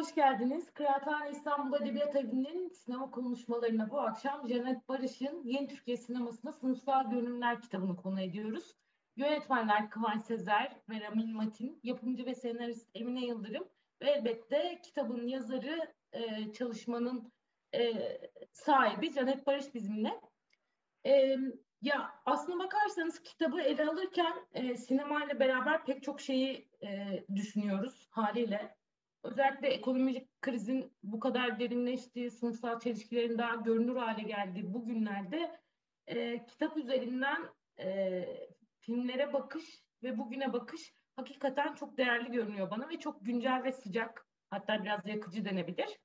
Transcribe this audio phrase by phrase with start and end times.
[0.00, 0.74] Hoş geldiniz.
[0.74, 7.60] Kıraathane İstanbul Edebiyat Evi'nin sinema konuşmalarına bu akşam Cennet Barış'ın Yeni Türkiye Sineması'nda Sınıfsal Görünümler
[7.60, 8.76] kitabını konu ediyoruz.
[9.16, 13.68] Yönetmenler Kıvanç Sezer ve Ramin Matin, yapımcı ve senarist Emine Yıldırım
[14.02, 17.32] ve elbette kitabın yazarı, e, çalışmanın
[17.74, 17.92] e,
[18.52, 20.20] sahibi Cennet Barış bizimle.
[21.06, 21.36] E,
[21.82, 28.79] ya aslına bakarsanız kitabı ele alırken e, sinemayla beraber pek çok şeyi e, düşünüyoruz haliyle
[29.22, 35.60] özellikle ekonomik krizin bu kadar derinleştiği, sınıfsal çelişkilerin daha görünür hale geldiği bu günlerde
[36.06, 38.24] e, kitap üzerinden e,
[38.80, 39.64] filmlere bakış
[40.02, 45.06] ve bugüne bakış hakikaten çok değerli görünüyor bana ve çok güncel ve sıcak hatta biraz
[45.06, 45.98] yakıcı denebilir.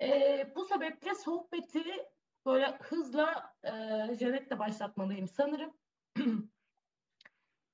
[0.00, 1.84] E, bu sebeple sohbeti
[2.46, 3.70] böyle hızla e,
[4.14, 5.72] Janet'le başlatmalıyım sanırım.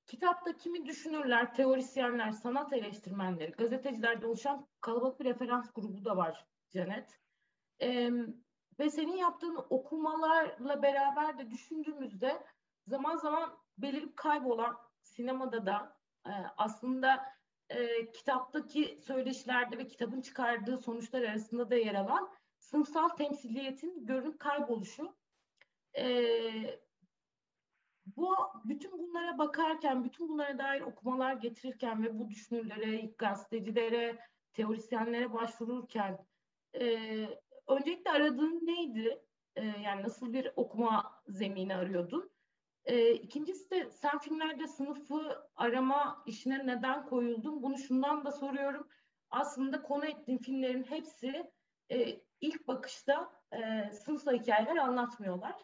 [0.08, 7.18] Kitapta kimi düşünürler, teorisyenler, sanat eleştirmenleri, gazetecilerden oluşan kalabalık bir referans grubu da var Janet.
[7.82, 8.10] Ee,
[8.78, 12.42] ve senin yaptığın okumalarla beraber de düşündüğümüzde
[12.86, 17.24] zaman zaman belirip kaybolan sinemada da e, aslında
[17.70, 25.16] e, kitaptaki söyleşilerde ve kitabın çıkardığı sonuçlar arasında da yer alan sınıfsal temsiliyetin görünüp kayboluşu.
[25.96, 26.08] E,
[28.16, 34.18] bu bütün bunlara bakarken, bütün bunlara dair okumalar getirirken ve bu düşünürlere, gazetecilere,
[34.52, 36.26] teorisyenlere başvururken
[36.74, 36.86] e,
[37.66, 39.22] öncelikle aradığın neydi?
[39.56, 42.30] E, yani nasıl bir okuma zemini arıyordun?
[42.84, 47.62] E, ikincisi de sen filmlerde sınıfı arama işine neden koyuldun?
[47.62, 48.88] Bunu şundan da soruyorum.
[49.30, 51.50] Aslında konu ettiğin filmlerin hepsi
[51.90, 55.54] e, ilk bakışta e, sınıfla hikayeler anlatmıyorlar.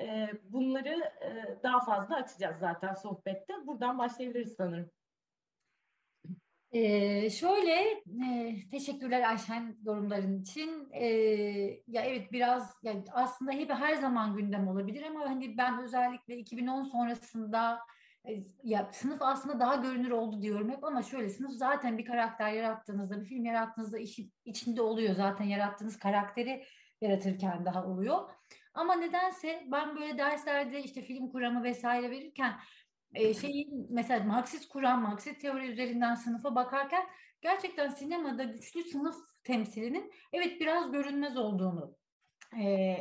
[0.00, 3.52] E, bunları e, daha fazla açacağız zaten sohbette.
[3.66, 4.90] Buradan başlayabiliriz sanırım.
[6.72, 7.72] Ee, şöyle
[8.26, 10.88] e, teşekkürler Ayşen yorumların için.
[10.92, 11.06] Ee,
[11.86, 16.84] ya evet biraz ya aslında hep her zaman gündem olabilir ama hani ben özellikle 2010
[16.84, 17.78] sonrasında
[18.28, 22.52] e, ya sınıf aslında daha görünür oldu diyorum hep ama şöyle sınıf zaten bir karakter
[22.52, 26.64] yarattığınızda bir film yarattığınızda işi, içinde oluyor zaten yarattığınız karakteri
[27.00, 28.30] yaratırken daha oluyor.
[28.76, 32.60] Ama nedense ben böyle derslerde işte film kuramı vesaire verirken
[33.14, 37.06] e, şeyin mesela Marksist kuram, Marksist teori üzerinden sınıfa bakarken
[37.40, 41.96] gerçekten sinemada güçlü sınıf temsilinin evet biraz görünmez olduğunu
[42.60, 42.96] e,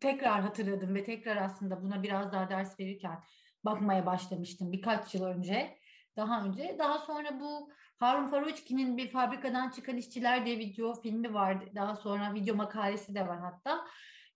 [0.00, 3.24] tekrar hatırladım ve tekrar aslında buna biraz daha ders verirken
[3.64, 5.78] bakmaya başlamıştım birkaç yıl önce.
[6.16, 6.76] Daha önce.
[6.78, 11.64] Daha sonra bu Harun Faruçki'nin bir fabrikadan çıkan işçiler diye video filmi vardı.
[11.74, 13.84] Daha sonra video makalesi de var hatta.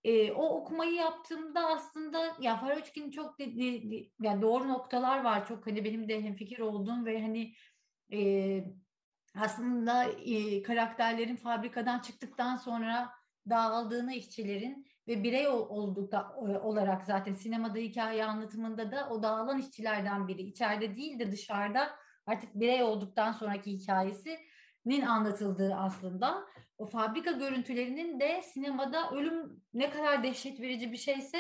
[0.05, 5.47] E, o okumayı yaptığımda aslında ya Faroçkin'in çok de, de, yani doğru noktalar var.
[5.47, 7.55] Çok hani benim de hemfikir olduğum ve hani
[8.13, 8.65] e,
[9.37, 13.11] aslında e, karakterlerin fabrikadan çıktıktan sonra
[13.51, 20.43] dağıldığını işçilerin ve birey oldukta olarak zaten sinemada hikaye anlatımında da o dağılan işçilerden biri
[20.43, 21.91] içeride değil de dışarıda
[22.27, 23.71] artık birey olduktan sonraki
[24.87, 26.45] hikayesinin anlatıldığı aslında
[26.79, 31.39] o fabrika görüntülerinin de sinemada ölüm ne kadar dehşet verici bir şeyse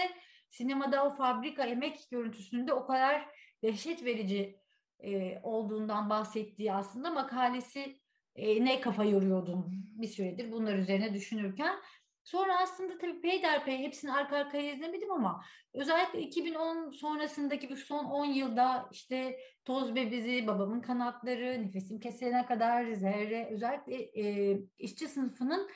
[0.51, 3.29] sinemada o fabrika emek görüntüsünün de o kadar
[3.63, 4.59] dehşet verici
[5.01, 8.01] e, olduğundan bahsettiği aslında makalesi
[8.37, 9.67] e, ne kafa yoruyordum
[10.01, 11.77] bir süredir bunlar üzerine düşünürken.
[12.25, 15.45] Sonra aslında tabii peyderpey hepsini arka arkaya izlemedim ama
[15.75, 22.93] özellikle 2010 sonrasındaki bu son 10 yılda işte Toz Bebizi, Babamın Kanatları, Nefesim Kesilene kadar
[22.93, 25.69] Zerre özellikle e, işçi sınıfının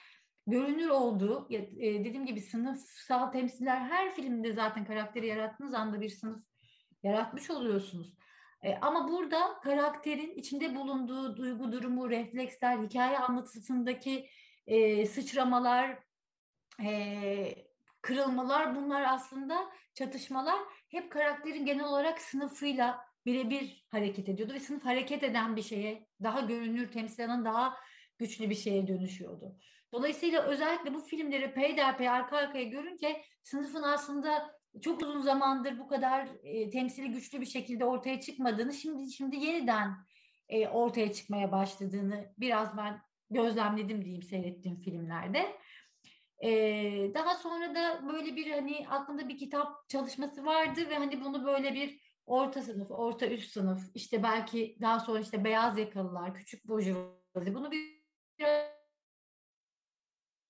[0.47, 6.41] görünür olduğu, e, dediğim gibi sınıfsal temsiller her filmde zaten karakteri yarattığınız anda bir sınıf
[7.03, 8.15] yaratmış oluyorsunuz.
[8.63, 14.29] E, ama burada karakterin içinde bulunduğu duygu durumu, refleksler, hikaye anlatısındaki
[14.67, 16.06] e, sıçramalar,
[16.85, 17.67] e,
[18.03, 20.59] kırılmalar bunlar aslında çatışmalar
[20.89, 26.41] hep karakterin genel olarak sınıfıyla birebir hareket ediyordu ve sınıf hareket eden bir şeye daha
[26.41, 27.77] görünür temsil eden daha
[28.19, 29.57] güçlü bir şeye dönüşüyordu.
[29.93, 36.29] Dolayısıyla özellikle bu filmleri peyderpey arka arkaya görünce sınıfın aslında çok uzun zamandır bu kadar
[36.43, 39.91] e, temsili güçlü bir şekilde ortaya çıkmadığını şimdi şimdi yeniden
[40.49, 43.01] e, ortaya çıkmaya başladığını biraz ben
[43.31, 45.57] gözlemledim diyeyim seyrettiğim filmlerde.
[46.45, 51.47] Ee, daha sonra da böyle bir hani aklımda bir kitap çalışması vardı ve hani bunu
[51.47, 56.69] böyle bir orta sınıf, orta üst sınıf, işte belki daha sonra işte beyaz yakalılar, küçük
[56.69, 57.55] burjuvazi.
[57.55, 57.97] Bunu bir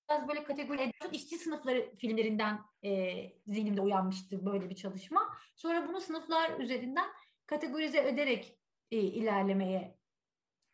[0.09, 3.13] biraz böyle kategori işçi sınıfları filmlerinden e,
[3.45, 5.37] zihnimde uyanmıştı böyle bir çalışma.
[5.55, 7.07] Sonra bunu sınıflar üzerinden
[7.45, 8.59] kategorize ederek
[8.91, 9.97] e, ilerlemeye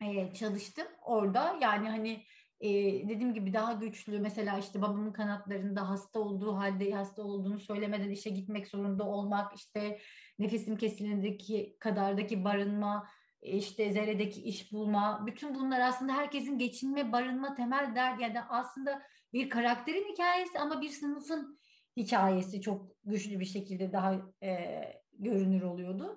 [0.02, 1.58] e, çalıştım orada.
[1.60, 2.24] Yani hani
[2.60, 2.68] e,
[3.08, 8.30] dediğim gibi daha güçlü mesela işte babamın kanatlarında hasta olduğu halde hasta olduğunu söylemeden işe
[8.30, 9.98] gitmek zorunda olmak işte
[10.38, 13.06] nefesim kesilindeki kadardaki barınma
[13.42, 19.02] işte zerredeki iş bulma bütün bunlar aslında herkesin geçinme barınma temel der yani aslında
[19.32, 21.58] bir karakterin hikayesi ama bir sınıfın
[21.96, 24.80] hikayesi çok güçlü bir şekilde daha e,
[25.12, 26.16] görünür oluyordu.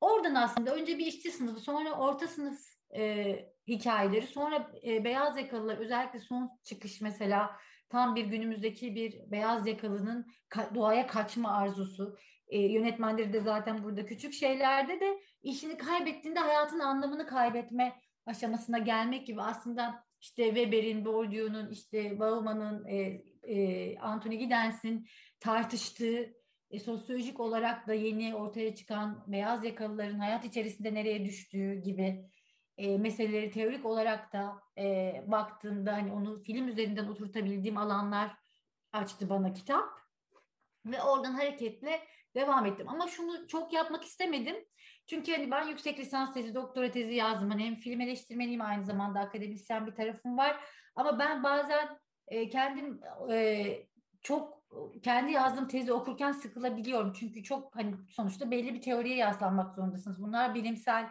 [0.00, 2.58] Oradan aslında önce bir işçi sınıfı sonra orta sınıf
[2.96, 3.34] e,
[3.68, 4.26] hikayeleri.
[4.26, 7.50] Sonra e, beyaz yakalılar özellikle son çıkış mesela
[7.88, 12.16] tam bir günümüzdeki bir beyaz yakalının ka- doğaya kaçma arzusu.
[12.48, 17.96] E, yönetmenleri de zaten burada küçük şeylerde de işini kaybettiğinde hayatın anlamını kaybetme
[18.26, 19.42] aşamasına gelmek gibi.
[19.42, 25.06] Aslında işte Weber'in, Bourdieu'nun, işte Bauman'ın, e, e, Anthony Giddens'in
[25.40, 26.34] tartıştığı
[26.70, 32.30] e, sosyolojik olarak da yeni ortaya çıkan beyaz yakalıların hayat içerisinde nereye düştüğü gibi
[32.80, 38.36] e, meseleleri teorik olarak da e, baktığımda hani onu film üzerinden oturtabildiğim alanlar
[38.92, 39.88] açtı bana kitap
[40.86, 42.00] ve oradan hareketle
[42.34, 42.88] devam ettim.
[42.88, 44.56] Ama şunu çok yapmak istemedim.
[45.06, 47.50] Çünkü hani ben yüksek lisans tezi, doktora tezi yazdım.
[47.50, 50.60] Hani hem film eleştirmeniyim aynı zamanda akademisyen bir tarafım var.
[50.96, 51.98] Ama ben bazen
[52.28, 53.00] e, kendim
[53.30, 53.66] e,
[54.22, 54.60] çok
[55.02, 57.12] kendi yazdığım tezi okurken sıkılabiliyorum.
[57.12, 60.22] Çünkü çok hani sonuçta belli bir teoriye yaslanmak zorundasınız.
[60.22, 61.10] Bunlar bilimsel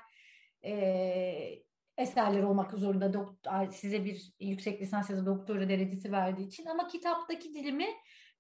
[0.66, 1.64] e,
[1.98, 3.26] eserler olmak zorunda
[3.72, 6.66] size bir yüksek lisans ya da doktora derecesi verdiği için.
[6.66, 7.88] Ama kitaptaki dilimi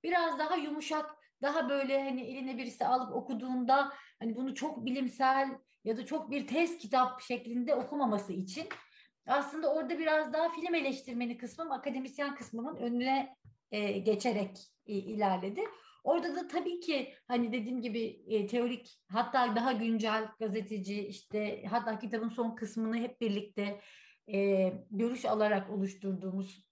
[0.03, 5.49] biraz daha yumuşak daha böyle hani eline birisi alıp okuduğunda hani bunu çok bilimsel
[5.83, 8.67] ya da çok bir test kitap şeklinde okumaması için
[9.27, 13.35] aslında orada biraz daha film eleştirmeni kısmım akademisyen kısmımın önüne
[13.71, 15.61] e, geçerek e, ilerledi.
[16.03, 21.99] Orada da tabii ki hani dediğim gibi e, teorik hatta daha güncel gazeteci işte hatta
[21.99, 23.81] kitabın son kısmını hep birlikte
[24.33, 26.69] e, görüş alarak oluşturduğumuz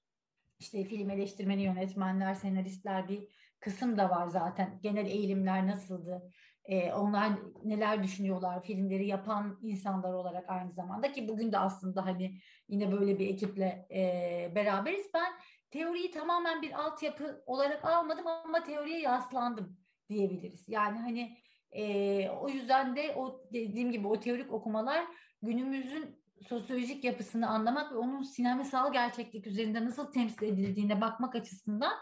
[0.59, 3.27] işte film eleştirmeni yönetmenler, senaristler bir
[3.59, 4.79] kısım da var zaten.
[4.83, 6.31] Genel eğilimler nasıldı?
[6.65, 7.31] Ee, onlar
[7.63, 12.37] neler düşünüyorlar filmleri yapan insanlar olarak aynı zamanda ki bugün de aslında hani
[12.67, 15.07] yine böyle bir ekiple e, beraberiz.
[15.13, 15.33] Ben
[15.71, 19.77] teoriyi tamamen bir altyapı olarak almadım ama teoriye yaslandım
[20.09, 20.69] diyebiliriz.
[20.69, 21.37] Yani hani
[21.71, 25.05] e, o yüzden de o dediğim gibi o teorik okumalar
[25.41, 26.17] günümüzün
[26.47, 31.93] sosyolojik yapısını anlamak ve onun sinemsal gerçeklik üzerinde nasıl temsil edildiğine bakmak açısından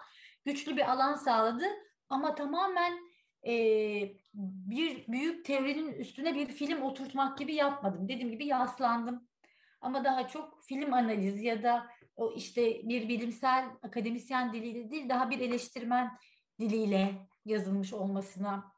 [0.45, 1.65] güçlü bir alan sağladı.
[2.09, 2.93] Ama tamamen
[3.47, 3.53] e,
[4.33, 8.07] bir büyük teorinin üstüne bir film oturtmak gibi yapmadım.
[8.07, 9.27] Dediğim gibi yaslandım.
[9.81, 15.29] Ama daha çok film analizi ya da o işte bir bilimsel akademisyen diliyle değil daha
[15.29, 16.17] bir eleştirmen
[16.59, 18.71] diliyle yazılmış olmasına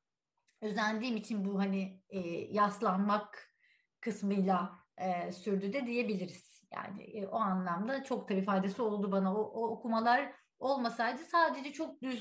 [0.61, 2.19] özendiğim için bu hani e,
[2.53, 3.53] yaslanmak
[4.01, 6.63] kısmıyla e, sürdü de diyebiliriz.
[6.71, 9.35] Yani e, o anlamda çok tabii faydası oldu bana.
[9.35, 12.19] O, o okumalar olmasaydı sadece çok düz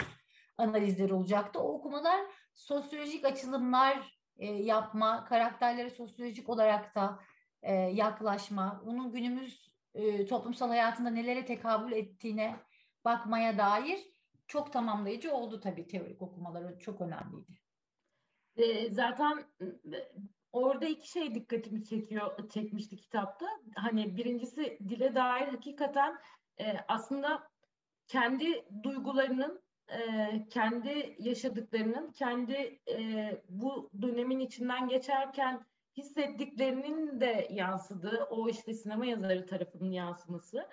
[0.59, 1.61] analizler olacaktı.
[1.61, 2.21] O okumalar
[2.55, 7.21] sosyolojik açılımlar e, yapma, karakterlere sosyolojik olarak da
[7.63, 12.57] e, yaklaşma, onun günümüz e, toplumsal hayatında nelere tekabül ettiğine
[13.05, 13.99] bakmaya dair
[14.47, 17.53] çok tamamlayıcı oldu tabii teorik okumaları çok önemliydi.
[18.57, 19.45] E, zaten
[20.53, 23.47] orada iki şey dikkatimi çekiyor, çekmişti kitapta.
[23.77, 26.19] Hani birincisi dile dair hakikaten
[26.61, 27.49] e, aslında
[28.07, 29.99] kendi duygularının, e,
[30.51, 39.47] kendi yaşadıklarının, kendi e, bu dönemin içinden geçerken hissettiklerinin de yansıdığı, o işte sinema yazarı
[39.47, 40.69] tarafının yansıması.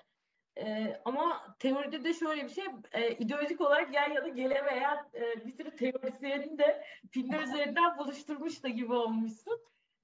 [0.58, 5.51] Ee, ama teoride de şöyle bir şey, e, ideolojik olarak yan yana gelemeyen e, bir
[5.51, 9.60] sürü teorisyenin de filmler üzerinden buluşturmuş da gibi olmuşsun.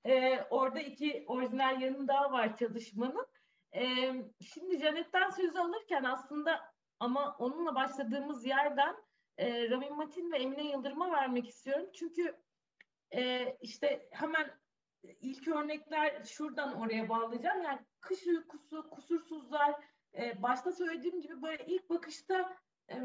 [0.06, 3.28] E, orada iki orijinal yanı daha var çalışmanın.
[3.76, 3.84] E,
[4.42, 8.96] şimdi Janet'ten söz alırken aslında ama onunla başladığımız yerden
[9.38, 11.90] e, Ramin Matin ve Emine Yıldırım'a vermek istiyorum.
[11.94, 12.36] Çünkü
[13.16, 14.52] e, işte hemen
[15.04, 17.64] ilk örnekler şuradan oraya bağlayacağım.
[17.64, 19.76] Yani kış uykusu, kusursuzlar,
[20.18, 22.58] e, başta söylediğim gibi böyle ilk bakışta
[22.90, 22.98] e,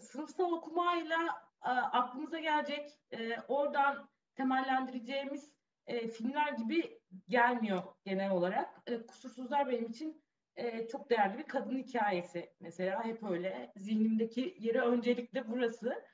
[0.00, 1.18] sınıfsal okumayla
[1.64, 5.52] e, aklımıza gelecek, e, oradan temellendireceğimiz
[5.86, 8.80] e, filmler gibi gelmiyor genel olarak.
[8.86, 10.22] E, kusursuzlar benim için
[10.56, 16.04] e, çok değerli bir kadın hikayesi mesela hep öyle zihnimdeki yeri öncelikle burası.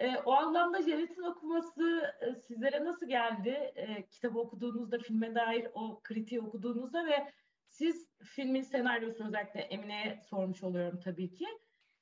[0.00, 3.72] E, o anlamda Janet'in okuması e, sizlere nasıl geldi?
[3.74, 7.32] E, kitabı okuduğunuzda, filme dair o kritiği okuduğunuzda ve
[7.68, 11.46] siz filmin senaryosunu özellikle Emine'ye sormuş oluyorum tabii ki.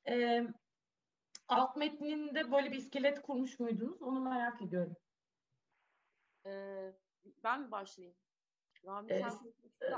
[0.09, 0.47] E,
[1.49, 4.03] alt metninde böyle bir iskelet kurmuş muydunuz?
[4.03, 4.97] Onu merak ediyorum.
[6.47, 6.93] Ee,
[7.45, 8.17] ben mi başlayayım?
[8.87, 9.23] Rami ee,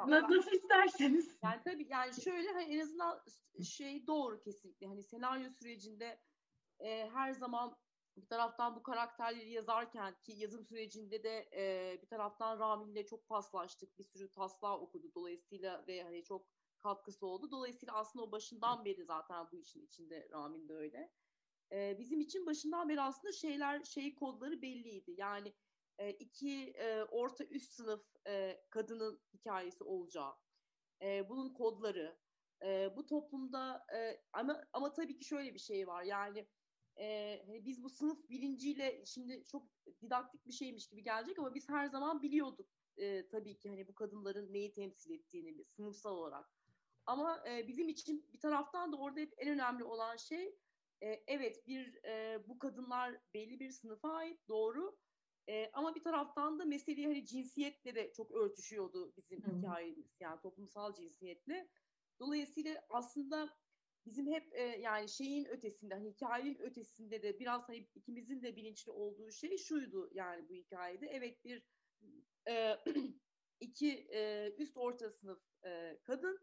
[0.09, 1.38] nasıl isterseniz.
[1.45, 3.23] Yani tabii yani şöyle hani en azından
[3.64, 4.87] şey doğru kesinlikle.
[4.87, 6.21] Hani senaryo sürecinde
[6.80, 7.76] e, her zaman
[8.17, 13.99] bir taraftan bu karakterleri yazarken ki yazım sürecinde de e, bir taraftan Rami'yle çok paslaştık.
[13.99, 16.47] Bir sürü taslağı okudu dolayısıyla ve hani çok
[16.79, 17.50] katkısı oldu.
[17.50, 21.12] Dolayısıyla aslında o başından beri zaten bu işin içinde Ramin de öyle.
[21.73, 25.14] E, bizim için başından beri aslında şeyler, şey kodları belliydi.
[25.17, 25.55] Yani
[25.99, 30.33] e, iki e, orta üst sınıf e, kadının hikayesi olacağı,
[31.02, 32.19] e, bunun kodları,
[32.64, 36.49] e, bu toplumda e, ama ama tabii ki şöyle bir şey var yani
[36.99, 39.68] e, hani biz bu sınıf bilinciyle şimdi çok
[40.02, 43.94] didaktik bir şeymiş gibi gelecek ama biz her zaman biliyorduk e, tabii ki hani bu
[43.94, 46.50] kadınların neyi temsil ettiğini sınıfsal olarak.
[47.06, 50.54] Ama e, bizim için bir taraftan da orada hep en önemli olan şey
[51.02, 54.97] e, evet bir e, bu kadınlar belli bir sınıfa ait doğru
[55.49, 59.56] e, ama bir taraftan da meseleyi hani cinsiyetle de çok örtüşüyordu bizim Hı.
[59.56, 61.68] hikayemiz yani toplumsal cinsiyetle.
[62.20, 63.56] Dolayısıyla aslında
[64.07, 68.92] bizim hep e, yani şeyin ötesinde hani hikayenin ötesinde de biraz hani ikimizin de bilinçli
[68.92, 71.07] olduğu şey şuydu yani bu hikayede.
[71.07, 71.62] Evet bir
[72.49, 72.76] e,
[73.61, 76.40] iki e, üst orta sınıf e, kadın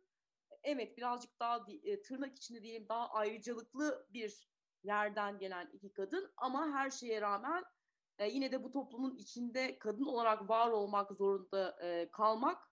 [0.64, 4.50] evet birazcık daha e, tırnak içinde diyelim daha ayrıcalıklı bir
[4.84, 7.64] yerden gelen iki kadın ama her şeye rağmen
[8.20, 12.72] e, yine de bu toplumun içinde kadın olarak var olmak zorunda e, kalmak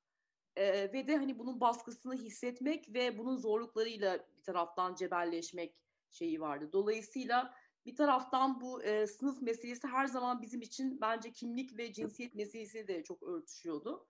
[0.56, 5.76] e, ve de hani bunun baskısını hissetmek ve bunun zorluklarıyla bir taraftan cebelleşmek
[6.12, 6.70] şeyi vardı.
[6.74, 7.54] Dolayısıyla
[7.86, 12.88] bir taraftan bu e, sınıf meselesi her zaman bizim için bence kimlik ve cinsiyet meselesi
[12.88, 14.08] de çok örtüşüyordu.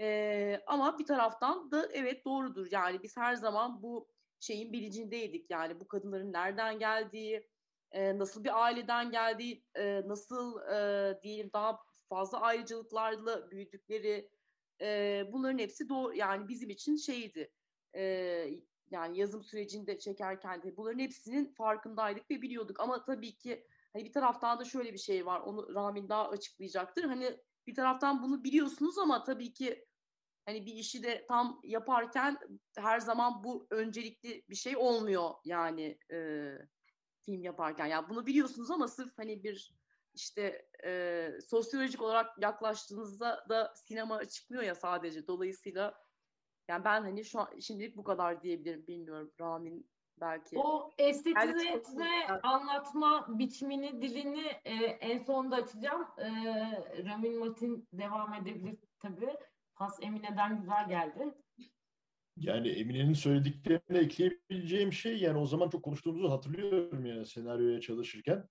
[0.00, 4.08] E, ama bir taraftan da evet doğrudur yani biz her zaman bu
[4.40, 7.48] şeyin bilincindeydik yani bu kadınların nereden geldiği,
[7.92, 11.78] e, nasıl bir aileden geldiği, e, nasıl e, diyelim daha
[12.08, 14.30] fazla ayrıcalıklarla büyüdükleri,
[14.80, 17.52] e, bunların hepsi doğru yani bizim için şeydi.
[17.94, 18.02] E,
[18.90, 22.80] yani yazım sürecinde çekerken de bunların hepsinin farkındaydık ve biliyorduk.
[22.80, 25.40] Ama tabii ki hani bir taraftan da şöyle bir şey var.
[25.40, 27.04] Onu Ramin daha açıklayacaktır.
[27.04, 29.86] Hani bir taraftan bunu biliyorsunuz ama tabii ki
[30.46, 32.38] hani bir işi de tam yaparken
[32.76, 36.50] her zaman bu öncelikli bir şey olmuyor yani e,
[37.22, 37.86] film yaparken.
[37.86, 39.74] Yani bunu biliyorsunuz ama sırf hani bir
[40.16, 45.26] işte e, sosyolojik olarak yaklaştığınızda da sinema çıkmıyor ya sadece.
[45.26, 45.94] Dolayısıyla
[46.68, 48.86] yani ben hani şu an şimdilik bu kadar diyebilirim.
[48.86, 50.58] Bilmiyorum Ramin belki.
[50.58, 56.06] O estetize anlatma biçimini, dilini e, en sonunda açacağım.
[56.18, 56.28] E,
[57.04, 59.36] Ramin Matin devam edebilir tabii.
[59.74, 61.34] Pas Emine'den güzel geldi.
[62.36, 68.48] Yani Emine'nin söylediklerine ekleyebileceğim şey yani o zaman çok konuştuğumuzu hatırlıyorum yani senaryoya çalışırken.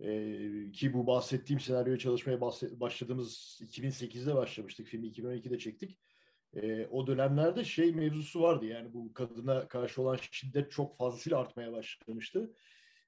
[0.00, 2.40] Ee, ki bu bahsettiğim senaryoya çalışmaya
[2.80, 4.86] başladığımız 2008'de başlamıştık.
[4.86, 5.98] Filmi 2012'de çektik.
[6.54, 11.72] Ee, o dönemlerde şey mevzusu vardı yani bu kadına karşı olan şiddet çok fazlasıyla artmaya
[11.72, 12.54] başlamıştı.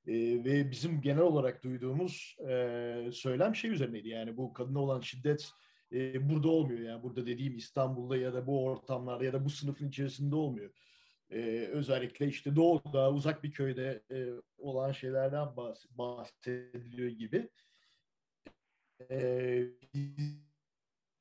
[0.06, 0.12] Ee,
[0.44, 5.50] ve bizim genel olarak duyduğumuz e, söylem şey üzerineydi yani bu kadına olan şiddet
[5.92, 9.88] e, burada olmuyor yani burada dediğim İstanbul'da ya da bu ortamlarda ya da bu sınıfın
[9.88, 10.70] içerisinde olmuyor.
[11.34, 14.26] E, özellikle işte doğuda uzak bir köyde e,
[14.58, 17.48] olan şeylerden bahs- bahsediliyor gibi.
[19.10, 19.64] E,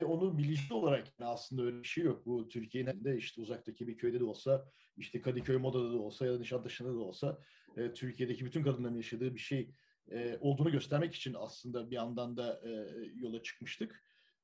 [0.05, 2.25] onu bilinçli olarak aslında öyle bir şey yok.
[2.25, 6.33] Bu Türkiye'nin de işte uzaktaki bir köyde de olsa, işte Kadıköy Moda'da da olsa ya
[6.33, 7.39] da Nişantaşı'nda da olsa
[7.77, 9.71] e, Türkiye'deki bütün kadınların yaşadığı bir şey
[10.11, 12.69] e, olduğunu göstermek için aslında bir yandan da e,
[13.15, 14.03] yola çıkmıştık.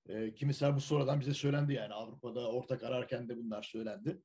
[0.10, 4.22] E, kimisi bu sonradan bize söylendi yani Avrupa'da ortak ararken de bunlar söylendi.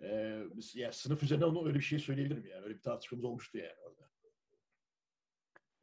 [0.00, 0.42] E,
[0.74, 2.64] yani sınıf üzerine onu öyle bir şey söyleyebilirim yani.
[2.64, 4.06] Öyle bir tartışmamız olmuştu yani orada.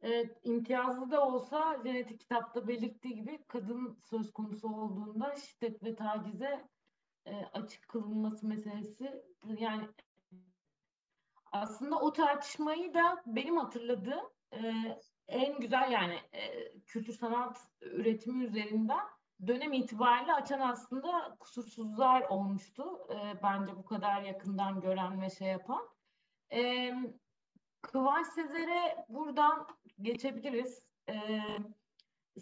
[0.02, 6.68] Evet, imtiyazlı da olsa genetik kitapta belirttiği gibi kadın söz konusu olduğunda şiddet ve tacize
[7.26, 9.24] e, açık kılınması meselesi
[9.58, 9.88] yani
[11.52, 14.58] aslında o tartışmayı da benim hatırladığım e,
[15.28, 19.06] en güzel yani e, kültür sanat üretimi üzerinden
[19.46, 22.84] dönem itibariyle açan aslında kusursuzlar olmuştu.
[23.10, 25.88] E, bence bu kadar yakından gören ve şey yapan.
[26.52, 26.92] E,
[27.82, 29.66] Kıvanç Sezer'e buradan
[30.02, 30.82] geçebiliriz.
[31.08, 31.40] E,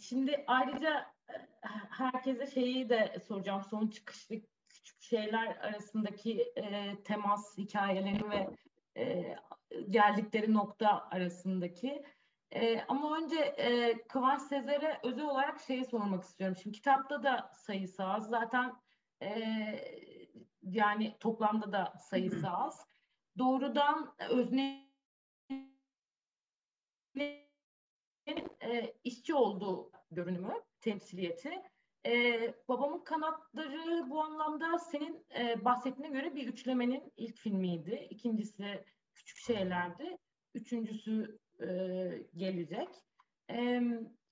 [0.01, 1.35] şimdi ayrıca e,
[1.91, 3.63] herkese şeyi de soracağım.
[3.71, 4.37] Son çıkışlı
[4.69, 8.49] küçük şeyler arasındaki e, temas hikayeleri ve
[8.97, 9.37] e,
[9.91, 12.05] geldikleri nokta arasındaki.
[12.55, 16.57] E, ama önce e, Kıvanç Sezer'e özel olarak şeyi sormak istiyorum.
[16.63, 18.29] Şimdi kitapta da sayısı az.
[18.29, 18.73] Zaten
[19.23, 19.31] e,
[20.63, 22.87] yani toplamda da sayısı az.
[23.39, 24.93] Doğrudan özne
[28.63, 31.63] e, işçi olduğu görünümü, temsiliyeti.
[32.07, 38.07] E, babamın kanatları bu anlamda senin e, bahsettiğine göre bir üçlemenin ilk filmiydi.
[38.11, 40.19] İkincisi Küçük Şeylerdi.
[40.55, 42.89] Üçüncüsü e, gelecek.
[43.51, 43.83] E,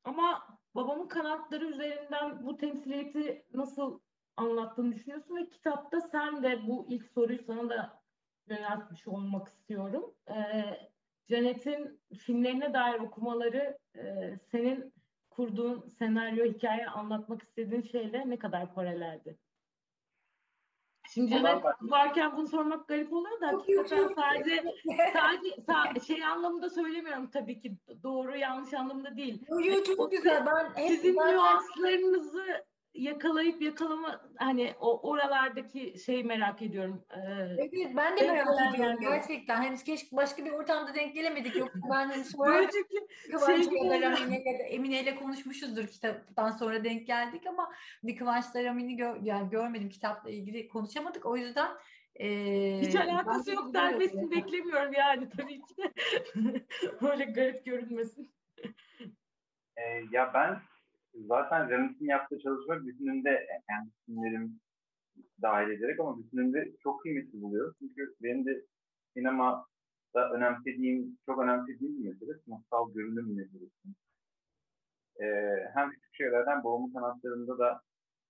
[0.05, 4.01] ama babamın kanatları üzerinden bu temsiliyeti nasıl
[4.37, 8.03] anlattığını düşünüyorsun ve kitapta sen de bu ilk soruyu sana da
[8.49, 10.15] yöneltmiş olmak istiyorum.
[10.29, 10.37] E,
[11.29, 14.95] Janet'in filmlerine dair okumaları e, senin
[15.31, 19.39] kurduğun senaryo, hikaye anlatmak istediğin şeyle ne kadar paraleldi?
[21.15, 24.65] Şimdi Janet varken bunu sormak garip oluyor da hakikaten sadece
[25.13, 29.43] sadece sa şey anlamında söylemiyorum tabii ki doğru yanlış anlamında değil.
[29.65, 30.47] Yo, çok güzel.
[30.47, 31.35] Ben Sizin ben...
[31.35, 37.05] nüanslarınızı yakalayıp yakalama hani o oralardaki şey merak ediyorum.
[37.11, 37.21] Ee,
[37.59, 39.57] evet ben de merak ediyorum gerçekten.
[39.57, 41.57] Hani keşke başka bir ortamda denk gelemedik.
[41.57, 42.69] Yok ben hani sonra
[43.31, 48.93] Kıvanç şey ya da Emine ile konuşmuşuzdur kitaptan sonra denk geldik ama hani Kıvanç'la Ramine
[48.93, 51.27] gör, yani görmedim kitapla ilgili konuşamadık.
[51.27, 51.69] O yüzden
[52.15, 52.29] e,
[52.81, 55.93] hiç alakası yok denmesini beklemiyorum yani tabii ki de.
[57.03, 58.35] Böyle garip görünmesin.
[60.11, 60.61] Ya ben
[61.15, 64.61] zaten Remington yaptığı çalışma bütününde yani isimlerim
[65.43, 67.75] dahil ederek ama bütününde çok kıymetli buluyor.
[67.79, 68.65] Çünkü benim de
[69.15, 73.89] sinemada önemsediğim, çok önemsediğim bir mesele sınıfsal görünüm meselesi.
[75.23, 77.81] Ee, hem küçük şeylerden babamın kanatlarında da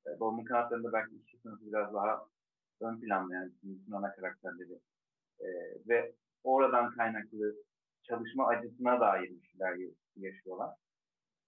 [0.07, 2.27] e, babamın kanatlarında belki işçi sınıfı biraz daha
[2.81, 4.79] ön planda yani bütün ana karakterleri
[5.41, 5.47] ee,
[5.89, 7.55] ve oradan kaynaklı
[8.03, 9.77] çalışma acısına dair bir şeyler
[10.17, 10.71] yaşıyorlar.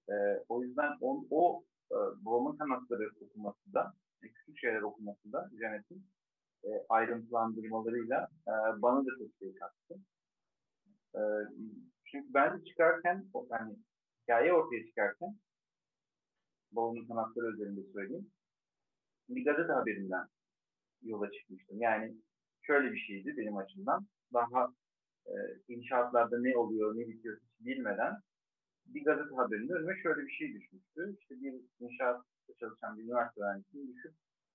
[0.09, 0.15] E,
[0.49, 6.07] o yüzden on, o e, babamın kanatları okuması da, e, küçük şeyler okuması da Janet'in
[6.65, 10.01] e, ayrıntılandırmalarıyla e, bana da çok şey kattı.
[11.15, 11.21] E,
[12.05, 13.77] çünkü bence çıkarken, yani
[14.23, 15.37] hikaye ortaya çıkarken,
[16.73, 18.31] babamın kanatları üzerinde söyleyeyim,
[19.29, 20.27] bir gazete haberinden
[21.03, 21.81] yola çıkmıştım.
[21.81, 22.15] Yani
[22.63, 24.07] şöyle bir şeydi benim açımdan.
[24.33, 24.69] Daha
[25.27, 25.33] e,
[25.69, 28.17] inşaatlarda ne oluyor, ne bitiyor hiç bilmeden
[28.87, 31.17] bir gazete haberinde önüme şöyle bir şey düşmüştü.
[31.21, 34.15] İşte bir inşaatta çalışan bir üniversite öğrencisinin düşüp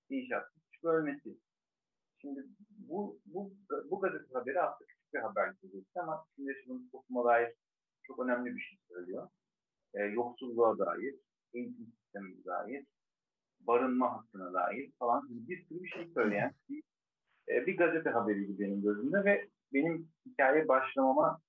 [0.09, 1.37] inşaatta düşüp ölmesi.
[2.21, 3.53] Şimdi bu, bu,
[3.91, 7.53] bu gazete haberi aslında küçük bir haber gibi ama şimdi yaşadığımız topluma dair
[8.03, 9.29] çok önemli bir şey söylüyor.
[9.93, 11.15] E, yoksulluğa dair,
[11.53, 12.85] eğitim sistemine dair,
[13.59, 16.83] barınma hakkına dair falan bir sürü bir şey söyleyen bir,
[17.49, 21.39] e, bir gazete haberiydi benim gözümde ve benim hikaye başlamama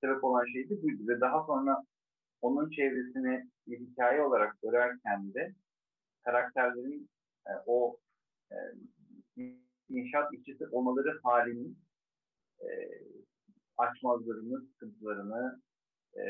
[0.00, 1.84] sebep olan şey de buydu ve daha sonra
[2.42, 5.54] onun çevresini bir hikaye olarak örerken de
[6.24, 7.10] karakterlerin
[7.46, 7.96] e, o
[8.52, 8.56] e,
[9.88, 11.78] inşaat işçisi olmaları halinin
[12.60, 12.68] e,
[13.76, 15.62] açmazlarını, sıkıntılarını,
[16.16, 16.22] e,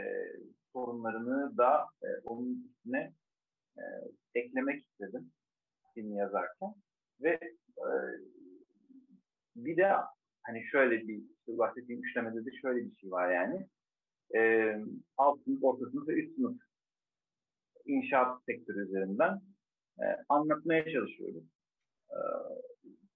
[0.72, 3.12] sorunlarını da e, onun üstüne
[3.78, 3.82] e,
[4.34, 5.32] eklemek istedim
[5.94, 6.74] filmi yazarken.
[7.20, 7.38] Ve
[7.78, 7.88] e,
[9.56, 9.92] bir de
[10.42, 13.68] hani şöyle bir bahsettiğim üçlemede de şöyle bir şey var yani
[14.36, 14.74] e,
[15.16, 16.56] alt sınıf, orta sınıf ve üst sınıf
[17.86, 19.40] inşaat sektörü üzerinden
[19.98, 21.44] e, anlatmaya çalışıyoruz.
[22.10, 22.18] E,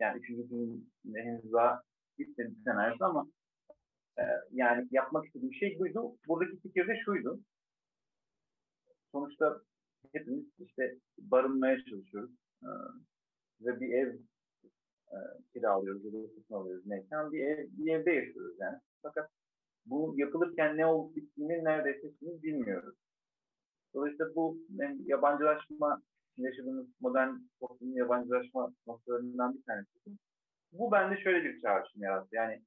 [0.00, 1.82] yani üçüncü filmde henüz daha
[2.18, 3.26] bitmedi senaryosu ama
[4.18, 6.16] e, yani yapmak istediğim şey buydu.
[6.28, 7.40] Buradaki fikir de şuydu.
[9.12, 9.60] Sonuçta
[10.12, 12.30] hepimiz işte barınmaya çalışıyoruz.
[12.62, 12.68] E,
[13.60, 14.14] ve bir ev
[15.12, 15.16] e,
[15.52, 17.16] kiralıyoruz ya da satın alıyoruz neyse.
[17.32, 18.78] Bir, ev, bir evde yaşıyoruz yani.
[19.02, 19.30] Fakat
[19.86, 22.96] bu yapılırken ne olup bittiğini neredeyse şimdi bilmiyoruz.
[23.94, 26.02] Dolayısıyla bu yani yabancılaşma,
[26.36, 29.90] yaşadığımız modern toplumun yabancılaşma noktalarından bir tanesi.
[30.72, 32.28] Bu bende şöyle bir çağrışım yarattı.
[32.32, 32.62] Yani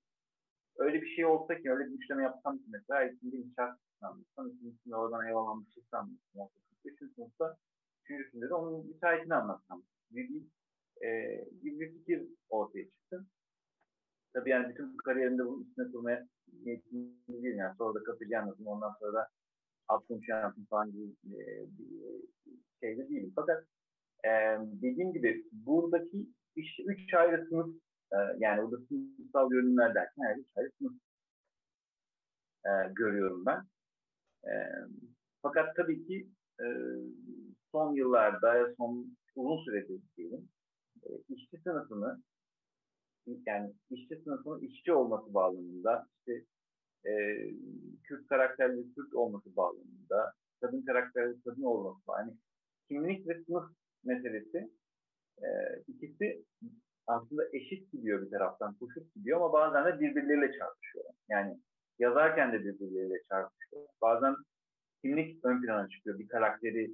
[0.77, 4.95] öyle bir şey olsa ki, öyle bir işlem yapsam ki mesela içinde inşaat sanmışsam, ikincisinde
[4.95, 6.49] oradan ev alan bir şey sanmışsam,
[6.85, 7.57] üçüncü sınıfta,
[8.03, 10.43] üçüncüsünde de onun müteahhitini anlatsam gibi
[11.01, 11.09] e,
[11.63, 13.25] gibi bir fikir ortaya çıktı.
[14.33, 16.27] Tabii yani bütün kariyerimde bunun üstüne kurmaya
[16.65, 17.55] niyetimiz değil.
[17.55, 18.67] Yani sonra da anladım.
[18.67, 19.27] Ondan sonra da
[19.87, 22.27] aklım şey yaptım falan gibi e, bir
[22.79, 23.33] şeyde değilim.
[23.35, 23.63] Fakat
[24.25, 24.29] e,
[24.81, 27.75] dediğim gibi buradaki işte üç ayrı sınıf
[28.13, 30.93] e, yani orada sınıfsal görünümler derken yani üç ayrı sınıf
[32.65, 33.61] e, görüyorum ben.
[34.43, 34.53] E,
[35.41, 36.29] fakat tabii ki
[36.61, 36.65] e,
[37.71, 40.49] son yıllarda, son uzun süredir diyelim,
[41.03, 42.21] e, işçi sınıfını
[43.45, 46.45] yani işçi sınıfının işçi olması bağlamında işte
[47.05, 47.11] e,
[48.03, 52.33] Kürt karakterli Kürt olması bağlamında, kadın karakterli kadın olması yani
[52.87, 53.63] kimlik ve sınıf
[54.03, 54.69] meselesi
[55.37, 55.47] e,
[55.87, 56.43] ikisi
[57.07, 61.15] aslında eşit gidiyor bir taraftan, koşut gidiyor ama bazen de birbirleriyle çarpışıyorlar.
[61.29, 61.59] Yani
[61.99, 63.87] yazarken de birbirleriyle çarpışıyor.
[64.01, 64.35] Bazen
[65.01, 66.19] kimlik ön plana çıkıyor.
[66.19, 66.91] Bir karakteri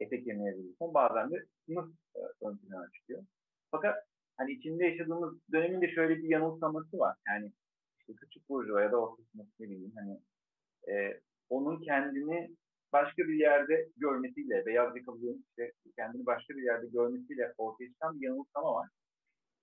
[0.00, 0.94] etek yemeyebilirsin.
[0.94, 3.24] Bazen de sınıf e, ön plana çıkıyor.
[3.70, 3.96] Fakat
[4.36, 7.16] hani içinde yaşadığımız dönemin de şöyle bir yanılsaması var.
[7.28, 7.52] Yani
[7.98, 10.20] işte küçük burjuva ya da orta sınıf ne bileyim hani
[10.88, 12.56] e, onun kendini
[12.92, 14.94] başka bir yerde görmesiyle veya
[15.48, 18.88] işte kendini başka bir yerde görmesiyle ortaya çıkan bir yanılsama var.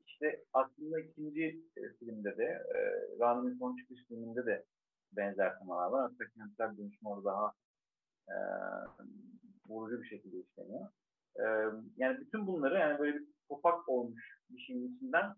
[0.07, 1.43] İşte aslında ikinci
[1.77, 2.43] e, filmde de
[2.75, 2.79] e,
[3.19, 4.65] Rana'nın son çıkış filminde de
[5.11, 6.05] benzer temalar var.
[6.05, 7.53] Aslında kentsel dönüşüm orada daha
[8.27, 8.35] e,
[9.69, 10.87] vurucu bir şekilde işleniyor.
[11.35, 11.43] E,
[11.97, 15.33] yani bütün bunları yani böyle bir topak olmuş bir şeyin içinden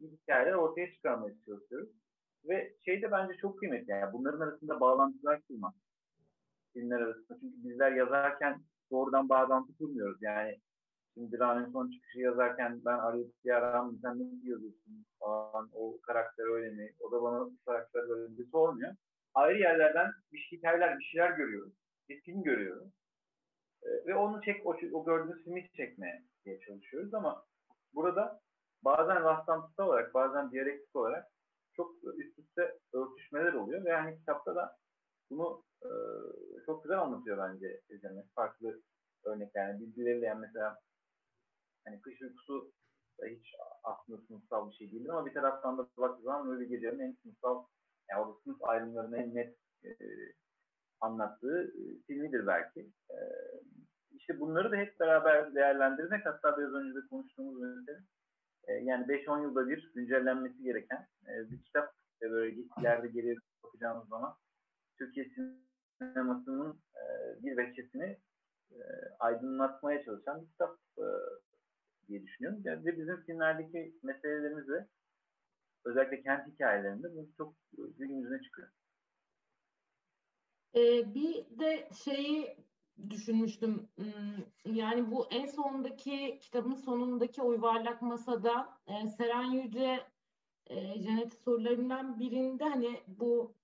[0.00, 1.90] hikayeler ortaya çıkarmaya çalışıyoruz.
[2.44, 3.90] Ve şey de bence çok kıymetli.
[3.90, 5.74] Yani bunların arasında bağlantılar kurmak.
[6.72, 7.38] Filmler arasında.
[7.40, 10.22] Çünkü bizler yazarken doğrudan bağlantı kurmuyoruz.
[10.22, 10.60] Yani
[11.14, 16.54] şimdi Ra'nın son çıkışı yazarken ben arayıp bir aram sen nasıl yazıyorsun falan o karakter
[16.54, 16.92] öyle mi?
[17.00, 18.46] O da bana bu karakter öyle mi?
[18.52, 18.94] Sormuyor.
[19.34, 21.72] Ayrı yerlerden bir hikayeler, bir şeyler görüyoruz.
[22.08, 22.92] Bir film görüyoruz.
[23.84, 26.22] Ee, ve onu çek, o, o gördüğümüz filmi çekmeye
[26.66, 27.44] çalışıyoruz ama
[27.94, 28.40] burada
[28.84, 31.28] bazen rastlantısal olarak, bazen diyalektik olarak
[31.76, 34.76] çok üst üste örtüşmeler oluyor ve yani kitapta da
[35.30, 35.90] bunu e,
[36.66, 38.26] çok güzel anlatıyor bence Ecemet.
[38.34, 38.82] Farklı
[39.24, 39.68] örnekler.
[39.68, 40.78] Yani birbirleriyle yani mesela
[41.84, 42.72] hani kış uykusu
[43.20, 46.98] da hiç aslında sınıfsal bir şey değildir ama bir taraftan da baktığı zaman öyle gecenin
[46.98, 47.64] en sınıfsal
[48.10, 49.90] yani orada sınıf ayrımlarını en net e,
[51.04, 52.80] anlattığı e, filmidir belki.
[53.10, 53.18] E,
[54.12, 58.00] işte bunları da hep beraber değerlendirmek hatta biraz önce de konuştuğumuz mesele
[58.68, 64.34] e, yani 5-10 yılda bir güncellenmesi gereken e, bir kitap böyle ileride geriye bakacağımız zaman
[64.98, 65.30] Türkiye
[65.98, 66.80] sinemasının
[67.42, 68.18] bir veçesini
[69.18, 70.78] aydınlatmaya çalışan bir kitap
[72.08, 72.60] diye düşünüyorum.
[72.64, 74.66] Yani bizim filmlerdeki meselelerimiz
[75.84, 77.54] özellikle kent hikayelerinde bu çok
[77.98, 78.68] gün yüzüne çıkıyor.
[80.74, 82.56] Ee, bir de şeyi
[83.10, 83.88] düşünmüştüm.
[83.96, 90.06] Hmm, yani bu en sondaki kitabın sonundaki o yuvarlak masada e, Seren Yüce
[90.66, 93.54] e, Janet'in sorularından birinde hani bu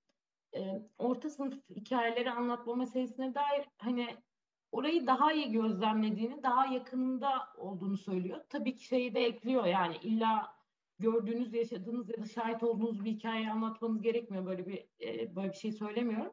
[0.54, 4.16] e, orta sınıf hikayeleri anlatma meselesine dair hani
[4.72, 8.40] orayı daha iyi gözlemlediğini, daha yakınında olduğunu söylüyor.
[8.48, 10.54] Tabii ki şeyi de ekliyor yani illa
[10.98, 14.46] gördüğünüz, yaşadığınız ya da şahit olduğunuz bir hikaye anlatmanız gerekmiyor.
[14.46, 16.32] Böyle bir e, böyle bir şey söylemiyorum.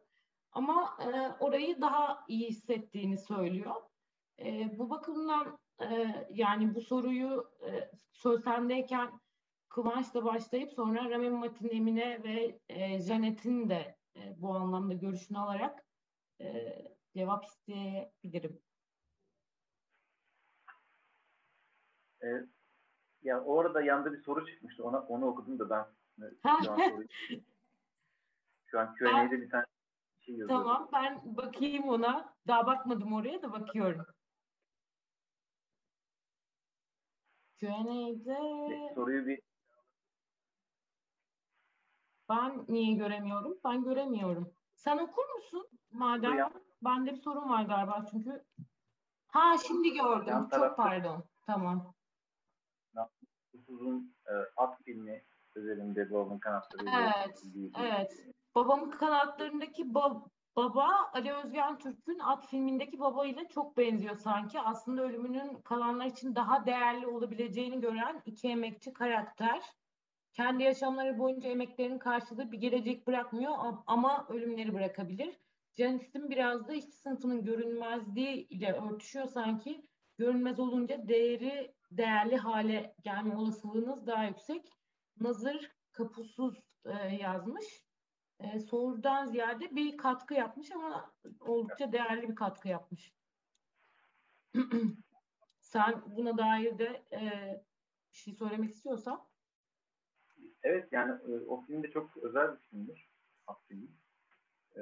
[0.57, 3.75] Ama e, orayı daha iyi hissettiğini söylüyor.
[4.39, 9.19] E, bu bakımdan e, yani bu soruyu e, söz sendeyken
[9.69, 15.85] Kıvanç'la başlayıp sonra Ramin Matin Emine ve e, Janet'in de e, bu anlamda görüşünü alarak
[16.41, 16.77] e,
[17.15, 18.61] cevap isteyebilirim.
[22.21, 22.49] Evet.
[23.21, 24.83] Ya orada yanda bir soru çıkmıştı.
[24.83, 25.85] Ona onu okudum da ben
[26.63, 27.07] şu an, soruyu,
[28.65, 29.65] şu an Q&A'de bir tane
[30.27, 30.65] şey yazıyorum.
[30.65, 32.33] Tamam ben bakayım ona.
[32.47, 34.05] Daha bakmadım oraya da bakıyorum.
[37.59, 39.39] Q&A'de soruyu bir
[42.29, 43.59] ben niye göremiyorum?
[43.65, 44.53] Ben göremiyorum.
[44.75, 45.67] Sen okur musun?
[45.91, 46.51] Madem ya.
[46.81, 48.43] bende bir sorun var galiba çünkü.
[49.27, 50.27] Ha şimdi gördüm.
[50.27, 51.23] Yan Çok tarafta, pardon.
[51.45, 51.93] Tamam.
[53.67, 55.23] Uzun e, at filmi
[55.55, 56.85] üzerinde babamın kanatları.
[56.97, 57.43] Evet.
[57.79, 58.27] Evet.
[58.57, 60.21] Babamın kanatlarındaki bab
[60.55, 64.59] baba Ali Özgen Türk'ün At filmindeki baba ile çok benziyor sanki.
[64.59, 69.61] Aslında ölümünün kalanlar için daha değerli olabileceğini gören iki emekçi karakter
[70.33, 73.53] kendi yaşamları boyunca emeklerinin karşılığı bir gelecek bırakmıyor
[73.87, 75.37] ama ölümleri bırakabilir.
[75.77, 79.85] Janet'in biraz da işçi sınıfının görünmezliği ile örtüşüyor sanki.
[80.17, 84.69] Görünmez olunca değeri değerli hale gelme olasılığınız daha yüksek.
[85.19, 87.86] Nazır kapusuz e, yazmış.
[88.39, 93.13] E, sorudan ziyade bir katkı yapmış ama oldukça değerli bir katkı yapmış.
[95.59, 97.21] Sen buna dair de e,
[98.13, 99.27] bir şey söylemek istiyorsan.
[100.63, 103.09] Evet yani e, o film de çok özel bir filmdir.
[103.47, 103.87] Aslında.
[104.75, 104.81] E,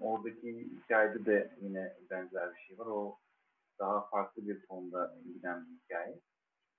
[0.00, 2.86] oradaki hikayede de yine benzer bir şey var.
[2.86, 3.18] O
[3.78, 6.20] daha farklı bir tonda giden bir hikaye.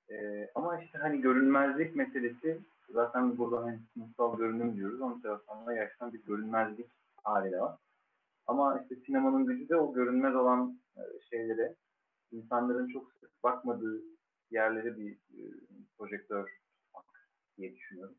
[0.09, 2.59] E, ama işte hani görünmezlik meselesi
[2.93, 5.01] zaten burada hani sınıfsal görünüm diyoruz.
[5.01, 6.91] Onun tarafından da gerçekten bir görünmezlik
[7.23, 7.77] hali de var.
[8.47, 11.75] Ama işte sinemanın gücü de o görünmez olan e, şeylere
[12.31, 14.01] insanların çok sık bakmadığı
[14.51, 15.41] yerlere bir e,
[15.97, 16.59] projektör
[17.57, 18.15] diye düşünüyorum.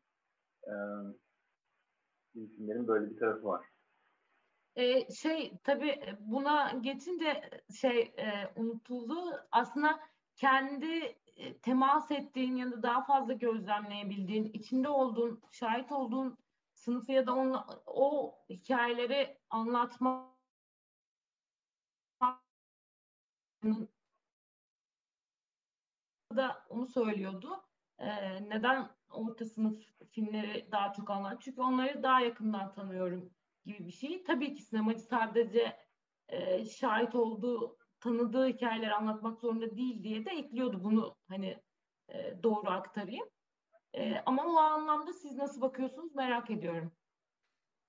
[2.33, 3.65] filmlerin böyle bir tarafı var.
[4.75, 7.49] Ee, şey tabii buna geçince
[7.81, 9.15] şey e, unutuldu.
[9.51, 9.99] Aslında
[10.35, 16.37] kendi e, temas ettiğin ya da daha fazla gözlemleyebildiğin, içinde olduğun, şahit olduğun
[16.73, 20.35] sınıfı ya da onla, o hikayeleri anlatma
[26.35, 27.63] da onu söylüyordu.
[27.99, 29.77] Ee, neden orta sınıf
[30.11, 31.39] filmleri daha çok anlar?
[31.39, 33.33] Çünkü onları daha yakından tanıyorum
[33.65, 34.23] gibi bir şey.
[34.23, 35.77] Tabii ki sinemacı sadece
[36.27, 41.57] e, şahit olduğu, tanıdığı hikayeleri anlatmak zorunda değil diye de ekliyordu bunu hani
[42.09, 43.27] e, doğru aktarayım.
[43.93, 46.91] E, ama o anlamda siz nasıl bakıyorsunuz merak ediyorum.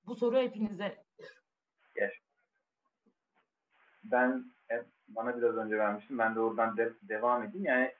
[0.06, 1.04] Bu soru hepinize.
[4.04, 4.44] Ben
[5.08, 6.18] bana biraz önce vermiştim.
[6.18, 7.64] Ben de oradan de, devam edeyim.
[7.64, 7.92] Yani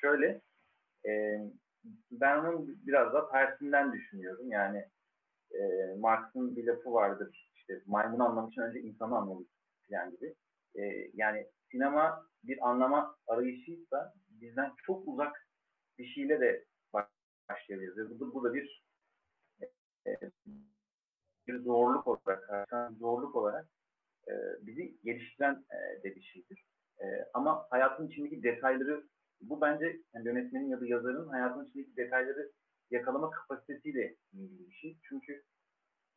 [0.00, 0.40] şöyle
[1.06, 1.38] e,
[2.10, 4.50] ben onun biraz da tersinden düşünüyorum.
[4.50, 4.88] Yani
[5.50, 5.60] e,
[5.98, 7.50] Marx'ın bir lafı vardır.
[7.56, 9.46] İşte maymun anlamak için önce insanı anlamak
[9.90, 10.34] falan gibi.
[10.74, 15.48] E, yani sinema bir anlama arayışıysa bizden çok uzak
[15.98, 16.64] bir şeyle de
[17.48, 18.20] başlayabiliriz.
[18.20, 18.84] Bu, bu da bir
[20.06, 20.10] e,
[21.46, 23.68] bir zorluk olarak, zorluk olarak
[24.28, 26.64] e, bizi geliştiren e, de bir şeydir.
[27.00, 29.04] E, ama hayatın içindeki detayları
[29.40, 32.52] bu bence yani yönetmenin ya da yazarın hayatın içindeki detayları
[32.90, 34.98] yakalama kapasitesiyle ilgili bir şey.
[35.02, 35.42] Çünkü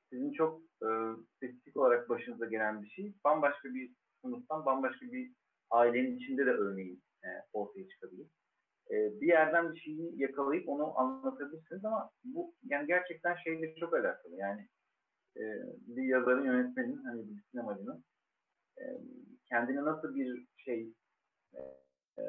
[0.09, 0.87] sizin çok e,
[1.35, 5.31] spesifik olarak başınıza gelen bir şey bambaşka bir sınıftan bambaşka bir
[5.71, 8.27] ailenin içinde de örneğin e, ortaya çıkabilir.
[8.91, 14.35] E, bir yerden bir şeyi yakalayıp onu anlatabilirsiniz ama bu yani gerçekten şeyle çok alakalı.
[14.35, 14.67] Yani
[15.37, 15.41] e,
[15.87, 18.03] bir yazarın, yönetmenin, hani bir sinemacının
[18.79, 18.83] e,
[19.49, 20.93] kendine nasıl bir şey
[21.53, 21.59] e,
[22.17, 22.23] e,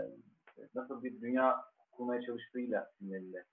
[0.74, 3.44] nasıl bir dünya kurmaya çalıştığıyla filmleriyle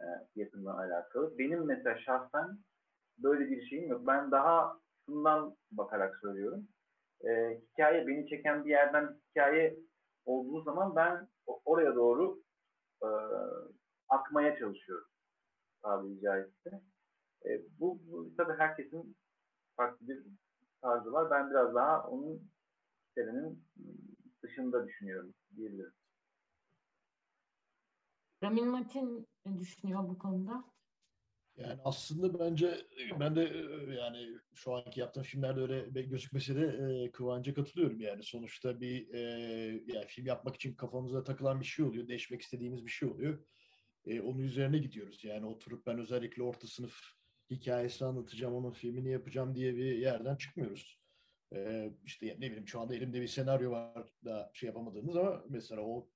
[0.00, 0.06] e,
[0.36, 1.38] yakından alakalı.
[1.38, 2.58] Benim mesela şahsen
[3.18, 4.06] böyle bir şeyim yok.
[4.06, 6.68] Ben daha şundan bakarak söylüyorum.
[7.24, 9.78] E, hikaye beni çeken bir yerden bir hikaye
[10.24, 11.28] olduğu zaman ben
[11.64, 12.42] oraya doğru
[13.02, 13.08] e,
[14.08, 15.08] akmaya çalışıyorum
[15.82, 16.82] tabiri caizse.
[17.44, 19.16] E, bu, bu tabii herkesin
[19.76, 20.22] farklı bir
[20.82, 21.30] tarzı var.
[21.30, 22.50] Ben biraz daha onun
[23.14, 23.64] serinin
[24.42, 25.94] dışında düşünüyorum diyebilirim.
[28.42, 30.64] Ramin Matin ne düşünüyor bu konuda?
[31.56, 32.86] Yani aslında bence
[33.20, 33.40] ben de
[33.98, 36.66] yani şu anki yaptığım filmlerde öyle gözükmese de
[37.04, 38.22] e, Kıvanç'a katılıyorum yani.
[38.22, 39.20] Sonuçta bir e,
[39.86, 42.08] yani film yapmak için kafamıza takılan bir şey oluyor.
[42.08, 43.38] Değişmek istediğimiz bir şey oluyor.
[44.06, 45.24] E, onun üzerine gidiyoruz.
[45.24, 47.00] Yani oturup ben özellikle orta sınıf
[47.50, 51.00] hikayesi anlatacağım, onun filmini yapacağım diye bir yerden çıkmıyoruz.
[51.54, 55.82] E, işte ne bileyim şu anda elimde bir senaryo var da şey yapamadığımız ama mesela
[55.82, 56.08] o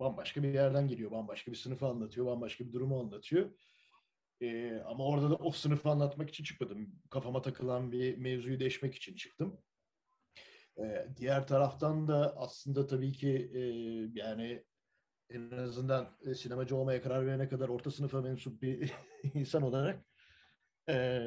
[0.00, 1.10] bambaşka bir yerden geliyor.
[1.10, 3.50] Bambaşka bir sınıfı anlatıyor, bambaşka bir durumu anlatıyor.
[4.42, 6.92] Ee, ama orada da o sınıfı anlatmak için çıkmadım.
[7.10, 9.60] Kafama takılan bir mevzuyu deşmek için çıktım.
[10.78, 13.60] Ee, diğer taraftan da aslında tabii ki e,
[14.20, 14.64] yani
[15.30, 18.92] en azından e, sinemacı olmaya karar verene kadar orta sınıfa mensup bir
[19.34, 20.04] insan olarak
[20.88, 21.26] e,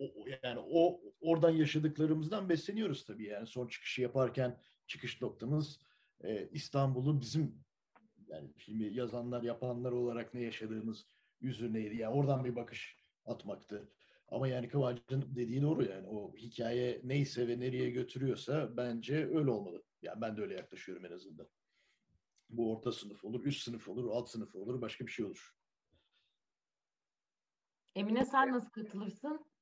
[0.00, 5.78] o, yani o oradan yaşadıklarımızdan besleniyoruz tabii yani son çıkışı yaparken çıkış noktamız
[6.24, 7.64] e, İstanbul'u bizim
[8.28, 11.06] yani filmi yazanlar yapanlar olarak ne yaşadığımız
[11.42, 11.96] üzerineydi.
[11.96, 13.92] Yani oradan bir bakış atmaktı.
[14.28, 16.08] Ama yani Kıvanç'ın dediği doğru yani.
[16.08, 19.82] O hikaye neyse ve nereye götürüyorsa bence öyle olmalı.
[20.02, 21.48] Yani ben de öyle yaklaşıyorum en azından.
[22.50, 25.56] Bu orta sınıf olur, üst sınıf olur, alt sınıf olur, başka bir şey olur.
[27.94, 29.52] Emine sen nasıl katılırsın?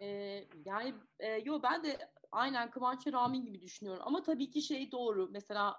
[0.00, 4.02] Ee, yani e, yo ben de aynen Kıvanç Ramin gibi düşünüyorum.
[4.06, 5.28] Ama tabii ki şey doğru.
[5.30, 5.76] Mesela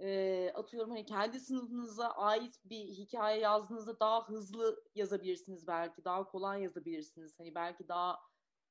[0.00, 6.04] e, atıyorum hani kendi sınıfınıza ait bir hikaye yazdığınızda daha hızlı yazabilirsiniz belki.
[6.04, 7.38] Daha kolay yazabilirsiniz.
[7.38, 8.20] Hani belki daha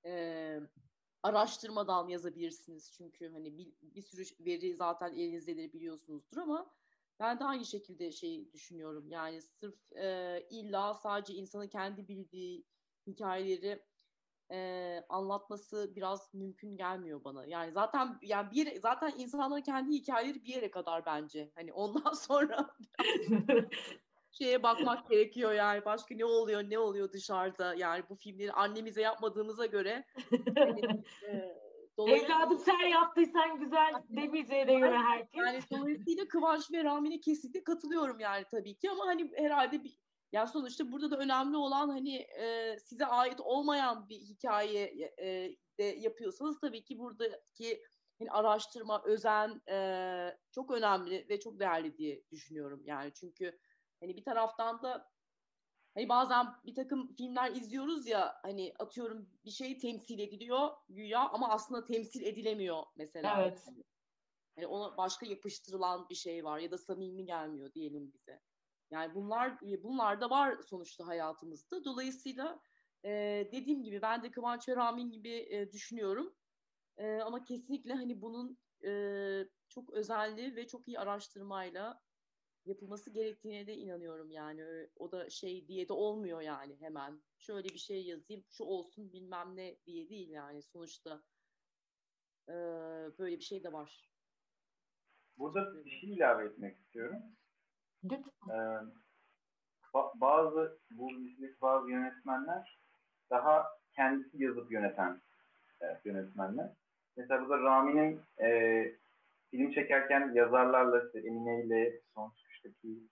[0.05, 0.59] e,
[1.23, 2.91] araştırmadan yazabilirsiniz.
[2.91, 6.71] Çünkü hani bir, bir sürü veri zaten elinizdedir biliyorsunuzdur ama
[7.19, 9.09] ben de aynı şekilde şey düşünüyorum.
[9.09, 12.65] Yani sırf e, illa sadece insanın kendi bildiği
[13.07, 13.83] hikayeleri
[14.51, 17.45] e, anlatması biraz mümkün gelmiyor bana.
[17.45, 21.51] Yani zaten yani bir zaten insanların kendi hikayeleri bir yere kadar bence.
[21.55, 22.69] Hani ondan sonra
[24.31, 29.65] şeye bakmak gerekiyor yani başka ne oluyor ne oluyor dışarıda yani bu filmleri annemize yapmadığımıza
[29.65, 30.05] göre
[30.55, 30.81] hani,
[31.27, 31.59] e,
[32.07, 35.37] Evladım sen yaptıysan güzel demeyeceğine göre herkes.
[35.37, 39.97] Yani dolayısıyla Kıvanç ve Rami'ne kesinlikle katılıyorum yani tabii ki ama hani herhalde bir
[40.31, 45.83] ya sonuçta burada da önemli olan hani e, size ait olmayan bir hikaye e, de
[45.83, 47.83] yapıyorsanız tabii ki buradaki
[48.19, 53.59] hani araştırma, özen e, çok önemli ve çok değerli diye düşünüyorum yani çünkü
[53.99, 55.09] hani bir taraftan da
[55.93, 61.49] Hani bazen bir takım filmler izliyoruz ya hani atıyorum bir şey temsil ediliyor güya ama
[61.49, 63.41] aslında temsil edilemiyor mesela.
[63.41, 63.63] Evet.
[63.65, 63.83] Hani,
[64.55, 68.41] hani ona başka yapıştırılan bir şey var ya da samimi gelmiyor diyelim bize.
[68.91, 71.83] Yani bunlar bunlar da var sonuçta hayatımızda.
[71.85, 72.59] Dolayısıyla
[73.05, 73.09] e,
[73.51, 76.35] dediğim gibi ben de Kıvanç Ramin gibi e, düşünüyorum.
[76.97, 78.91] E, ama kesinlikle hani bunun e,
[79.69, 82.01] çok özelliği ve çok iyi araştırmayla
[82.65, 84.89] yapılması gerektiğine de inanıyorum yani.
[84.95, 87.21] O da şey diye de olmuyor yani hemen.
[87.37, 91.23] Şöyle bir şey yazayım, şu olsun bilmem ne diye değil yani sonuçta.
[92.47, 92.53] E,
[93.19, 94.09] böyle bir şey de var.
[95.37, 97.38] Burada bir şey ilave etmek istiyorum.
[98.03, 98.49] Lütfen.
[98.49, 98.79] Ee,
[100.15, 102.79] bazı bu dizideki bazı yönetmenler
[103.29, 105.21] daha kendisi yazıp yöneten
[106.05, 106.69] yönetmenler.
[107.17, 108.81] Mesela burada Rami'nin e,
[109.51, 113.03] film çekerken yazarlarla işte Emine ile son çıkıştaki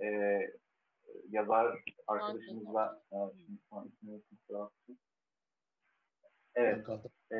[0.00, 0.40] e,
[1.28, 4.22] yazar arkadaşımızla e, şimdi son ismini
[6.54, 6.86] Evet.
[7.32, 7.36] E,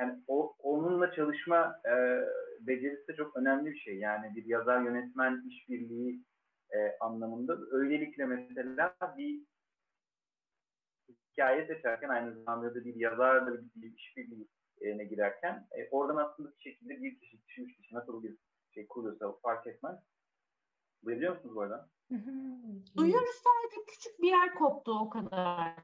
[0.00, 1.94] yani o, onunla çalışma e,
[2.60, 3.98] becerisi de çok önemli bir şey.
[3.98, 6.24] Yani bir yazar yönetmen işbirliği
[6.70, 7.58] e, anlamında.
[7.70, 9.42] Öylelikle mesela bir
[11.08, 17.02] hikaye seçerken aynı zamanda da bir yazarla bir işbirliğine girerken e, oradan aslında bir şekilde
[17.02, 18.36] bir kişi, kişi, üç kişi nasıl bir
[18.74, 19.96] şey kuruyorsa fark etmez.
[21.04, 21.90] Duyabiliyor musunuz bu arada?
[22.96, 25.74] Duyuyoruz sadece küçük bir yer koptu o kadar.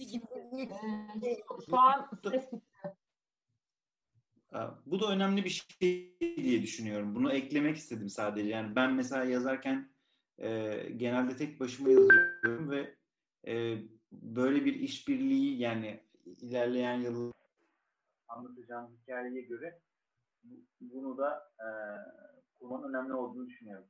[0.00, 1.36] Ee,
[1.70, 2.50] şu an ses
[4.86, 7.14] bu da önemli bir şey diye düşünüyorum.
[7.14, 8.48] Bunu eklemek istedim sadece.
[8.48, 9.92] Yani ben mesela yazarken
[10.38, 12.96] e, genelde tek başıma yazıyorum ve
[13.46, 17.32] e, böyle bir işbirliği yani ilerleyen yıl
[18.28, 19.80] anlatacağım hikayeye göre
[20.80, 21.68] bunu da e,
[22.58, 23.86] kurmanın önemli olduğunu düşünüyorum.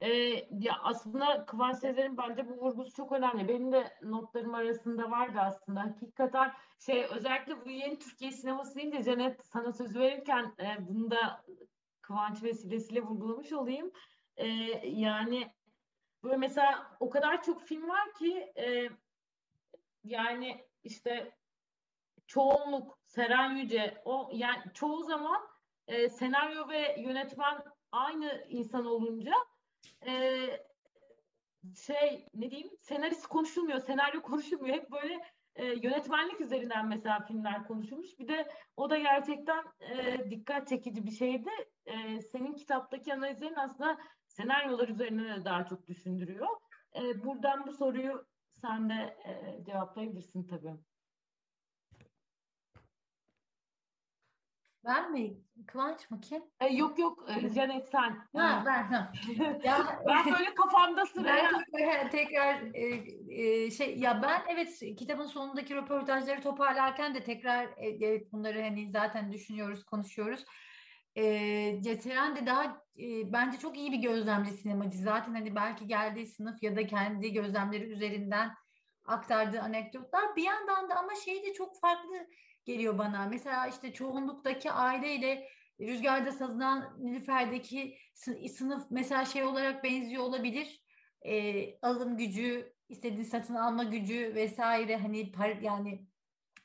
[0.00, 0.08] Ee,
[0.50, 3.48] ya aslında Kıvanç Sezer'in bence bu vurgusu çok önemli.
[3.48, 5.80] Benim de notlarım arasında vardı aslında.
[5.80, 11.44] Hakikaten şey özellikle bu yeni Türkiye sineması deyince Cennet sana söz verirken e, bunu da
[12.02, 13.92] Kıvanç vesilesiyle vurgulamış olayım.
[14.36, 14.46] E,
[14.84, 15.52] yani
[16.22, 18.88] böyle mesela o kadar çok film var ki e,
[20.04, 21.36] yani işte
[22.26, 25.48] çoğunluk Seren Yüce o yani çoğu zaman
[25.86, 29.32] e, senaryo ve yönetmen aynı insan olunca
[30.06, 30.12] e,
[31.76, 34.76] şey ne diyeyim senarist konuşulmuyor, senaryo konuşulmuyor.
[34.76, 35.20] Hep böyle
[35.56, 38.18] e, yönetmenlik üzerinden mesela filmler konuşulmuş.
[38.18, 41.50] Bir de o da gerçekten e, dikkat çekici bir şeydi.
[41.86, 46.48] E, senin kitaptaki analizlerin aslında senaryolar üzerine de daha çok düşündürüyor.
[46.96, 48.26] E, buradan bu soruyu
[48.60, 50.89] sen de e, cevaplayabilirsin tabii.
[54.84, 55.36] Ben mi?
[55.66, 56.42] Kıvanç mı kim?
[56.60, 58.18] E, yok yok e, Canet sen.
[58.36, 58.82] Ha, ben.
[58.82, 59.12] Ha.
[59.64, 61.50] ya, ben böyle kafamda sıraya.
[61.78, 67.88] Ben tekrar, e, e, şey ya ben evet kitabın sonundaki röportajları toparlarken de tekrar e,
[68.00, 70.44] evet bunları hani zaten düşünüyoruz, konuşuyoruz.
[71.16, 72.64] E, Ceteren de daha
[72.98, 74.98] e, bence çok iyi bir gözlemci sinemacı.
[74.98, 78.50] Zaten hani belki geldiği sınıf ya da kendi gözlemleri üzerinden
[79.04, 82.26] aktardığı anekdotlar bir yandan da ama şey de çok farklı
[82.72, 83.26] geliyor bana.
[83.26, 85.48] Mesela işte çoğunluktaki aileyle
[85.80, 87.98] Rüzgarda Sazınan Nilüfer'deki
[88.48, 90.84] sınıf mesela şey olarak benziyor olabilir.
[91.26, 96.06] E, alım gücü, istediğin satın alma gücü vesaire hani par, yani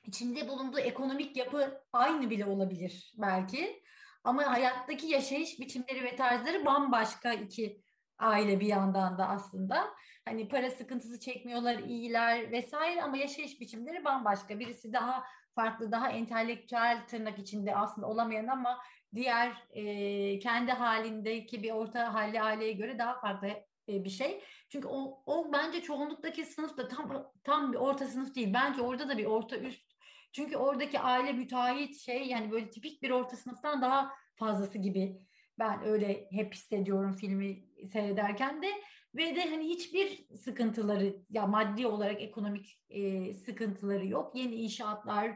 [0.03, 3.83] içinde bulunduğu ekonomik yapı aynı bile olabilir belki.
[4.23, 7.81] Ama hayattaki yaşayış biçimleri ve tarzları bambaşka iki
[8.17, 9.93] aile bir yandan da aslında.
[10.25, 14.59] Hani para sıkıntısı çekmiyorlar, iyiler vesaire ama yaşayış biçimleri bambaşka.
[14.59, 15.23] Birisi daha
[15.55, 18.79] farklı, daha entelektüel tırnak içinde aslında olamayan ama
[19.15, 23.47] diğer e, kendi halindeki bir orta halli aileye göre daha farklı
[23.89, 24.41] e, bir şey.
[24.69, 28.53] Çünkü o, o bence çoğunluktaki sınıf da tam tam bir orta sınıf değil.
[28.53, 29.95] Bence orada da bir orta üst.
[30.31, 35.21] Çünkü oradaki aile müteahhit şey yani böyle tipik bir orta sınıftan daha fazlası gibi
[35.59, 38.67] ben öyle hep hissediyorum filmi seyrederken de
[39.15, 44.35] ve de hani hiçbir sıkıntıları ya maddi olarak ekonomik e, sıkıntıları yok.
[44.35, 45.31] Yeni inşaatlar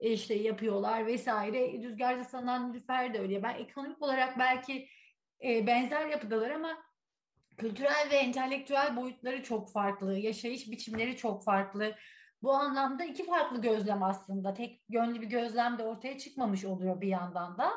[0.00, 1.72] e, işte yapıyorlar vesaire.
[1.72, 3.42] Rüzgarda sanan Nilüfer de öyle.
[3.42, 4.88] Ben ekonomik olarak belki
[5.44, 6.78] e, benzer yapıdalar ama
[7.56, 10.18] kültürel ve entelektüel boyutları çok farklı.
[10.18, 11.94] Yaşayış biçimleri çok farklı.
[12.42, 14.54] Bu anlamda iki farklı gözlem aslında.
[14.54, 17.70] Tek yönlü bir gözlem de ortaya çıkmamış oluyor bir yandan da.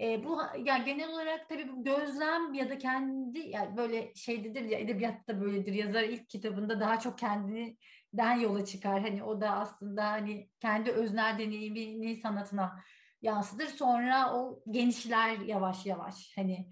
[0.00, 4.78] E, bu yani genel olarak tabii bu gözlem ya da kendi yani böyle şeydedir ya
[4.78, 5.72] edebiyatta böyledir.
[5.72, 9.00] Yazar ilk kitabında daha çok kendinden yola çıkar.
[9.00, 12.80] Hani o da aslında hani kendi öznel deneyimini sanatına
[13.22, 13.66] yansıtır.
[13.66, 16.32] Sonra o genişler yavaş yavaş.
[16.36, 16.70] Hani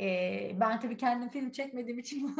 [0.00, 2.36] Ee, ben tabii kendim film çekmediğim için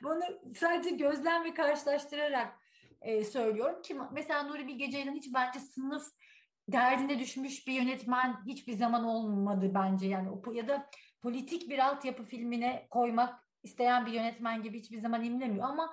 [0.00, 0.20] bunu
[0.54, 2.58] sadece gözlem ve karşılaştırarak
[3.00, 6.02] e, söylüyorum ki mesela Nuri Bilge Ceylan hiç bence sınıf
[6.68, 10.90] derdine düşmüş bir yönetmen hiçbir zaman olmadı bence yani ya da
[11.22, 15.90] politik bir altyapı filmine koymak isteyen bir yönetmen gibi hiçbir zaman imlemiyor ama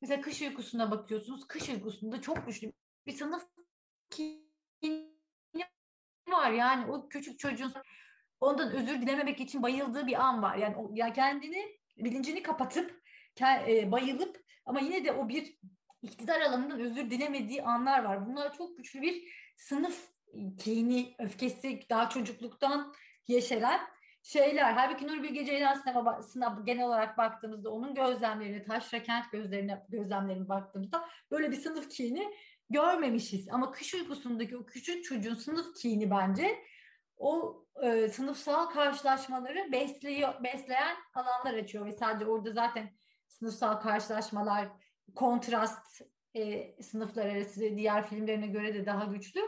[0.00, 1.46] mesela Kış Uykusu'na bakıyorsunuz.
[1.46, 2.72] Kış Uykusu'nda çok güçlü
[3.06, 3.46] bir sınıf
[6.28, 7.72] var yani o küçük çocuğun
[8.40, 10.56] ondan özür dilememek için bayıldığı bir an var.
[10.56, 13.02] Yani, o, yani kendini bilincini kapatıp
[13.40, 15.58] e, bayılıp ama yine de o bir
[16.02, 18.26] iktidar alanından özür dilemediği anlar var.
[18.26, 20.08] Bunlar çok güçlü bir sınıf
[20.58, 22.94] kini, öfkesi daha çocukluktan
[23.28, 23.80] yeşeren
[24.22, 24.72] şeyler.
[24.72, 31.08] Halbuki Nuri Bilge Ceylan sinemasına genel olarak baktığımızda onun gözlemlerini, Taşra Kent gözlerine gözlemlerine baktığımızda
[31.30, 32.34] böyle bir sınıf kini
[32.70, 33.48] görmemişiz.
[33.48, 36.58] Ama kış uykusundaki o küçük çocuğun sınıf kini bence
[37.16, 42.90] o e, sınıfsal karşılaşmaları besliyor, besleyen alanlar açıyor ve sadece orada zaten
[43.28, 44.68] sınıfsal karşılaşmalar
[45.14, 46.02] kontrast
[46.34, 49.40] e, sınıflar arası diğer filmlerine göre de daha güçlü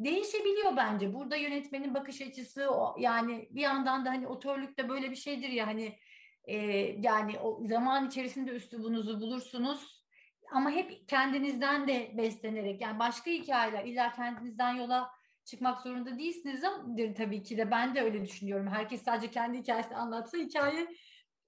[0.00, 1.14] değişebiliyor bence.
[1.14, 5.66] Burada yönetmenin bakış açısı o, yani bir yandan da hani otörlükte böyle bir şeydir ya
[5.66, 5.98] hani
[6.44, 6.56] e,
[7.00, 10.04] yani o zaman içerisinde üslubunuzu bulursunuz
[10.52, 15.10] ama hep kendinizden de beslenerek yani başka hikayeler illa kendinizden yola
[15.44, 18.66] çıkmak zorunda değilsiniz ama tabii ki de ben de öyle düşünüyorum.
[18.66, 20.88] Herkes sadece kendi hikayesini anlatsa hikaye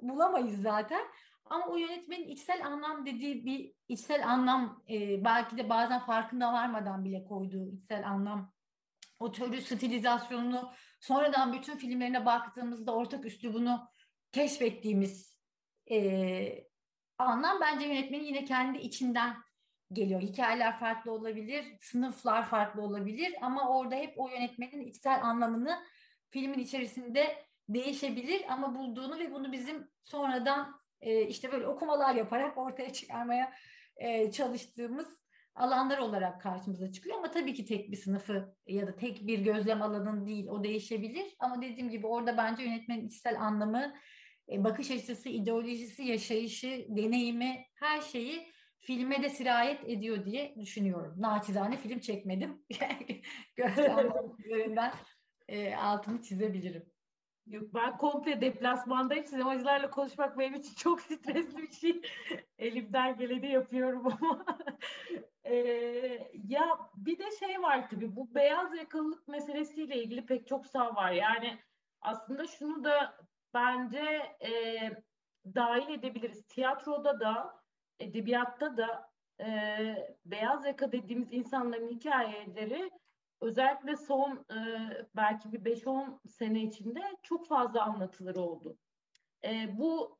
[0.02, 1.02] bulamayız zaten.
[1.50, 7.04] Ama o yönetmenin içsel anlam dediği bir içsel anlam e, belki de bazen farkında varmadan
[7.04, 8.52] bile koyduğu içsel anlam
[9.18, 13.88] o türlü stilizasyonunu sonradan bütün filmlerine baktığımızda ortak üslubunu
[14.32, 15.38] keşfettiğimiz
[15.90, 16.64] e,
[17.18, 19.36] anlam bence yönetmenin yine kendi içinden
[19.92, 20.20] geliyor.
[20.20, 25.84] Hikayeler farklı olabilir, sınıflar farklı olabilir ama orada hep o yönetmenin içsel anlamını
[26.28, 32.92] filmin içerisinde değişebilir ama bulduğunu ve bunu bizim sonradan e, işte böyle okumalar yaparak ortaya
[32.92, 33.52] çıkarmaya
[33.96, 35.20] e, çalıştığımız
[35.54, 39.82] alanlar olarak karşımıza çıkıyor ama tabii ki tek bir sınıfı ya da tek bir gözlem
[39.82, 43.94] alanın değil o değişebilir ama dediğim gibi orada bence yönetmenin içsel anlamı
[44.52, 51.14] e, bakış açısı, ideolojisi, yaşayışı, deneyimi her şeyi filme de sirayet ediyor diye düşünüyorum.
[51.18, 52.64] Naçizane film çekmedim.
[53.56, 54.92] Gözlem üzerinden
[55.48, 56.92] e, altını çizebilirim.
[57.50, 59.24] Yok ben komple deplasmandayım.
[59.24, 62.02] Sinemacılarla konuşmak benim için çok stresli bir şey.
[62.58, 64.44] Elimden geleni yapıyorum ama.
[65.44, 70.94] ee, ya bir de şey var tabii bu beyaz yakalılık meselesiyle ilgili pek çok sağ
[70.94, 71.12] var.
[71.12, 71.58] Yani
[72.00, 73.16] aslında şunu da
[73.54, 74.50] bence e,
[75.54, 76.46] dahil edebiliriz.
[76.46, 77.62] Tiyatroda da,
[78.00, 79.48] edebiyatta da e,
[80.24, 82.90] beyaz yaka dediğimiz insanların hikayeleri
[83.40, 88.78] özellikle son e, belki bir 5-10 sene içinde çok fazla anlatılır oldu.
[89.44, 90.18] E, bu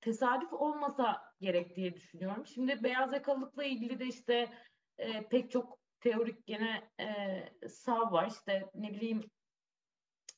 [0.00, 2.46] tesadüf olmasa gerek diye düşünüyorum.
[2.46, 4.52] Şimdi beyaz yakalılıkla ilgili de işte
[4.98, 8.30] e, pek çok teorik gene e, sav var.
[8.30, 9.30] İşte ne bileyim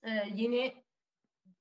[0.03, 0.85] e, yeni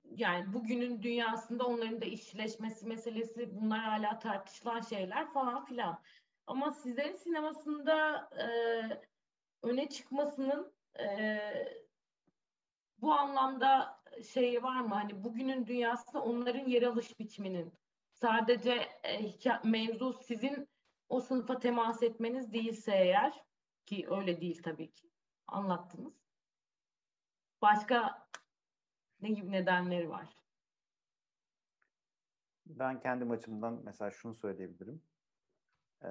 [0.03, 6.01] yani bugünün dünyasında onların da işleşmesi meselesi bunlar hala tartışılan şeyler falan filan.
[6.47, 8.47] Ama sizlerin sinemasında e,
[9.63, 11.39] öne çıkmasının e,
[12.97, 14.01] bu anlamda
[14.33, 14.95] şey var mı?
[14.95, 17.73] Hani bugünün dünyasında onların yer alış biçiminin
[18.13, 18.71] sadece
[19.03, 19.31] e,
[19.63, 20.69] mevzu sizin
[21.09, 23.43] o sınıfa temas etmeniz değilse eğer
[23.85, 25.09] ki öyle değil tabii ki
[25.47, 26.13] anlattınız.
[27.61, 28.27] Başka
[29.21, 30.37] ne gibi nedenleri var?
[32.65, 35.03] Ben kendi açımdan mesela şunu söyleyebilirim.
[36.03, 36.07] Ee,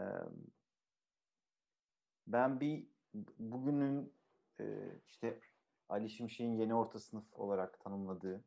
[2.27, 2.96] ben bir
[3.39, 4.13] bugünün
[4.61, 4.65] e,
[5.07, 5.41] işte
[5.89, 8.45] Ali Şimşek'in yeni orta sınıf olarak tanımladığı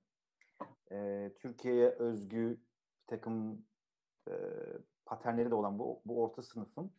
[0.91, 2.57] e, Türkiye'ye özgü
[3.01, 3.65] bir takım
[4.27, 4.33] e,
[5.05, 6.91] paternleri de olan bu, bu orta sınıfın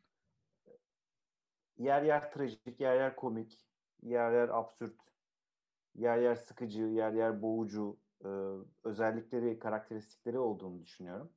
[1.80, 3.66] yer yer trajik, yer yer komik,
[4.02, 4.96] yer yer absürt,
[5.94, 8.28] yer yer sıkıcı, yer yer boğucu e,
[8.84, 11.32] özellikleri, karakteristikleri olduğunu düşünüyorum.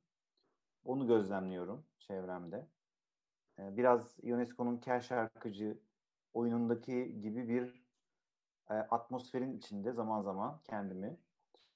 [0.84, 2.68] Onu gözlemliyorum çevremde.
[3.58, 5.78] E, biraz UNESCO'nun kel şarkıcı
[6.34, 7.84] oyunundaki gibi bir
[8.70, 11.16] e, atmosferin içinde zaman zaman kendimi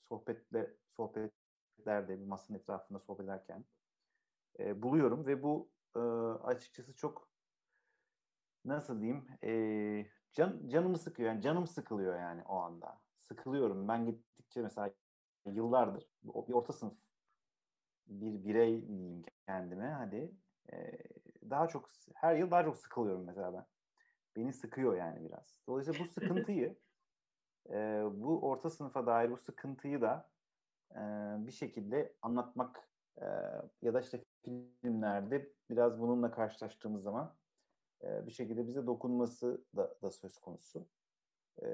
[0.09, 3.65] sohbetle sohbetlerde bir masanın etrafında sohbet ederken
[4.59, 5.99] e, buluyorum ve bu e,
[6.45, 7.29] açıkçası çok
[8.65, 11.29] nasıl diyeyim e, can, canımı sıkıyor.
[11.29, 13.01] Yani canım sıkılıyor yani o anda.
[13.21, 13.89] Sıkılıyorum.
[13.89, 14.91] Ben gittikçe mesela
[15.47, 16.95] yıllardır bir orta sınıf
[18.07, 19.89] bir birey diyeyim kendime?
[19.91, 20.33] Hadi
[20.73, 20.99] e,
[21.51, 23.67] daha çok her yıl daha çok sıkılıyorum mesela ben
[24.39, 25.61] beni sıkıyor yani biraz.
[25.67, 26.77] Dolayısıyla bu sıkıntıyı
[27.71, 30.31] e, bu orta sınıfa dair bu sıkıntıyı da
[30.95, 31.01] e,
[31.47, 33.27] bir şekilde anlatmak e,
[33.83, 37.37] ya da işte filmlerde biraz bununla karşılaştığımız zaman
[38.03, 40.89] e, bir şekilde bize dokunması da, da söz konusu.
[41.63, 41.67] E,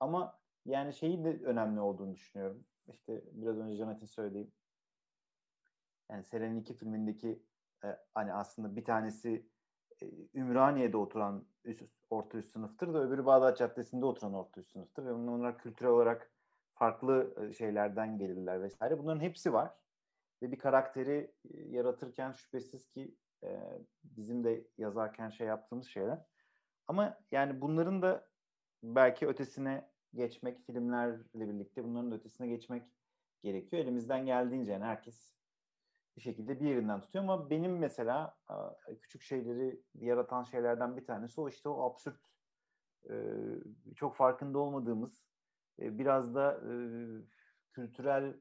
[0.00, 2.64] ama yani şeyin de önemli olduğunu düşünüyorum.
[2.88, 4.52] İşte biraz önce Canet'in söylediği
[6.10, 7.42] yani Seren'in iki filmindeki
[7.84, 9.48] e, hani aslında bir tanesi
[10.34, 15.12] Ümraniye'de oturan üst, orta üst sınıftır da öbürü Bağdat Caddesi'nde oturan orta üst sınıftır ve
[15.12, 16.32] onlar kültürel olarak
[16.74, 18.98] farklı e, şeylerden gelirler vesaire.
[18.98, 19.74] Bunların hepsi var
[20.42, 23.48] ve bir karakteri e, yaratırken şüphesiz ki e,
[24.04, 26.18] bizim de yazarken şey yaptığımız şeyler.
[26.88, 28.28] Ama yani bunların da
[28.82, 32.82] belki ötesine geçmek filmlerle birlikte bunların ötesine geçmek
[33.42, 33.82] gerekiyor.
[33.82, 35.37] Elimizden geldiğince yani herkes
[36.18, 38.36] bir şekilde bir yerinden tutuyor ama benim mesela
[39.02, 42.20] küçük şeyleri yaratan şeylerden bir tanesi o işte o absürt
[43.96, 45.24] çok farkında olmadığımız
[45.78, 46.60] biraz da
[47.72, 48.34] kültürel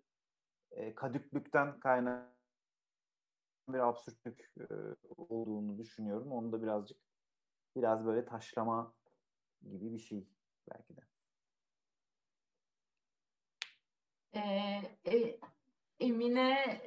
[0.95, 2.37] kadüklükten kaynağı
[3.69, 4.53] bir absürtlük
[5.17, 6.31] olduğunu düşünüyorum.
[6.31, 6.97] Onu da birazcık
[7.75, 8.93] biraz böyle taşlama
[9.61, 10.27] gibi bir şey
[10.71, 11.01] belki de.
[14.33, 15.39] Ee, e,
[15.99, 16.81] Emine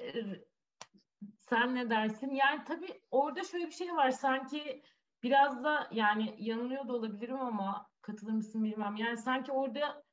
[1.51, 2.31] sen ne dersin?
[2.31, 4.11] Yani tabii orada şöyle bir şey var.
[4.11, 4.83] Sanki
[5.23, 8.97] biraz da yani yanılıyor da olabilirim ama katılır mısın bilmem.
[8.97, 10.05] Yani sanki orada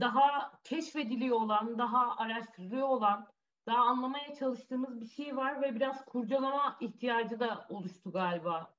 [0.00, 3.26] daha keşfediliyor olan, daha araştırılıyor olan,
[3.66, 8.76] daha anlamaya çalıştığımız bir şey var ve biraz kurcalama ihtiyacı da oluştu galiba.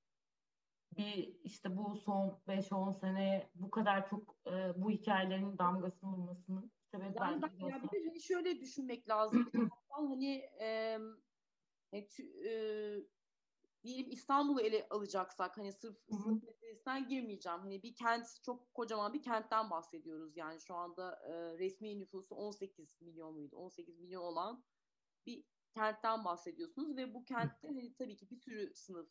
[0.97, 7.13] Bir işte bu son 5-10 sene bu kadar çok e, bu hikayelerin damgasının olmasının sebebi
[7.19, 9.51] yani bence ya bir de hani şöyle düşünmek lazım.
[9.89, 10.97] hani e,
[11.91, 12.51] e, e,
[13.83, 17.59] diyelim İstanbul'u ele alacaksak hani sırf meselesinden girmeyeceğim.
[17.59, 20.37] Hani bir kent çok kocaman bir kentten bahsediyoruz.
[20.37, 23.55] Yani şu anda e, resmi nüfusu 18 milyon muydu?
[23.55, 24.63] 18 milyon olan
[25.25, 29.09] bir kentten bahsediyorsunuz ve bu kentte hani tabii ki bir sürü sınıf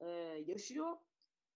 [0.00, 0.06] e,
[0.46, 0.96] yaşıyor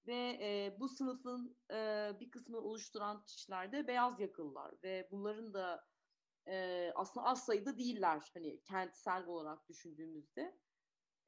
[0.07, 5.92] ve e, bu sınıfın e, bir kısmını oluşturan kişiler de beyaz yakıllar ve bunların da
[6.49, 10.59] e, aslında az sayıda değiller hani kentsel olarak düşündüğümüzde.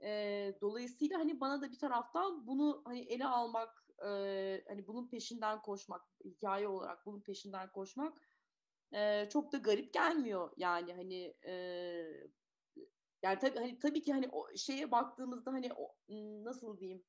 [0.02, 4.08] E, dolayısıyla hani bana da bir taraftan bunu hani ele almak, e,
[4.68, 8.18] hani bunun peşinden koşmak, hikaye olarak bunun peşinden koşmak
[8.94, 10.50] e, çok da garip gelmiyor.
[10.56, 11.52] Yani hani e,
[13.22, 15.96] yani tabii hani tabii ki hani o şeye baktığımızda hani o,
[16.44, 17.04] nasıl diyeyim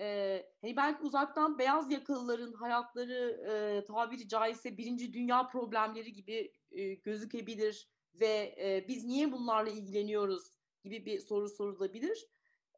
[0.00, 6.94] e, hani belki uzaktan beyaz yakalıların hayatları e, tabiri caizse birinci dünya problemleri gibi e,
[6.94, 10.52] gözükebilir ve e, biz niye bunlarla ilgileniyoruz
[10.84, 12.26] gibi bir soru sorulabilir.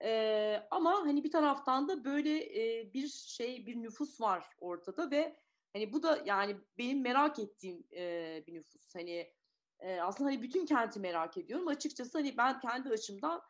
[0.02, 5.36] E, ama hani bir taraftan da böyle e, bir şey bir nüfus var ortada ve
[5.72, 8.94] hani bu da yani benim merak ettiğim e, bir nüfus.
[8.94, 9.32] Hani
[9.78, 11.68] e, aslında hani bütün kenti merak ediyorum.
[11.68, 13.42] Açıkçası hani ben kendi açımdan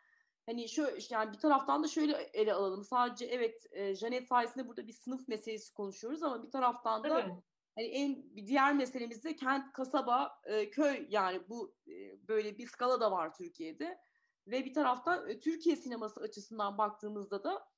[0.47, 2.84] hani şu yani bir taraftan da şöyle ele alalım.
[2.84, 7.30] Sadece evet e, Janet sayesinde burada bir sınıf meselesi konuşuyoruz ama bir taraftan da evet.
[7.76, 12.66] hani en bir diğer meselemiz de kent, kasaba, e, köy yani bu e, böyle bir
[12.66, 13.99] skala da var Türkiye'de.
[14.47, 17.68] Ve bir taraftan e, Türkiye sineması açısından baktığımızda da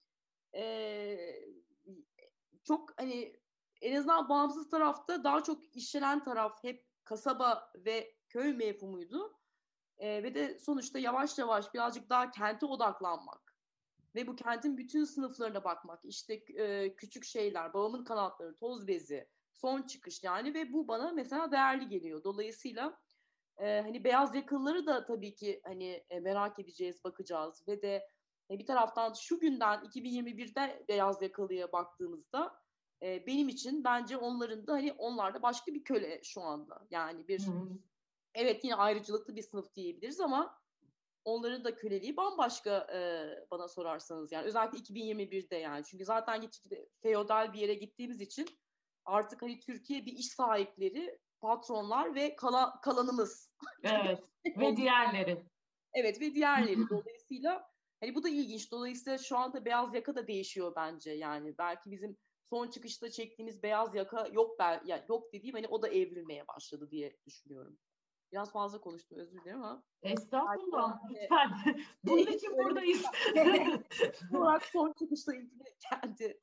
[0.54, 1.18] e,
[2.64, 3.36] çok hani
[3.80, 9.37] en azından bağımsız tarafta daha çok işlenen taraf hep kasaba ve köy mefhumuydu.
[9.98, 13.48] E, ve de sonuçta yavaş yavaş birazcık daha kente odaklanmak
[14.14, 16.04] ve bu kentin bütün sınıflarına bakmak.
[16.04, 21.52] İşte e, küçük şeyler, babamın kanatları, toz bezi, son çıkış yani ve bu bana mesela
[21.52, 22.24] değerli geliyor.
[22.24, 22.98] Dolayısıyla
[23.58, 28.08] e, hani beyaz yakalıları da tabii ki hani e, merak edeceğiz, bakacağız ve de
[28.50, 32.60] e, bir taraftan şu günden 2021'de beyaz yakalıya baktığımızda
[33.02, 36.86] e, benim için bence onların da hani onlar da başka bir köle şu anda.
[36.90, 37.78] Yani bir hmm
[38.38, 40.58] evet yine ayrıcalıklı bir sınıf diyebiliriz ama
[41.24, 43.00] onların da köleliği bambaşka e,
[43.50, 48.48] bana sorarsanız yani özellikle 2021'de yani çünkü zaten gittikçe feodal bir yere gittiğimiz için
[49.04, 53.50] artık hani Türkiye bir iş sahipleri, patronlar ve kala, kalanımız.
[53.82, 54.22] Evet
[54.58, 55.42] ve diğerleri.
[55.94, 57.70] Evet ve diğerleri dolayısıyla
[58.00, 58.72] hani bu da ilginç.
[58.72, 61.58] Dolayısıyla şu anda beyaz yaka da değişiyor bence yani.
[61.58, 62.16] Belki bizim
[62.50, 66.90] son çıkışta çektiğimiz beyaz yaka yok ben yani yok dediğim hani o da evrilmeye başladı
[66.90, 67.78] diye düşünüyorum.
[68.32, 69.82] Biraz fazla konuştum özür dilerim ama.
[70.02, 71.50] Estağfurullah lütfen.
[72.04, 73.04] Bunun için buradayız.
[74.30, 76.40] Bu olarak son çıkışla ilgili kendi.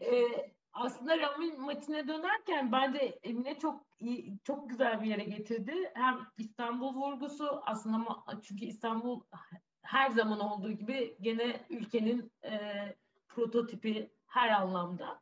[0.00, 5.90] Ee, aslında Ramin maçına dönerken bence Emine çok iyi, çok güzel bir yere getirdi.
[5.94, 9.20] Hem İstanbul vurgusu aslında çünkü İstanbul
[9.82, 12.60] her zaman olduğu gibi gene ülkenin e,
[13.28, 15.20] prototipi her anlamda.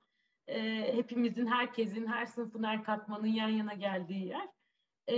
[0.48, 4.48] E, hepimizin, herkesin, her sınıfın, her katmanın yan yana geldiği yer.
[5.08, 5.16] E,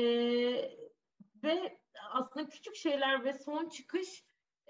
[1.43, 1.79] ve
[2.13, 4.25] aslında küçük şeyler ve son çıkış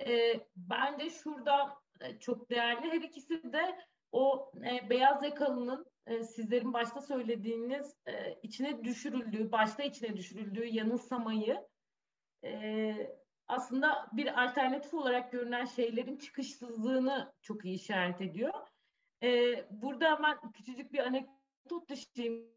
[0.07, 2.91] e, bence şurada e, çok değerli.
[2.91, 3.79] Her ikisi de
[4.13, 11.69] o e, beyaz yakalının e, sizlerin başta söylediğiniz e, içine düşürüldüğü, başta içine düşürüldüğü yanılsamayı
[12.45, 12.95] e,
[13.49, 18.55] aslında bir alternatif olarak görünen şeylerin çıkışsızlığını çok iyi işaret ediyor.
[19.23, 22.57] E, burada hemen küçücük bir anekdot düşeyim.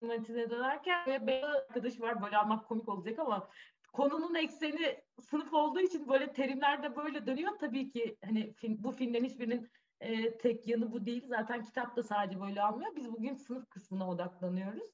[0.00, 3.50] Matine dönerken ve bir arkadaş var böyle almak komik olacak ama
[3.92, 7.58] konunun ekseni sınıf olduğu için böyle terimler de böyle dönüyor.
[7.58, 9.70] Tabii ki hani film, bu filmlerin hiçbirinin
[10.00, 11.26] e, tek yanı bu değil.
[11.26, 12.96] Zaten kitap da sadece böyle almıyor.
[12.96, 14.90] Biz bugün sınıf kısmına odaklanıyoruz.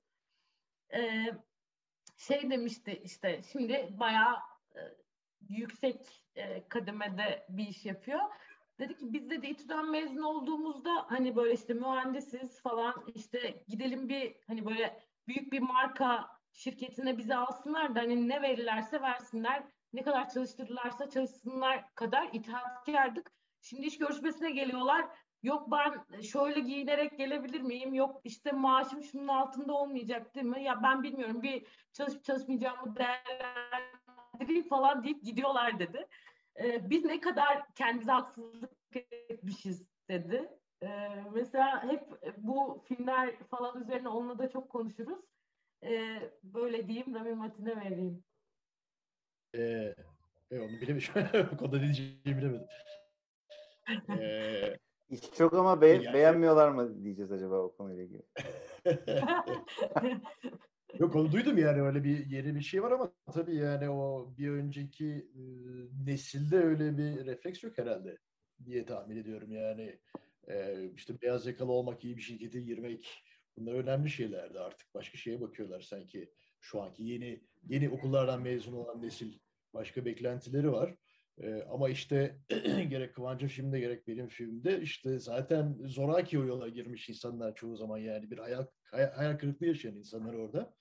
[0.94, 1.26] E,
[2.16, 4.36] şey demişti işte şimdi bayağı
[4.74, 4.80] e,
[5.48, 8.20] yüksek e, kademede bir iş yapıyor.
[8.79, 14.37] Dedi ki biz de İTÜ'den mezun olduğumuzda hani böyle işte mühendisiz falan işte gidelim bir
[14.47, 19.62] hani böyle büyük bir marka şirketine bizi alsınlar da hani ne verirlerse versinler
[19.93, 23.33] ne kadar çalıştırırlarsa çalışsınlar kadar itaatkardık.
[23.61, 25.07] Şimdi iş görüşmesine geliyorlar.
[25.43, 27.95] Yok ben şöyle giyinerek gelebilir miyim?
[27.95, 30.62] Yok işte maaşım şunun altında olmayacak değil mi?
[30.62, 36.09] Ya ben bilmiyorum bir çalışıp çalışmayacağımı değerlendireyim falan deyip gidiyorlar dedi.
[36.61, 38.72] Ee, biz ne kadar kendimize haksızlık
[39.28, 40.48] etmişiz dedi.
[40.82, 42.02] Ee, mesela hep
[42.36, 45.18] bu filmler falan üzerine onunla da çok konuşuruz.
[45.82, 48.24] Ee, böyle diyeyim Rami Matin'e vereyim.
[49.54, 49.94] Ee,
[50.50, 51.11] e, onu bilemiş.
[51.52, 52.66] o konuda ne diyeceğimi bilemedim.
[54.09, 54.76] Ee,
[55.09, 56.14] İş çok ama be- yani...
[56.14, 58.22] beğenmiyorlar mı diyeceğiz acaba o konuyla ilgili.
[60.99, 64.49] Yok onu duydum yani öyle bir yeni bir şey var ama tabii yani o bir
[64.49, 65.43] önceki e,
[66.07, 68.18] nesilde öyle bir refleks yok herhalde
[68.64, 69.99] diye tahmin ediyorum yani.
[70.49, 73.22] E, işte beyaz yakalı olmak, iyi bir şirkete girmek
[73.57, 74.95] bunlar önemli şeylerdi artık.
[74.95, 79.39] Başka şeye bakıyorlar sanki şu anki yeni yeni okullardan mezun olan nesil
[79.74, 80.95] başka beklentileri var.
[81.39, 82.39] E, ama işte
[82.89, 87.99] gerek Kıvancı filmde gerek benim filmde işte zaten zoraki o yola girmiş insanlar çoğu zaman
[87.99, 90.74] yani bir hayal, hayal, kırıklığı yaşayan insanlar orada.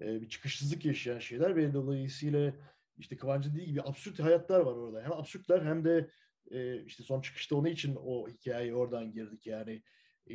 [0.00, 2.52] E, bir çıkışsızlık yaşayan şeyler ve dolayısıyla
[2.98, 5.02] işte Kıvancı dediği gibi absürt hayatlar var orada.
[5.02, 6.10] Hem absürtler hem de
[6.50, 9.82] e, işte son çıkışta onun için o hikayeyi oradan girdik yani.
[10.30, 10.34] E,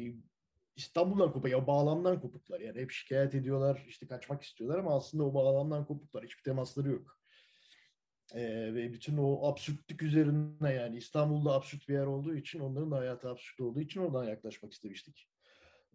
[0.76, 2.59] İstanbul'dan kopuk, ya bağlamdan kopuklar.
[2.59, 6.24] Yani hep şikayet ediyorlar, işte kaçmak istiyorlar ama aslında o bağlamdan kopuklar.
[6.26, 7.20] Hiçbir temasları yok.
[8.36, 12.97] Ee, ve bütün o absürtlük üzerine yani İstanbul'da absürt bir yer olduğu için onların da
[12.97, 15.30] hayatı absürt olduğu için oradan yaklaşmak istemiştik.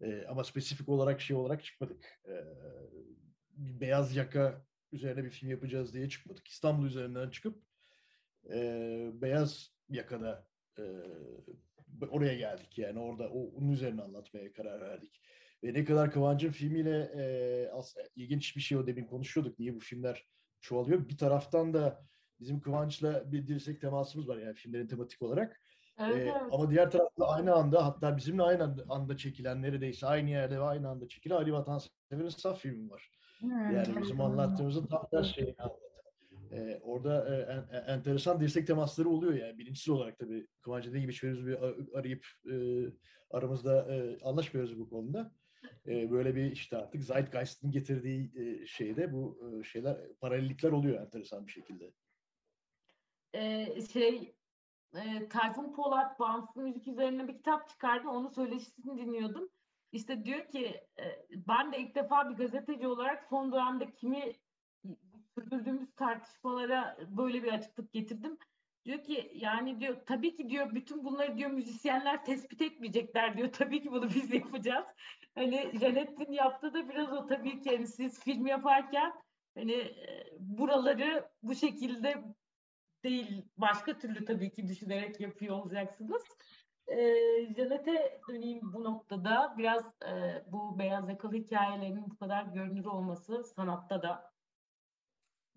[0.01, 2.21] Ee, ama spesifik olarak şey olarak çıkmadık.
[3.57, 6.47] Bir beyaz yaka üzerine bir film yapacağız diye çıkmadık.
[6.47, 7.63] İstanbul üzerinden çıkıp
[8.53, 10.47] e, beyaz yakada
[10.79, 10.83] e,
[12.09, 15.21] oraya geldik yani orada o, onun üzerine anlatmaya karar verdik.
[15.63, 19.59] Ve ne kadar Kıvancı'nın filmiyle e, aslında ilginç bir şey o demin konuşuyorduk.
[19.59, 20.25] Niye bu filmler
[20.61, 21.09] çoğalıyor?
[21.09, 22.05] Bir taraftan da
[22.39, 25.61] bizim Kıvanç'la bir dirsek temasımız var yani filmlerin tematik olarak.
[25.99, 26.41] Evet, ee, evet.
[26.51, 30.63] Ama diğer tarafta aynı anda hatta bizimle aynı anda, anda çekilen neredeyse aynı yerde ve
[30.63, 33.11] aynı anda çekilen Ali Vatansever'in Saf filmi var.
[33.39, 33.71] Hmm.
[33.75, 35.89] Yani bizim anlattığımızın tam tersi şeyini anlatan.
[36.51, 41.01] Ee, orada e, en, en, enteresan dirsek temasları oluyor yani bilinçsiz olarak tabii Kıvanç dediği
[41.01, 41.57] gibi hiçbirimiz bir
[41.99, 42.55] arayıp e,
[43.31, 45.31] aramızda e, anlaşmıyoruz bu konuda.
[45.87, 51.47] E, böyle bir işte artık Zeitgeist'in getirdiği e, şeyde bu e, şeyler paralellikler oluyor enteresan
[51.47, 51.91] bir şekilde
[53.33, 54.35] e, şey
[54.93, 58.09] e, Tayfun Polat bağımsız müzik üzerine bir kitap çıkardı.
[58.09, 59.49] Onun söyleşisini dinliyordum.
[59.91, 60.65] İşte diyor ki
[60.99, 64.33] e, ben de ilk defa bir gazeteci olarak son dönemde kimi
[65.35, 68.37] sürdürdüğümüz tartışmalara böyle bir açıklık getirdim.
[68.85, 73.51] Diyor ki yani diyor tabii ki diyor bütün bunları diyor müzisyenler tespit etmeyecekler diyor.
[73.53, 74.85] Tabii ki bunu biz yapacağız.
[75.35, 79.13] Hani Janet'in yaptığı da biraz o tabii ki yani siz film yaparken
[79.55, 82.23] hani e, buraları bu şekilde
[83.03, 86.23] değil başka türlü tabii ki düşünerek yapıyor olacaksınız.
[86.87, 86.95] E,
[87.55, 89.55] Janet'e döneyim bu noktada.
[89.57, 94.28] Biraz e, bu beyaz yakalı hikayelerinin bu kadar görünür olması sanatta da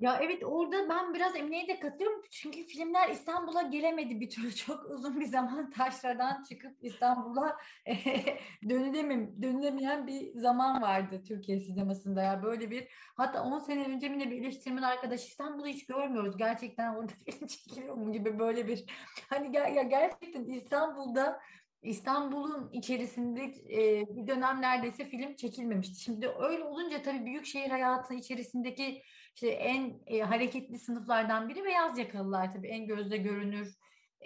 [0.02, 2.22] ya evet orada ben biraz Emine'ye de katılıyorum.
[2.30, 4.54] Çünkü filmler İstanbul'a gelemedi bir türlü.
[4.56, 7.56] Çok uzun bir zaman taşradan çıkıp İstanbul'a
[8.68, 12.22] dönülemem, dönülemeyen bir zaman vardı Türkiye sinemasında.
[12.22, 16.36] Ya böyle bir hatta 10 sene önce yine bir eleştirmen arkadaş İstanbul'u hiç görmüyoruz.
[16.36, 18.84] Gerçekten orada film çekiliyor mu gibi böyle bir
[19.30, 21.40] hani ya gerçekten İstanbul'da
[21.82, 26.00] İstanbul'un içerisinde e, bir dönem neredeyse film çekilmemişti.
[26.00, 29.02] Şimdi öyle olunca tabii büyük şehir hayatı içerisindeki
[29.34, 33.76] işte en e, hareketli sınıflardan biri beyaz yakalılar tabii en gözde görünür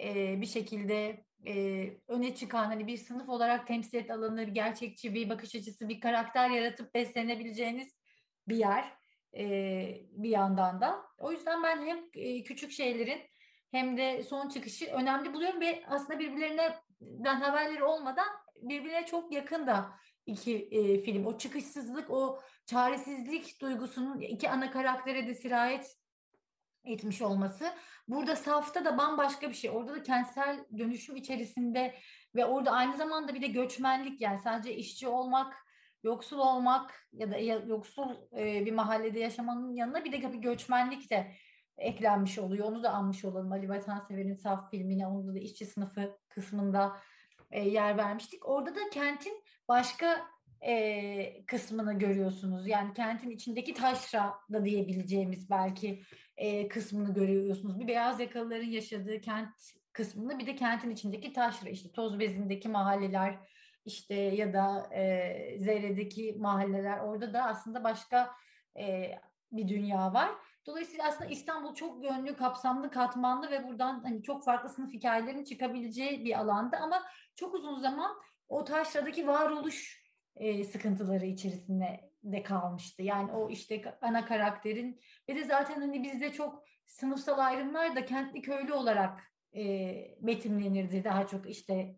[0.03, 5.55] e, bir şekilde e, öne çıkan hani bir sınıf olarak temsil alınır, gerçekçi bir bakış
[5.55, 7.97] açısı, bir karakter yaratıp beslenebileceğiniz
[8.47, 8.93] bir yer
[9.37, 9.45] e,
[10.11, 11.01] bir yandan da.
[11.17, 13.21] O yüzden ben hem e, küçük şeylerin
[13.71, 19.67] hem de son çıkışı önemli buluyorum ve aslında birbirlerine ben haberleri olmadan birbirine çok yakın
[19.67, 19.89] da
[20.27, 21.25] iki e, film.
[21.25, 25.97] O çıkışsızlık, o çaresizlik duygusunun iki ana karaktere de sirayet
[26.85, 27.73] etmiş olması.
[28.07, 29.71] Burada Saf'ta da bambaşka bir şey.
[29.71, 31.95] Orada da kentsel dönüşüm içerisinde
[32.35, 35.55] ve orada aynı zamanda bir de göçmenlik yani sadece işçi olmak,
[36.03, 41.31] yoksul olmak ya da yoksul e, bir mahallede yaşamanın yanına bir de bir göçmenlik de
[41.77, 42.65] eklenmiş oluyor.
[42.65, 43.51] Onu da anmış olalım.
[43.51, 46.97] Ali Vatansever'in Saf filmine, onda da işçi sınıfı kısmında
[47.51, 48.49] e, yer vermiştik.
[48.49, 50.27] Orada da kentin başka
[50.61, 52.67] e, kısmını görüyorsunuz.
[52.67, 56.03] Yani kentin içindeki taşra da diyebileceğimiz belki
[56.37, 57.79] e, kısmını görüyorsunuz.
[57.79, 59.49] Bir beyaz yakalıların yaşadığı kent
[59.93, 63.39] kısmını bir de kentin içindeki taşra işte toz bezindeki mahalleler
[63.85, 68.31] işte ya da e, Zerre'deki mahalleler orada da aslında başka
[68.79, 69.11] e,
[69.51, 70.29] bir dünya var.
[70.65, 76.25] Dolayısıyla aslında İstanbul çok yönlü, kapsamlı, katmanlı ve buradan hani çok farklı sınıf hikayelerin çıkabileceği
[76.25, 77.03] bir alanda ama
[77.35, 78.11] çok uzun zaman
[78.49, 83.03] o taşradaki varoluş e, sıkıntıları içerisinde de kalmıştı.
[83.03, 88.41] Yani o işte ana karakterin ve de zaten hani bizde çok sınıfsal ayrımlar da kentli
[88.41, 89.19] köylü olarak
[89.55, 89.61] e,
[90.21, 91.95] betimlenirdi daha çok işte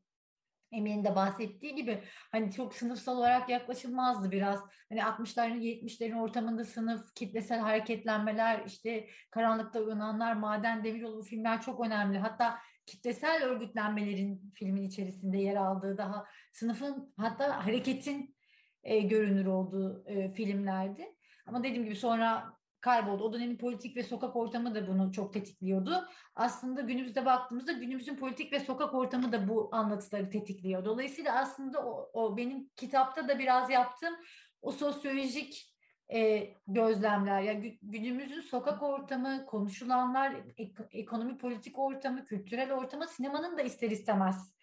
[0.72, 4.60] Emin'in de bahsettiği gibi hani çok sınıfsal olarak yaklaşılmazdı biraz.
[4.90, 12.18] Hani 60'ların 70'lerin ortamında sınıf, kitlesel hareketlenmeler, işte karanlıkta uyananlar, maden, demiryolu filmler çok önemli.
[12.18, 12.60] Hatta
[12.90, 18.36] kitlesel örgütlenmelerin filmin içerisinde yer aldığı daha sınıfın hatta hareketin
[18.84, 21.16] e, görünür olduğu e, filmlerdi.
[21.46, 23.24] Ama dediğim gibi sonra kayboldu.
[23.24, 26.08] O dönemin politik ve sokak ortamı da bunu çok tetikliyordu.
[26.36, 30.86] Aslında günümüzde baktığımızda günümüzün politik ve sokak ortamı da bu anlatıları tetikliyor.
[30.86, 34.14] Dolayısıyla aslında o, o benim kitapta da biraz yaptığım
[34.62, 35.69] o sosyolojik
[36.14, 37.42] e, gözlemler.
[37.42, 44.54] Yani günümüzün sokak ortamı, konuşulanlar, ek, ekonomi politik ortamı, kültürel ortamı sinemanın da ister istemez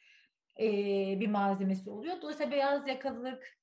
[0.60, 0.66] e,
[1.20, 2.16] bir malzemesi oluyor.
[2.22, 3.58] Dolayısıyla beyaz yakalılık,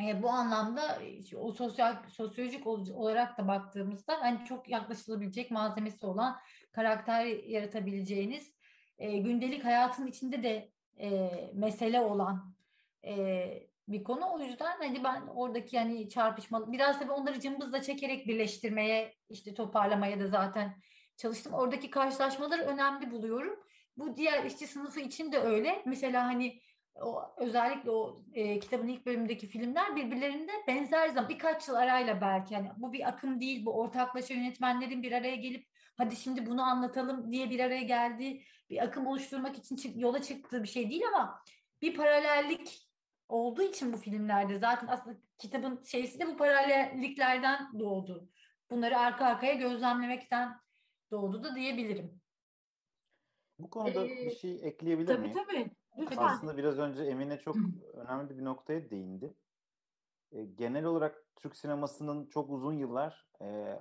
[0.00, 0.98] e, bu anlamda
[1.36, 6.36] o sosyal sosyolojik olarak da baktığımızda hani çok yaklaşılabilecek malzemesi olan
[6.72, 8.54] karakter yaratabileceğiniz
[8.98, 12.54] e, gündelik hayatın içinde de e, mesele olan
[13.04, 13.14] e,
[13.88, 14.32] bir konu.
[14.32, 20.20] O yüzden hani ben oradaki hani çarpışma biraz tabii onları cımbızla çekerek birleştirmeye işte toparlamaya
[20.20, 20.76] da zaten
[21.16, 21.52] çalıştım.
[21.52, 23.60] Oradaki karşılaşmaları önemli buluyorum.
[23.96, 25.82] Bu diğer işçi sınıfı için de öyle.
[25.86, 26.60] Mesela hani
[27.00, 32.54] o özellikle o e, kitabın ilk bölümündeki filmler birbirlerinde benzer zaman birkaç yıl arayla belki
[32.54, 35.66] yani bu bir akım değil bu ortaklaşa yönetmenlerin bir araya gelip
[35.96, 40.62] hadi şimdi bunu anlatalım diye bir araya geldiği bir akım oluşturmak için çık, yola çıktığı
[40.62, 41.40] bir şey değil ama
[41.82, 42.88] bir paralellik
[43.28, 48.28] olduğu için bu filmlerde zaten aslında kitabın şeysi de bu paralelliklerden doğdu.
[48.70, 50.60] Bunları arka arkaya gözlemlemekten
[51.10, 52.20] doğdu da diyebilirim.
[53.58, 55.34] Bu konuda ee, bir şey ekleyebilir tabii, miyim?
[55.34, 55.70] Tabii
[56.06, 56.20] tabii.
[56.20, 57.56] Aslında biraz önce Emine çok
[57.94, 59.34] önemli bir noktaya değindi.
[60.32, 63.78] E, genel olarak Türk sinemasının çok uzun yıllar e,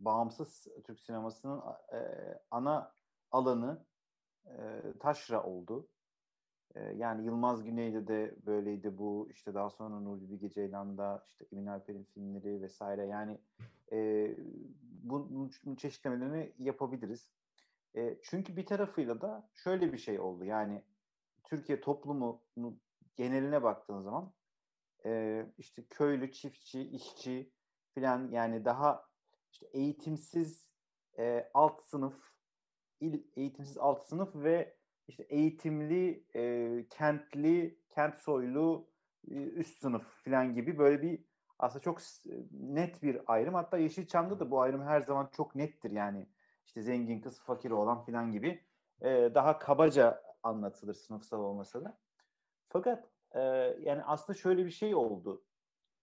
[0.00, 1.62] bağımsız Türk sinemasının
[1.92, 1.98] e,
[2.50, 2.92] ana
[3.30, 3.86] alanı
[4.46, 5.88] e, taşra oldu.
[6.76, 9.28] E, yani Yılmaz Güney'de de böyleydi bu.
[9.30, 13.06] İşte daha sonra Nuri Bilge Ceylan'da işte Emin Alper'in filmleri vesaire.
[13.06, 13.38] Yani
[13.92, 14.30] e,
[15.02, 17.30] bunun, bunun çeşitlemelerini yapabiliriz.
[17.94, 20.44] E, çünkü bir tarafıyla da şöyle bir şey oldu.
[20.44, 20.82] Yani
[21.44, 22.42] Türkiye toplumu
[23.16, 24.32] geneline baktığın zaman
[25.04, 27.50] e, işte köylü, çiftçi, işçi
[27.94, 29.08] filan yani daha
[29.52, 30.70] işte eğitimsiz
[31.18, 32.32] e, alt sınıf,
[33.00, 34.76] il, eğitimsiz alt sınıf ve
[35.08, 38.88] işte eğitimli, e, kentli, kent soylu
[39.30, 41.24] e, üst sınıf filan gibi böyle bir
[41.58, 42.00] aslında çok
[42.50, 43.54] net bir ayrım.
[43.54, 46.26] Hatta Yeşilçam'da da bu ayrım her zaman çok nettir yani.
[46.66, 48.64] işte zengin kız, fakir olan filan gibi
[49.00, 51.98] e, daha kabaca anlatılır sınıfsal olmasa da.
[52.68, 53.40] Fakat e,
[53.82, 55.44] yani aslında şöyle bir şey oldu.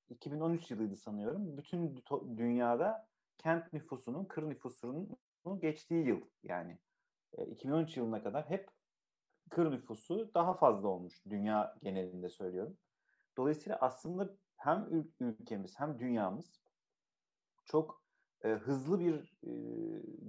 [0.09, 1.57] 2013 yılıydı sanıyorum.
[1.57, 2.03] Bütün
[2.37, 5.17] dünyada kent nüfusunun kır nüfusunun
[5.59, 6.77] geçtiği yıl yani.
[7.37, 8.69] E, 2013 yılına kadar hep
[9.49, 12.77] kır nüfusu daha fazla olmuş dünya genelinde söylüyorum.
[13.37, 14.87] Dolayısıyla aslında hem
[15.19, 16.63] ülkemiz hem dünyamız
[17.65, 18.03] çok
[18.43, 19.51] e, hızlı bir e,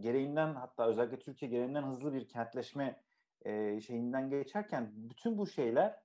[0.01, 3.03] gereğinden hatta özellikle Türkiye gereğinden hızlı bir kentleşme
[3.45, 6.01] e, şeyinden geçerken bütün bu şeyler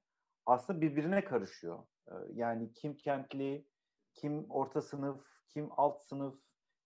[0.46, 1.84] aslında birbirine karışıyor.
[2.08, 3.68] E, yani kim kentli,
[4.14, 6.36] kim orta sınıf, kim alt sınıf,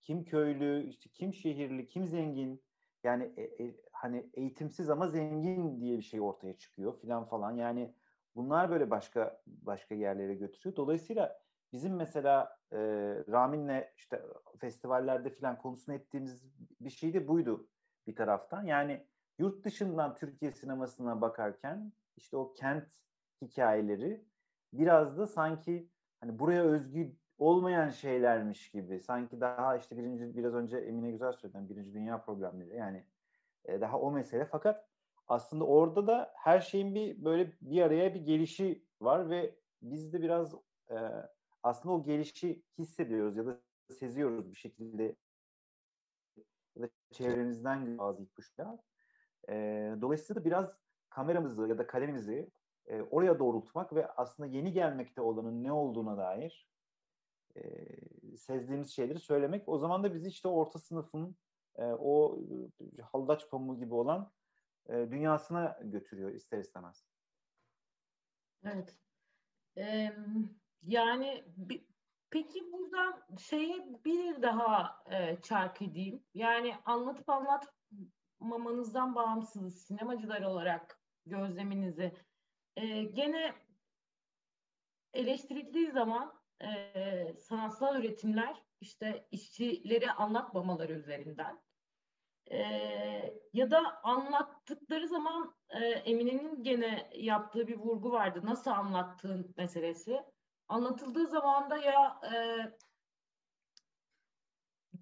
[0.01, 2.63] kim köylü, işte kim şehirli, kim zengin.
[3.03, 7.51] yani e, e, hani eğitimsiz ama zengin diye bir şey ortaya çıkıyor filan falan.
[7.51, 7.95] Yani
[8.35, 10.75] bunlar böyle başka başka yerlere götürüyor.
[10.75, 11.39] Dolayısıyla
[11.73, 12.77] bizim mesela e,
[13.31, 14.21] Ramin'le işte
[14.59, 16.43] festivallerde filan konusunu ettiğimiz
[16.81, 17.67] bir şey de buydu
[18.07, 18.65] bir taraftan.
[18.65, 19.07] Yani
[19.39, 22.87] yurt dışından Türkiye sinemasına bakarken işte o kent
[23.41, 24.25] hikayeleri
[24.73, 25.89] biraz da sanki
[26.19, 28.99] hani buraya özgü olmayan şeylermiş gibi.
[28.99, 31.69] Sanki daha işte birinci biraz önce Emine güzel söyledi.
[31.69, 33.05] Birinci dünya problemleri yani
[33.65, 34.45] e, daha o mesele.
[34.45, 34.87] Fakat
[35.27, 40.21] aslında orada da her şeyin bir böyle bir araya bir gelişi var ve biz de
[40.21, 40.53] biraz
[40.89, 40.97] e,
[41.63, 43.59] aslında o gelişi hissediyoruz ya da
[43.89, 45.15] seziyoruz bir şekilde
[46.75, 48.79] ya da çevremizden bazı ipuçlar.
[49.49, 49.53] E,
[50.01, 50.71] dolayısıyla da biraz
[51.09, 52.51] kameramızı ya da kalemimizi
[52.87, 56.69] e, oraya doğrultmak ve aslında yeni gelmekte olanın ne olduğuna dair
[57.55, 57.61] e,
[58.37, 59.69] sezdiğimiz şeyleri söylemek.
[59.69, 61.35] O zaman da bizi işte orta sınıfın
[61.75, 62.39] e, o
[62.99, 64.31] e, haldaç pamuğu gibi olan
[64.89, 67.05] e, dünyasına götürüyor ister istemez.
[68.63, 68.97] Evet.
[69.77, 70.13] Ee,
[70.83, 71.87] yani bi,
[72.29, 76.23] peki buradan şeye bir daha e, çark edeyim.
[76.33, 82.13] Yani anlatıp anlatmamanızdan bağımsız sinemacılar olarak gözleminizi
[82.75, 83.55] e, gene
[85.13, 91.61] eleştirildiği zaman e, sanatsal üretimler işte işçileri anlatmamaları üzerinden
[92.51, 92.57] e,
[93.53, 98.41] ya da anlattıkları zaman e, Emine'nin gene yaptığı bir vurgu vardı.
[98.43, 100.23] Nasıl anlattığın meselesi.
[100.67, 102.35] Anlatıldığı zaman da ya e,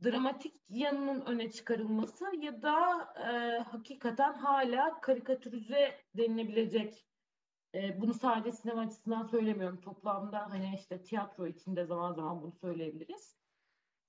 [0.03, 7.05] dramatik yanının öne çıkarılması ya da e, hakikaten hala karikatürize denilebilecek
[7.75, 9.81] e, bunu sadece sinema açısından söylemiyorum.
[9.81, 13.40] Toplamda hani işte tiyatro içinde zaman zaman bunu söyleyebiliriz.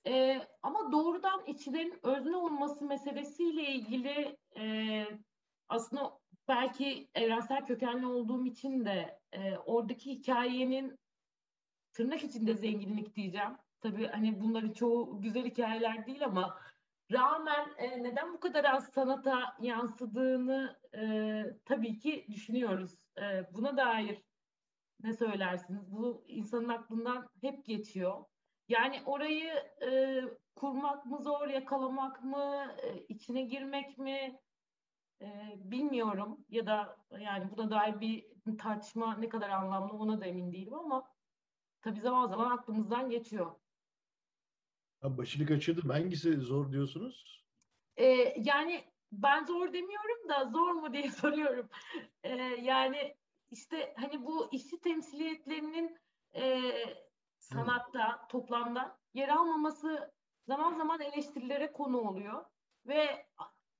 [0.06, 5.06] E, ama doğrudan içlerin özne olması meselesiyle ilgili e,
[5.68, 10.98] aslında belki evrensel kökenli olduğum için de e, oradaki hikayenin
[11.92, 13.56] tırnak içinde zenginlik diyeceğim.
[13.80, 16.58] Tabii hani bunların çoğu güzel hikayeler değil ama
[17.12, 22.98] rağmen e, neden bu kadar az sanata yansıdığını e, tabii ki düşünüyoruz.
[23.18, 24.22] E, buna dair
[25.02, 25.92] ne söylersiniz?
[25.92, 28.24] Bu insanın aklından hep geçiyor.
[28.72, 29.52] Yani orayı
[29.82, 30.20] e,
[30.56, 34.40] kurmak mı zor, yakalamak mı, e, içine girmek mi
[35.20, 36.38] e, bilmiyorum.
[36.48, 38.26] Ya da yani buna dair bir
[38.58, 41.08] tartışma ne kadar anlamlı ona da emin değilim ama
[41.80, 43.52] tabii zaman zaman aklımızdan geçiyor.
[45.02, 45.90] Başını kaçırdım.
[45.90, 47.44] Hangisi zor diyorsunuz?
[47.96, 51.68] Ee, yani ben zor demiyorum da zor mu diye soruyorum.
[52.24, 53.16] Ee, yani
[53.50, 55.96] işte hani bu işçi temsiliyetlerinin
[56.34, 56.72] e,
[57.42, 60.12] sanatta, toplamda yer almaması
[60.46, 62.44] zaman zaman eleştirilere konu oluyor.
[62.86, 63.26] Ve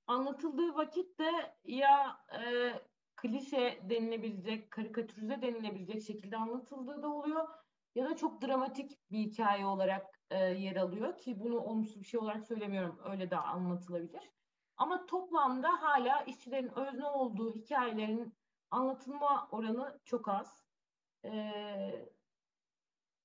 [0.07, 2.73] anlatıldığı vakit de ya e,
[3.15, 7.47] klişe denilebilecek, karikatürize denilebilecek şekilde anlatıldığı da oluyor
[7.95, 12.19] ya da çok dramatik bir hikaye olarak e, yer alıyor ki bunu olumsuz bir şey
[12.19, 12.99] olarak söylemiyorum.
[13.03, 14.31] Öyle de anlatılabilir.
[14.77, 18.33] Ama toplamda hala işçilerin özne olduğu hikayelerin
[18.71, 20.63] anlatılma oranı çok az.
[21.25, 22.12] E,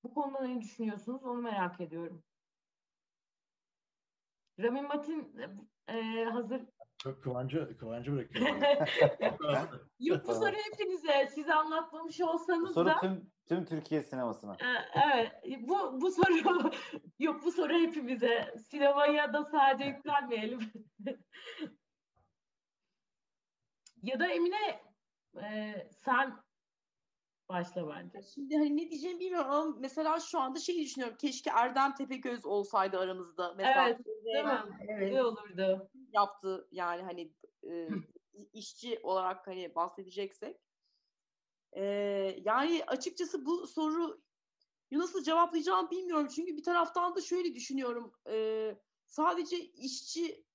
[0.03, 2.23] bu konuda ne düşünüyorsunuz onu merak ediyorum.
[4.59, 5.35] Ramin Matin
[5.87, 6.61] e, hazır
[6.99, 8.61] çok Kıvancı, Kıvancı bırakıyorum.
[9.99, 11.29] Yok bu soru hepinize.
[11.33, 12.99] Siz anlatmamış olsanız bu soru da.
[12.99, 14.57] tüm, tüm Türkiye sinemasına.
[15.05, 15.31] Evet.
[15.59, 16.71] Bu, bu soru
[17.19, 18.55] yok bu soru hepimize.
[18.69, 20.71] Sinemaya da sadece yüklenmeyelim.
[24.03, 24.81] ya da Emine
[25.43, 26.37] e, sen
[27.49, 28.21] başla bence.
[28.33, 31.17] Şimdi hani ne diyeceğimi bilmiyorum ama mesela şu anda şey düşünüyorum.
[31.17, 33.53] Keşke Erdem Tepegöz olsaydı aramızda.
[33.53, 34.61] Mesela evet, değil mi?
[34.87, 35.13] Evet.
[35.13, 35.89] Ne olurdu?
[36.13, 37.33] Yaptı yani hani
[37.63, 37.89] e,
[38.53, 40.57] işçi olarak hani bahsedeceksek.
[41.73, 41.83] E,
[42.45, 44.21] yani açıkçası bu soru
[44.91, 46.27] nasıl cevaplayacağımı bilmiyorum.
[46.35, 48.13] Çünkü bir taraftan da şöyle düşünüyorum.
[48.29, 48.75] E,
[49.05, 50.45] sadece işçi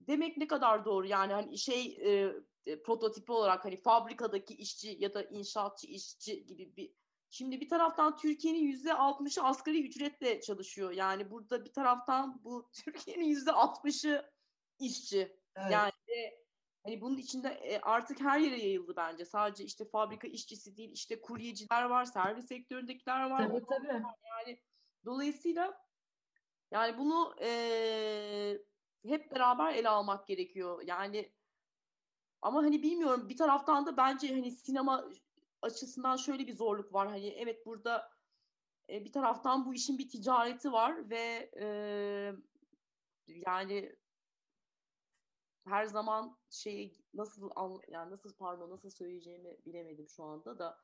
[0.00, 2.34] demek ne kadar doğru yani hani şey e,
[2.66, 6.94] e, prototipi olarak hani fabrikadaki işçi ya da inşaatçı işçi gibi bir
[7.34, 10.90] Şimdi bir taraftan Türkiye'nin yüzde altmışı asgari ücretle çalışıyor.
[10.90, 14.30] Yani burada bir taraftan bu Türkiye'nin yüzde altmışı
[14.78, 15.36] işçi.
[15.56, 15.72] Evet.
[15.72, 16.44] Yani de,
[16.84, 19.24] hani bunun içinde e, artık her yere yayıldı bence.
[19.24, 23.48] Sadece işte fabrika işçisi değil, işte kuryeciler var, servis sektöründekiler var.
[23.48, 24.02] Tabii tabii.
[24.30, 24.60] Yani
[25.04, 25.80] dolayısıyla
[26.70, 28.58] yani bunu e,
[29.06, 30.82] hep beraber ele almak gerekiyor.
[30.86, 31.32] Yani
[32.42, 35.04] ama hani bilmiyorum bir taraftan da bence hani sinema
[35.62, 37.08] açısından şöyle bir zorluk var.
[37.08, 38.10] Hani evet burada
[38.90, 41.66] e, bir taraftan bu işin bir ticareti var ve e,
[43.26, 43.96] yani
[45.66, 47.50] her zaman şeyi nasıl
[47.88, 50.78] yani nasıl pardon nasıl söyleyeceğimi bilemedim şu anda da.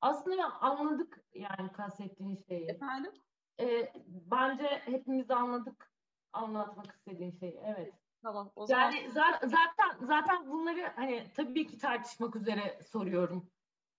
[0.00, 2.66] Aslında anladık yani kastettiğin şeyi.
[2.66, 3.12] Efendim?
[3.60, 5.92] Ee, bence hepimiz anladık
[6.32, 7.60] anlatmak istediğin şeyi.
[7.64, 7.94] Evet.
[8.26, 8.52] Tamam.
[8.56, 8.82] O zaman...
[8.82, 9.10] Yani
[9.42, 13.50] zaten zaten bunları hani tabii ki tartışmak üzere soruyorum.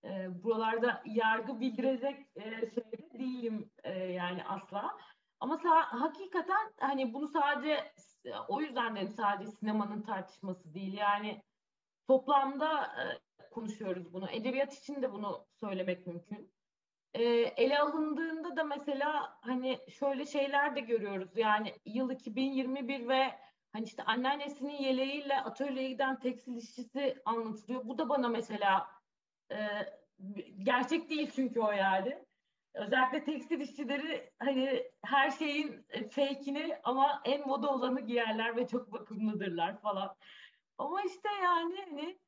[0.03, 4.97] Ee, buralarda yargı bildirecek e, şeyde değilim e, yani asla.
[5.39, 7.93] Ama hakikaten hani bunu sadece
[8.47, 10.93] o yüzden dedim sadece sinemanın tartışması değil.
[10.93, 11.43] Yani
[12.07, 13.03] toplamda e,
[13.49, 14.29] konuşuyoruz bunu.
[14.29, 16.51] Edebiyat için de bunu söylemek mümkün.
[17.13, 21.37] E, ele alındığında da mesela hani şöyle şeyler de görüyoruz.
[21.37, 23.46] Yani yıl 2021 ve
[23.77, 27.85] hani işte anneannesinin yeleğiyle atölyeye giden tekstil işçisi anlatılıyor.
[27.85, 28.87] Bu da bana mesela
[29.51, 29.57] e,
[30.63, 32.25] gerçek değil çünkü o yani.
[32.73, 38.91] Özellikle tekstil işçileri hani her şeyin e, fake'ini ama en moda olanı giyerler ve çok
[38.91, 40.15] bakımlıdırlar falan.
[40.77, 42.19] Ama işte yani hani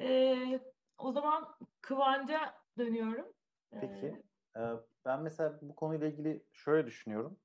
[0.00, 0.60] e,
[0.98, 3.32] o zaman Kıvanç'a dönüyorum.
[3.72, 4.22] E, Peki.
[4.56, 4.60] Ee,
[5.04, 7.40] ben mesela bu konuyla ilgili şöyle düşünüyorum.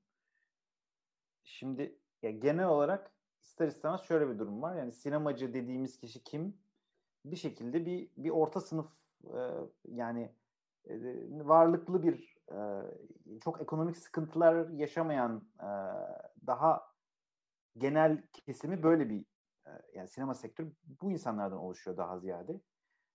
[1.44, 3.13] Şimdi ya genel olarak
[3.54, 4.76] ister istemez şöyle bir durum var.
[4.76, 6.58] Yani sinemacı dediğimiz kişi kim?
[7.24, 8.92] Bir şekilde bir bir orta sınıf
[9.24, 9.38] e,
[9.84, 10.32] yani
[10.84, 10.94] e,
[11.30, 12.34] varlıklı bir
[13.40, 15.48] çok ekonomik sıkıntılar yaşamayan
[16.46, 16.92] daha
[17.78, 19.24] genel kesimi böyle bir
[19.94, 22.60] yani sinema sektörü bu insanlardan oluşuyor daha ziyade.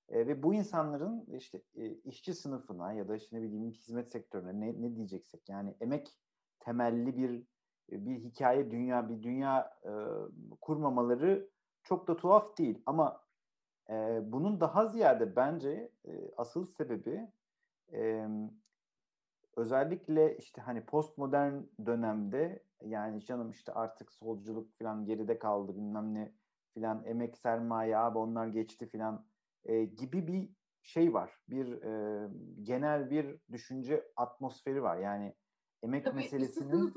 [0.10, 1.62] ve bu insanların işte
[2.06, 6.20] işçi sınıfına ya da işte ne bileyim hizmet sektörüne ne, ne diyeceksek yani emek
[6.60, 7.44] temelli bir
[7.92, 9.92] bir hikaye dünya bir dünya e,
[10.62, 11.50] kurmamaları
[11.84, 13.22] çok da tuhaf değil ama
[13.90, 17.32] e, bunun daha ziyade bence e, asıl sebebi
[17.94, 18.28] e,
[19.58, 26.34] özellikle işte hani postmodern dönemde yani canım işte artık solculuk falan geride kaldı bilmem ne
[26.74, 29.26] filan emek sermaye abi onlar geçti filan
[29.64, 30.50] e, gibi bir
[30.82, 31.40] şey var.
[31.50, 32.30] Bir e,
[32.64, 34.98] genel bir düşünce atmosferi var.
[34.98, 35.36] Yani
[35.84, 36.94] emek Tabii, meselesinin öldü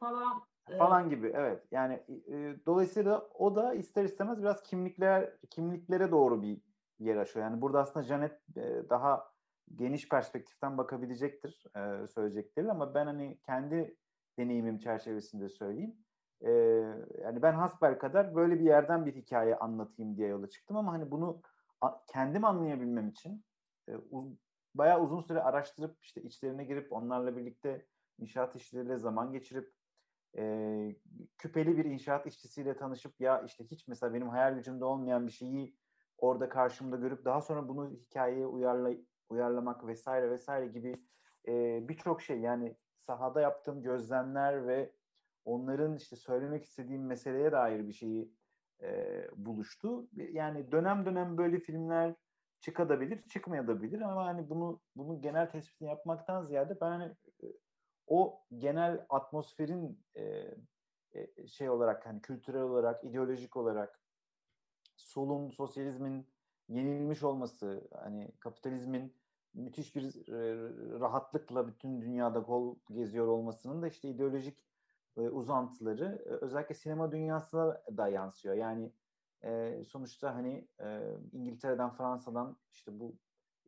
[0.00, 0.42] falan
[0.78, 1.62] falan gibi evet.
[1.70, 6.60] Yani e, dolayısıyla o da ister istemez biraz kimlikler kimliklere doğru bir
[6.98, 7.44] yer açıyor.
[7.46, 9.32] Yani burada aslında Janet e, daha
[9.74, 13.96] geniş perspektiften bakabilecektir e, söyleyecekleri ama ben hani kendi
[14.38, 15.96] deneyimim çerçevesinde söyleyeyim.
[16.40, 16.50] E,
[17.22, 21.10] yani ben hasbel kadar böyle bir yerden bir hikaye anlatayım diye yola çıktım ama hani
[21.10, 21.42] bunu
[22.12, 23.44] kendim anlayabilmem için
[23.88, 23.92] e,
[24.78, 27.86] bayağı uzun süre araştırıp işte içlerine girip onlarla birlikte
[28.18, 29.72] inşaat işçileriyle zaman geçirip
[30.36, 30.96] e,
[31.38, 35.76] küpeli bir inşaat işçisiyle tanışıp ya işte hiç mesela benim hayal gücümde olmayan bir şeyi
[36.18, 41.04] orada karşımda görüp daha sonra bunu hikayeye uyarlay uyarlamak vesaire vesaire gibi
[41.48, 42.76] e, birçok şey yani
[43.06, 44.92] sahada yaptığım gözlemler ve
[45.44, 48.32] onların işte söylemek istediğim meseleye dair bir şeyi
[48.82, 50.08] e, buluştu.
[50.12, 52.14] Yani dönem dönem böyle filmler
[52.60, 57.14] çıkabilir, çıkmayabilir ama hani bunu bunu genel tespitini yapmaktan ziyade ben hani
[58.06, 60.54] o genel atmosferin e,
[61.12, 64.00] e, şey olarak hani kültürel olarak, ideolojik olarak
[64.96, 66.28] solun, sosyalizmin
[66.68, 69.14] yenilmiş olması, hani kapitalizmin
[69.54, 70.28] müthiş bir
[71.00, 74.58] rahatlıkla bütün dünyada kol geziyor olmasının da işte ideolojik
[75.16, 78.54] uzantıları özellikle sinema dünyasına da yansıyor.
[78.54, 78.92] Yani
[79.84, 80.68] sonuçta hani
[81.32, 83.16] İngiltere'den, Fransa'dan işte bu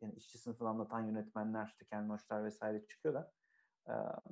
[0.01, 3.31] yani işçi sınıfını anlatan yönetmenler işte Ken Loach'lar vesaire çıkıyor da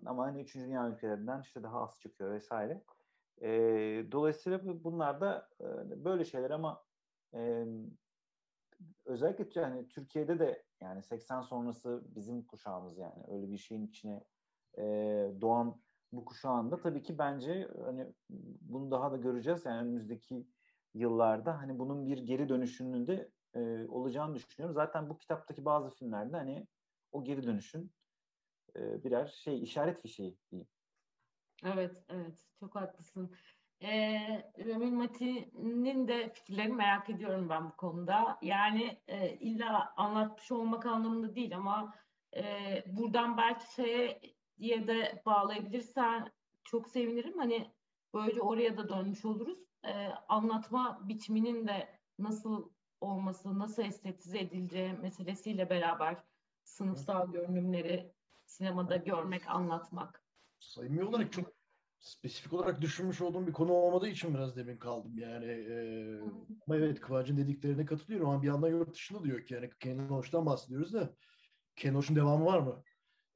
[0.06, 2.84] ama hani üçüncü dünya ülkelerinden işte daha az çıkıyor vesaire.
[4.12, 5.50] dolayısıyla bunlar da
[6.06, 6.84] böyle şeyler ama
[9.06, 14.24] özellikle yani Türkiye'de de yani 80 sonrası bizim kuşağımız yani öyle bir şeyin içine
[14.78, 14.84] e,
[15.42, 15.82] doğan
[16.12, 18.14] bu kuşağında tabii ki bence hani
[18.62, 20.48] bunu daha da göreceğiz yani önümüzdeki
[20.94, 24.76] yıllarda hani bunun bir geri dönüşünün de e, olacağını düşünüyorum.
[24.76, 26.68] Zaten bu kitaptaki bazı filmlerde hani
[27.12, 27.92] o geri dönüşün
[28.76, 30.68] e, birer şey işaret fişeği diyeyim.
[31.64, 32.48] Evet, evet.
[32.60, 33.36] Çok haklısın.
[33.82, 33.92] E,
[34.66, 38.38] Römül Mati'nin de fikirlerini merak ediyorum ben bu konuda.
[38.42, 41.94] Yani e, illa anlatmış olmak anlamında değil ama
[42.36, 42.44] e,
[42.88, 44.22] buradan belki şeye
[44.60, 46.32] diye de bağlayabilirsen
[46.64, 47.38] çok sevinirim.
[47.38, 47.72] Hani
[48.14, 49.69] böylece oraya da dönmüş oluruz.
[49.86, 52.70] E, anlatma biçiminin de nasıl
[53.02, 56.24] olması, nasıl estetize edileceği meselesiyle beraber
[56.64, 58.14] sınıfsal görünümleri
[58.46, 60.24] sinemada görmek, anlatmak.
[60.60, 61.54] Sayımı olarak çok
[62.00, 65.46] spesifik olarak düşünmüş olduğum bir konu olmadığı için biraz demin kaldım yani.
[65.46, 65.76] E,
[66.68, 70.46] ama evet Kıvancın dediklerine katılıyorum ama bir yandan yurt dışında diyor ki yani Ken Loach'tan
[70.46, 71.16] bahsediyoruz da
[71.76, 72.84] Ken Loach'un devamı var mı?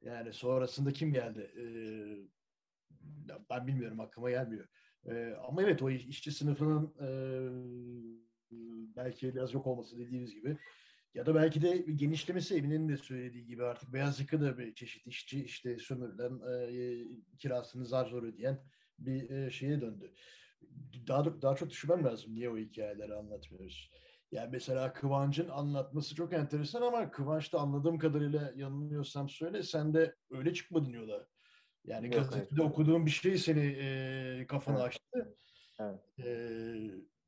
[0.01, 1.51] Yani sonrasında kim geldi?
[1.57, 1.65] E,
[3.49, 4.67] ben bilmiyorum aklıma gelmiyor.
[5.10, 7.10] E, ama evet o işçi sınıfının e,
[8.95, 10.58] belki biraz yok olması dediğimiz gibi
[11.14, 15.08] ya da belki de genişlemesi Emin'in de söylediği gibi artık beyaz yaka da bir çeşit
[15.08, 18.60] işçi işte sömürülen e, kirasını zar zor ödeyen
[18.99, 20.14] bir e, şeye döndü.
[21.08, 23.91] Daha, daha çok düşünmem lazım niye o hikayeleri anlatmıyoruz.
[24.32, 30.16] Yani mesela Kıvanç'ın anlatması çok enteresan ama Kıvanç da anladığım kadarıyla yanılmıyorsam söyle sen de
[30.32, 31.28] öyle çıkmadın yola.
[31.86, 32.71] Yani Yok, gazetede evet.
[32.71, 34.88] okuduğun bir şey seni e, kafanı evet.
[34.88, 35.38] açtı.
[35.79, 35.99] Evet.
[36.19, 36.27] E,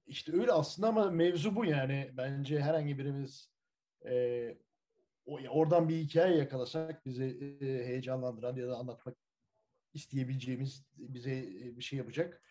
[0.07, 2.11] işte öyle aslında ama mevzu bu yani.
[2.13, 3.49] Bence herhangi birimiz
[4.05, 4.57] e,
[5.25, 9.15] o, oradan bir hikaye yakalasak bizi e, heyecanlandıran ya da anlatmak
[9.93, 12.41] isteyebileceğimiz bize e, bir şey yapacak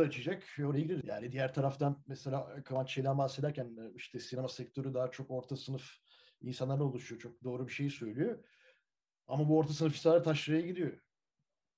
[0.00, 1.04] açacak ve oraya gireriz.
[1.04, 5.98] Yani diğer taraftan mesela Kıvanç Şeyden bahsederken işte sinema sektörü daha çok orta sınıf
[6.40, 7.20] insanlarla oluşuyor.
[7.20, 8.44] Çok doğru bir şey söylüyor.
[9.26, 11.00] Ama bu orta sınıf insanlar taşraya gidiyor.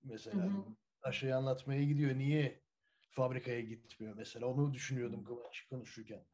[0.05, 0.65] Mesela hı hı.
[1.01, 2.19] taşrayı anlatmaya gidiyor.
[2.19, 2.63] Niye
[3.11, 4.47] fabrikaya gitmiyor mesela?
[4.47, 6.25] Onu düşünüyordum Kıvanç konuşurken.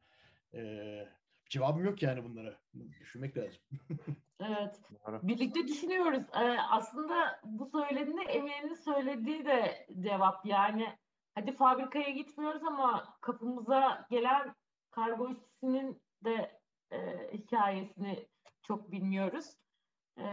[0.53, 1.07] Ee,
[1.49, 2.61] cevabım yok yani bunlara.
[2.99, 3.61] Düşünmek lazım.
[4.39, 4.81] evet.
[5.23, 6.23] Birlikte düşünüyoruz.
[6.33, 10.45] Ee, aslında bu söylediğinde Emin'in söylediği de cevap.
[10.45, 10.97] Yani
[11.35, 14.55] hadi fabrikaya gitmiyoruz ama kapımıza gelen
[14.91, 16.54] kargo işçisinin de
[16.91, 18.27] e, hikayesini
[18.63, 19.57] çok bilmiyoruz.
[20.17, 20.23] E,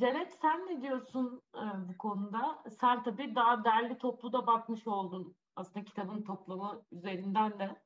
[0.00, 2.62] Janet sen ne diyorsun e, bu konuda?
[2.80, 7.76] Sen tabii daha derli toplu da bakmış oldun aslında kitabın toplamı üzerinden de.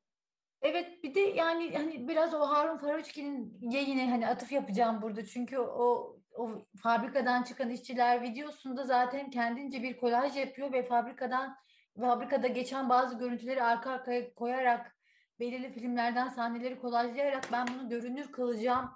[0.61, 5.25] Evet bir de yani hani biraz o Harun Faruçki'nin yayını hani atıf yapacağım burada.
[5.25, 11.57] Çünkü o o fabrikadan çıkan işçiler videosunda zaten kendince bir kolaj yapıyor ve fabrikadan
[11.99, 14.95] fabrikada geçen bazı görüntüleri arka arkaya koyarak
[15.41, 18.89] belirli filmlerden sahneleri kolajlayarak ben bunu görünür kılacağım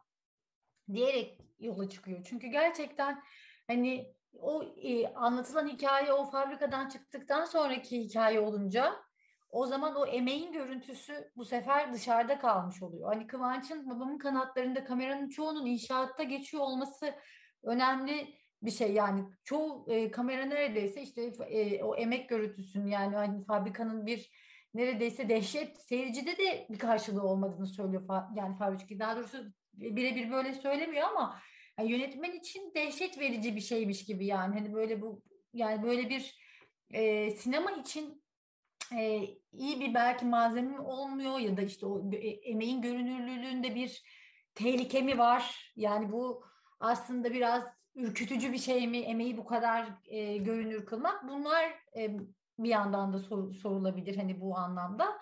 [0.93, 2.23] diyerek yola çıkıyor.
[2.29, 3.23] Çünkü gerçekten
[3.67, 8.95] hani o e, anlatılan hikaye o fabrikadan çıktıktan sonraki hikaye olunca
[9.49, 13.07] o zaman o emeğin görüntüsü bu sefer dışarıda kalmış oluyor.
[13.07, 17.13] Hani Kıvanç'ın babamın kanatlarında kameranın çoğunun inşaatta geçiyor olması
[17.63, 23.45] önemli bir şey yani çoğu e, kamera neredeyse işte e, o emek görüntüsünün yani hani
[23.45, 24.31] fabrikanın bir
[24.75, 28.03] neredeyse dehşet seyircide de bir karşılığı olmadığını söylüyor
[28.35, 31.41] yani Faruçki daha doğrusu birebir böyle söylemiyor ama
[31.79, 35.21] yani yönetmen için dehşet verici bir şeymiş gibi yani hani böyle bu
[35.53, 36.39] yani böyle bir
[36.93, 38.23] e, sinema için
[38.97, 44.03] e, iyi bir belki malzeme olmuyor ya da işte o e, emeğin görünürlüğünde bir
[44.55, 45.73] tehlike mi var?
[45.75, 46.45] Yani bu
[46.79, 47.63] aslında biraz
[47.95, 48.97] ürkütücü bir şey mi?
[48.97, 51.27] Emeği bu kadar e, görünür kılmak.
[51.27, 51.65] Bunlar
[51.97, 52.17] e,
[52.59, 55.17] bir yandan da sor, sorulabilir hani bu anlamda.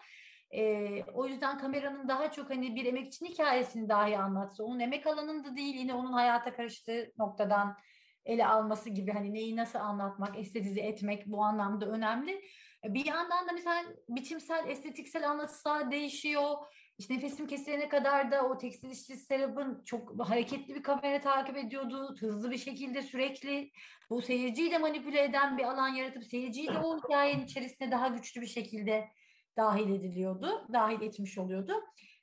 [0.51, 5.55] E, o yüzden kameranın daha çok hani bir emekçinin hikayesini dahi anlatsa, onun emek alanında
[5.55, 7.77] değil yine onun hayata karıştığı noktadan
[8.25, 12.41] ele alması gibi hani neyi nasıl anlatmak, estetize etmek bu anlamda önemli.
[12.83, 16.49] Bir yandan da mesela biçimsel, estetiksel anlatıslar değişiyor.
[16.97, 22.15] İşte nefesim kesilene kadar da o tekstil işçisi Serap'ın çok hareketli bir kamera takip ediyordu.
[22.19, 23.71] Hızlı bir şekilde sürekli
[24.09, 28.41] bu seyirciyi de manipüle eden bir alan yaratıp seyirciyi de o hikayenin içerisine daha güçlü
[28.41, 29.09] bir şekilde
[29.57, 30.67] dahil ediliyordu.
[30.73, 31.73] Dahil etmiş oluyordu.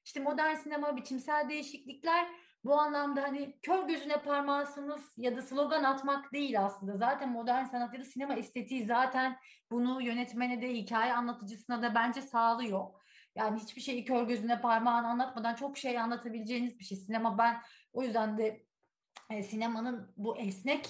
[0.05, 2.27] İşte modern sinema biçimsel değişiklikler
[2.65, 6.97] bu anlamda hani kör gözüne parmağı sınıf ya da slogan atmak değil aslında.
[6.97, 9.37] Zaten modern sanat ya da sinema estetiği zaten
[9.71, 12.87] bunu yönetmene de hikaye anlatıcısına da bence sağlıyor.
[13.35, 16.99] Yani hiçbir şeyi kör gözüne parmağını anlatmadan çok şey anlatabileceğiniz bir şey.
[16.99, 17.57] Sinema ben
[17.93, 18.63] o yüzden de
[19.31, 20.89] e, sinemanın bu esnek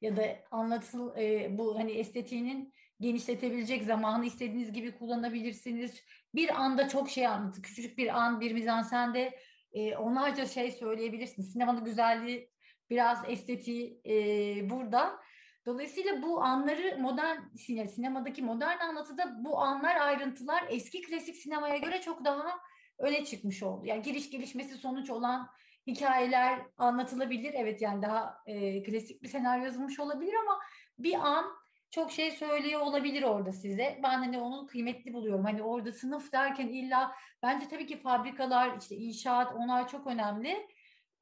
[0.00, 6.02] ya da anlatıl e, bu hani estetiğinin genişletebilecek zamanı istediğiniz gibi kullanabilirsiniz.
[6.34, 7.62] Bir anda çok şey anlatır.
[7.62, 9.38] Küçücük bir an bir mizansende
[9.72, 11.52] e, onlarca şey söyleyebilirsiniz.
[11.52, 12.50] Sinemanın güzelliği
[12.90, 15.20] biraz estetiği e, burada.
[15.66, 17.38] Dolayısıyla bu anları modern
[17.86, 22.60] sinemadaki modern anlatıda bu anlar ayrıntılar eski klasik sinemaya göre çok daha
[22.98, 23.86] öne çıkmış oldu.
[23.86, 25.48] Yani giriş gelişmesi sonuç olan
[25.86, 27.54] hikayeler anlatılabilir.
[27.54, 30.60] Evet yani daha e, klasik bir senaryo yazılmış olabilir ama
[30.98, 31.46] bir an
[31.90, 34.00] çok şey söylüyor olabilir orada size.
[34.02, 35.44] Ben hani onu kıymetli buluyorum.
[35.44, 37.12] Hani orada sınıf derken illa
[37.42, 40.68] bence tabii ki fabrikalar işte inşaat onlar çok önemli.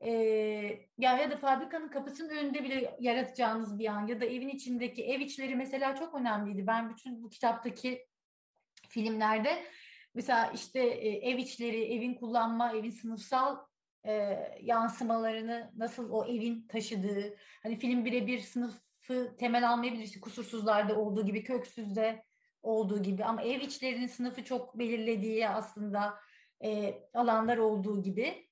[0.00, 0.10] Ee,
[0.98, 5.20] ya ya da fabrikanın kapısının önünde bile yaratacağınız bir an ya da evin içindeki ev
[5.20, 6.66] içleri mesela çok önemliydi.
[6.66, 8.06] Ben bütün bu kitaptaki
[8.88, 9.64] filmlerde
[10.14, 13.58] mesela işte e, ev içleri, evin kullanma, evin sınıfsal
[14.06, 20.04] e, yansımalarını nasıl o evin taşıdığı, hani film birebir sınıfı temel almayabilir.
[20.04, 22.24] İşte kusursuzlarda olduğu gibi, köksüzde
[22.62, 26.14] olduğu gibi ama ev içlerinin sınıfı çok belirlediği aslında
[26.64, 28.47] e, alanlar olduğu gibi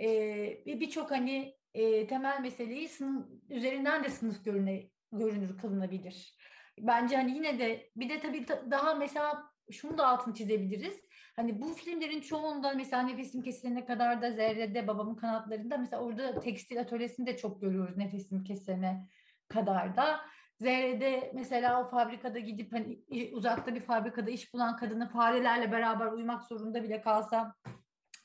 [0.00, 6.36] e, birçok hani e, temel meseleyi sınıf, üzerinden de sınıf görüne görünür kılınabilir.
[6.80, 11.00] Bence hani yine de bir de tabii daha mesela şunu da altını çizebiliriz.
[11.36, 16.80] Hani bu filmlerin çoğunda mesela Nefesim Kesilene kadar da Zerre'de Babamın Kanatlarında mesela orada tekstil
[16.80, 19.08] atölyesini de çok görüyoruz Nefesim Kesilene
[19.48, 20.20] kadar da.
[20.60, 26.44] Zerre'de mesela o fabrikada gidip hani uzakta bir fabrikada iş bulan kadının farelerle beraber uyumak
[26.44, 27.54] zorunda bile kalsa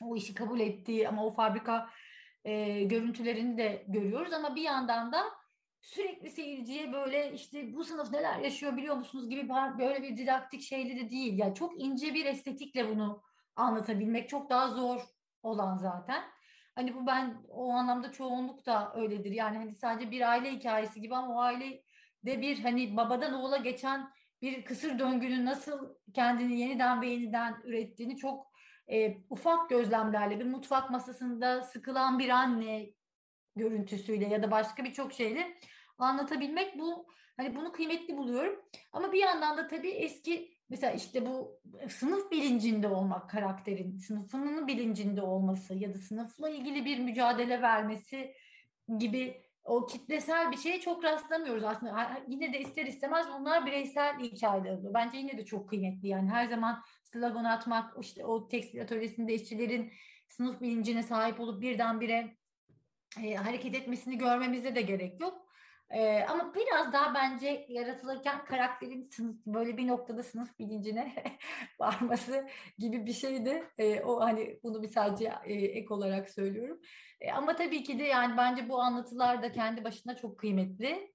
[0.00, 1.90] o işi kabul ettiği ama o fabrika
[2.44, 5.24] e, görüntülerini de görüyoruz ama bir yandan da
[5.80, 9.48] sürekli seyirciye böyle işte bu sınıf neler yaşıyor biliyor musunuz gibi
[9.78, 11.38] böyle bir didaktik şeyleri değil.
[11.38, 13.22] Yani çok ince bir estetikle bunu
[13.56, 15.00] anlatabilmek çok daha zor
[15.42, 16.22] olan zaten.
[16.74, 19.30] Hani bu ben o anlamda çoğunluk da öyledir.
[19.30, 21.82] Yani hani sadece bir aile hikayesi gibi ama o aile
[22.24, 24.10] de bir hani babadan oğula geçen
[24.42, 28.47] bir kısır döngünün nasıl kendini yeniden ve yeniden ürettiğini çok
[28.92, 32.90] e, ufak gözlemlerle bir mutfak masasında sıkılan bir anne
[33.56, 35.58] görüntüsüyle ya da başka birçok şeyle
[35.98, 37.06] anlatabilmek bu
[37.36, 38.60] hani bunu kıymetli buluyorum.
[38.92, 45.22] Ama bir yandan da tabii eski mesela işte bu sınıf bilincinde olmak karakterin sınıfının bilincinde
[45.22, 48.34] olması ya da sınıfla ilgili bir mücadele vermesi
[48.98, 52.22] gibi o kitlesel bir şeye çok rastlamıyoruz aslında.
[52.28, 54.94] Yine de ister istemez bunlar bireysel hikayeler oluyor.
[54.94, 59.92] Bence yine de çok kıymetli yani her zaman slogan atmak işte o tekstil atölyesinde işçilerin
[60.28, 62.36] sınıf bilincine sahip olup birdenbire
[63.22, 65.47] e, hareket etmesini görmemize de gerek yok.
[65.90, 71.14] E, ama biraz daha bence yaratılırken karakterin sınıf, böyle bir noktada sınıf bilincine
[71.80, 72.48] varması
[72.78, 73.64] gibi bir şeydi.
[73.78, 76.80] E, o hani bunu bir sadece e, ek olarak söylüyorum.
[77.20, 81.12] E, ama tabii ki de yani bence bu anlatılar da kendi başına çok kıymetli.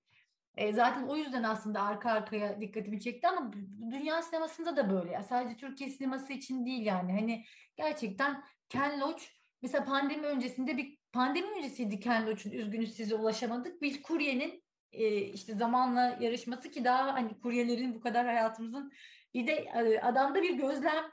[0.57, 3.51] E, zaten o yüzden aslında arka arkaya dikkatimi çekti ama
[3.91, 5.11] dünya sinemasında da böyle.
[5.11, 7.11] Yani sadece Türkiye sineması için değil yani.
[7.11, 7.45] Hani
[7.75, 9.23] gerçekten Ken Loach
[9.61, 13.81] mesela pandemi öncesinde bir pandemi öncesiydi Ken Loach'un üzgünüz size ulaşamadık.
[13.81, 14.62] Bir kuryenin
[14.93, 18.93] e, işte zamanla yarışması ki daha hani kuryelerin bu kadar hayatımızın
[19.33, 21.03] bir de e, adamda bir gözlem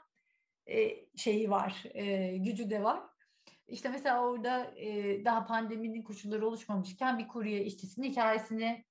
[0.67, 2.99] e, şeyi var, e, gücü de var.
[3.67, 8.85] İşte mesela orada e, daha pandeminin koşulları oluşmamışken bir kurye işçisinin hikayesini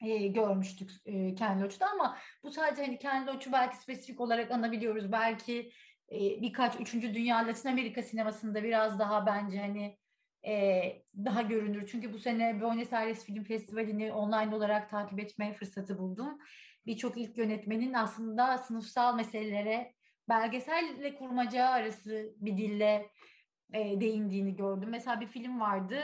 [0.00, 5.12] e, görmüştük e, Ken Loach'ta ama bu sadece hani Ken Loach'u belki spesifik olarak anabiliyoruz.
[5.12, 5.72] Belki
[6.12, 9.98] e, birkaç üçüncü dünya Latin Amerika sinemasında biraz daha bence hani
[10.46, 10.82] e,
[11.24, 11.88] daha görünür.
[11.90, 16.38] Çünkü bu sene Buenos Aires Film Festivali'ni online olarak takip etmeye fırsatı buldum.
[16.86, 19.94] Birçok ilk yönetmenin aslında sınıfsal meselelere
[20.28, 23.10] belgeselle kurmaca arası bir dille
[23.72, 24.88] e, değindiğini gördüm.
[24.90, 25.96] Mesela bir film vardı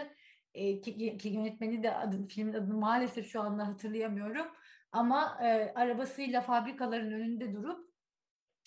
[0.54, 4.46] e, ki, ki yönetmeni de adı, filmin adını maalesef şu anda hatırlayamıyorum.
[4.92, 7.89] Ama e, arabasıyla fabrikaların önünde durup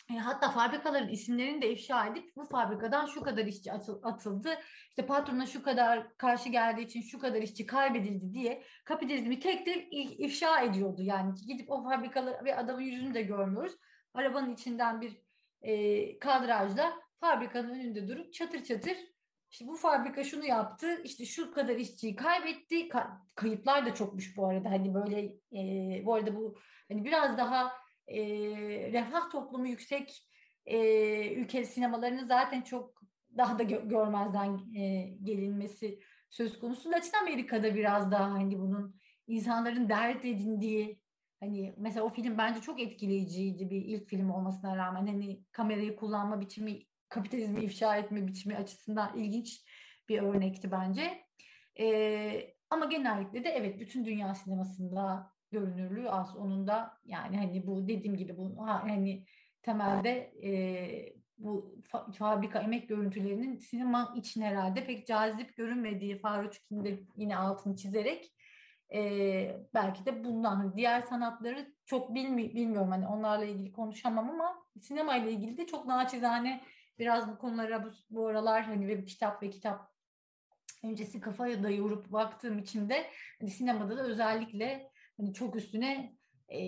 [0.10, 3.72] hatta fabrikaların isimlerini de ifşa edip bu fabrikadan şu kadar işçi
[4.04, 4.50] atıldı.
[4.90, 9.88] İşte patrona şu kadar karşı geldiği için şu kadar işçi kaybedildi diye kapitalizmi tek tek
[10.20, 11.02] ifşa ediyordu.
[11.02, 13.74] Yani gidip o fabrikaları ve adamın yüzünü de görmüyoruz.
[14.14, 15.22] Arabanın içinden bir
[15.62, 18.98] e, kadrajla fabrikanın önünde durup çatır çatır
[19.54, 22.88] işte bu fabrika şunu yaptı, işte şu kadar işçiyi kaybetti.
[22.88, 24.72] Ka- kayıplar da çokmuş bu arada.
[24.72, 25.22] Hani böyle
[25.54, 26.58] e, bu arada bu
[26.92, 27.72] hani biraz daha
[28.08, 28.20] e,
[28.92, 30.28] refah toplumu yüksek
[30.66, 33.04] e, ülke sinemalarının zaten çok
[33.38, 36.00] daha da gö- görmezden e, gelinmesi
[36.30, 36.92] söz konusu.
[36.92, 38.96] Latin Amerika'da biraz daha hani bunun
[39.28, 41.00] insanların dert edindiği
[41.40, 46.42] hani mesela o film bence çok etkileyiciydi bir ilk film olmasına rağmen hani kamerayı kullanma
[46.42, 49.66] biçimi kapitalizmi ifşa etme biçimi açısından ilginç
[50.10, 51.24] bir örnekti bence.
[51.80, 56.36] E, ama genellikle de evet bütün dünya sinemasında görünürlüğü az.
[56.38, 59.26] Onun da yani hani bu dediğim gibi bu hani
[59.62, 60.52] temelde e,
[61.38, 67.76] bu fa- fabrika emek görüntülerinin sinema için herhalde pek cazip görünmediği Faruk de yine altını
[67.76, 68.34] çizerek
[68.94, 75.16] e, belki de bundan diğer sanatları çok bilmi- bilmiyorum hani onlarla ilgili konuşamam ama sinema
[75.16, 76.62] ile ilgili de çok naçizane
[77.00, 79.94] biraz bu konulara bu, bu aralar hani bir kitap ve kitap
[80.84, 83.06] öncesi kafaya da yorup baktığım için de
[83.40, 86.16] hani sinemada da özellikle hani çok üstüne
[86.50, 86.60] e,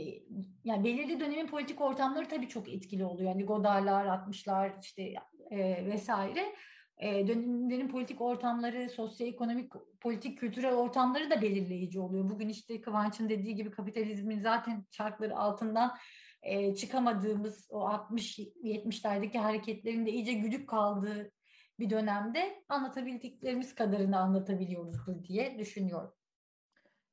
[0.64, 3.30] yani belirli dönemin politik ortamları tabii çok etkili oluyor.
[3.30, 5.14] Yani Godard'lar, 60'lar işte
[5.52, 6.56] e, vesaire.
[6.98, 12.30] E, dönemlerin politik ortamları, sosyoekonomik, politik, kültürel ortamları da belirleyici oluyor.
[12.30, 15.98] Bugün işte Kıvanç'ın dediği gibi kapitalizmin zaten çarkları altından
[16.44, 21.32] e, çıkamadığımız o 60-70'lerdeki hareketlerin de iyice güdük kaldığı
[21.80, 26.14] bir dönemde anlatabildiklerimiz kadarını anlatabiliyoruzdur diye düşünüyorum.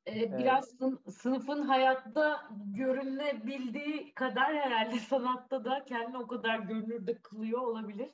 [0.06, 1.14] Ee, biraz evet.
[1.14, 8.10] sınıfın hayatta görünebildiği kadar herhalde sanatta da kendini o kadar görünür de kılıyor olabilir.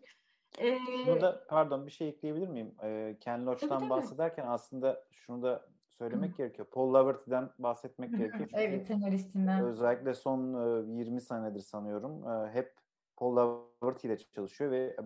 [0.58, 2.74] Ee, şunu da pardon bir şey ekleyebilir miyim?
[2.82, 6.68] Ee, Ken Loach'tan bahsederken aslında şunu da söylemek gerekiyor.
[6.70, 8.48] Paul Laverty'den bahsetmek gerekiyor.
[8.50, 9.64] Çünkü evet, senaristinden.
[9.64, 10.54] Özellikle son
[10.96, 12.74] e, 20 senedir sanıyorum e, hep
[13.16, 14.96] Paul Laverty ile çalışıyor ve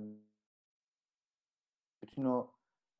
[2.02, 2.50] bütün o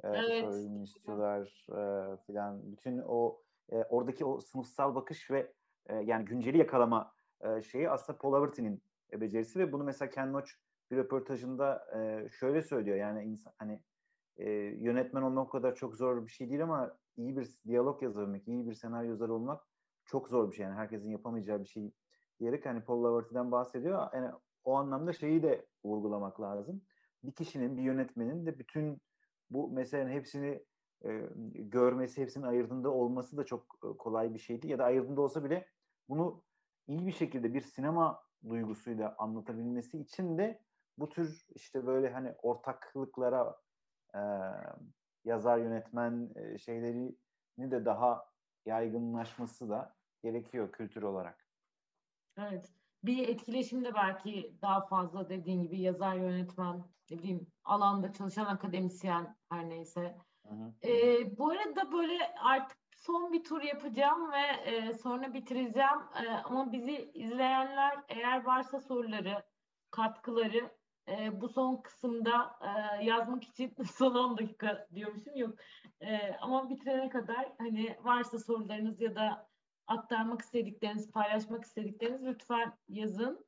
[0.05, 0.55] e, Evet.
[0.83, 3.43] istiyorlar e, filan bütün o
[3.73, 5.53] e, oradaki o sınıfsal bakış ve
[5.87, 8.83] e, yani günceli yakalama e, şeyi aslında Paul Laverty'nin
[9.13, 10.51] e, becerisi ve bunu mesela Ken Loach
[10.91, 13.83] bir röportajında e, şöyle söylüyor yani insan hani
[14.37, 18.49] e, yönetmen olmak o kadar çok zor bir şey değil ama iyi bir diyalog yazabilmek,
[18.49, 19.63] iyi bir senaryo yazarı olmak
[20.05, 20.65] çok zor bir şey.
[20.67, 21.93] Yani herkesin yapamayacağı bir şey
[22.41, 24.09] diyerek hani Paul Laverty'den bahsediyor.
[24.15, 24.31] Yani
[24.65, 26.83] o anlamda şeyi de vurgulamak lazım.
[27.25, 29.01] Bir kişinin, bir yönetmenin de bütün
[29.51, 30.65] bu meselenin hepsini
[31.05, 34.69] e, görmesi, hepsinin ayırdığında olması da çok kolay bir şeydi.
[34.69, 35.69] Ya da ayırdığında olsa bile
[36.09, 36.43] bunu
[36.87, 40.63] iyi bir şekilde bir sinema duygusuyla anlatabilmesi için de
[40.99, 43.57] bu tür işte böyle hani ortaklıklara
[44.15, 44.21] e,
[45.25, 47.17] yazar yönetmen e, şeylerini
[47.59, 48.33] de daha
[48.67, 51.47] yaygınlaşması da gerekiyor kültür olarak.
[52.39, 52.73] Evet.
[53.05, 59.69] Bir etkileşimde belki daha fazla dediğin gibi yazar yönetmen, ne bileyim alanda çalışan akademisyen her
[59.69, 60.17] neyse.
[60.85, 65.99] Ee, bu arada böyle artık son bir tur yapacağım ve e, sonra bitireceğim.
[66.25, 69.43] E, ama bizi izleyenler eğer varsa soruları,
[69.91, 70.71] katkıları
[71.09, 75.59] e, bu son kısımda e, yazmak için son 10 dakika diyormuşum yok.
[76.01, 79.49] E, ama bitirene kadar hani varsa sorularınız ya da
[79.87, 83.47] aktarmak istedikleriniz, paylaşmak istedikleriniz lütfen yazın.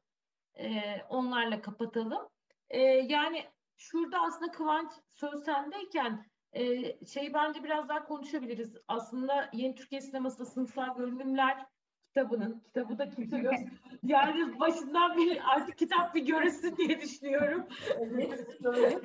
[0.58, 2.28] E, onlarla kapatalım.
[2.70, 3.44] E, yani
[3.76, 6.64] şurada aslında Kıvanç söz sendeyken e,
[7.06, 8.76] şey bence biraz daha konuşabiliriz.
[8.88, 11.66] Aslında Yeni Türkiye Sineması'nda sınıfsal görünümler
[12.08, 13.52] kitabının, kitabı da kimse gör
[14.02, 17.66] yani başından beri artık kitap bir görürsün diye düşünüyorum.
[17.98, 18.90] Evet, böyle.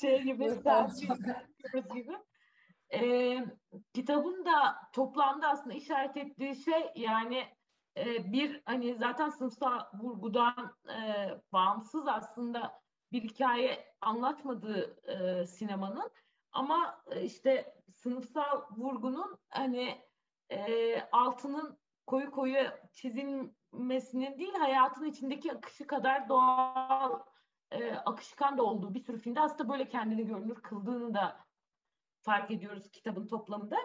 [0.00, 0.44] Şey gibi,
[1.94, 2.16] gibi.
[2.92, 3.44] Ee,
[3.94, 7.44] kitabın da toplamda aslında işaret ettiği şey yani
[7.96, 12.80] e, bir hani zaten sınıfsal vurgudan e, bağımsız aslında
[13.22, 16.10] bir hikaye anlatmadığı e, sinemanın
[16.52, 19.98] ama işte sınıfsal vurgunun hani
[20.50, 22.56] e, altının koyu koyu
[22.92, 27.22] çizilmesinin değil hayatın içindeki akışı kadar doğal
[27.70, 31.46] e, akışkan da olduğu bir sürü filmde aslında böyle kendini görünür kıldığını da
[32.22, 33.76] fark ediyoruz kitabın toplamında.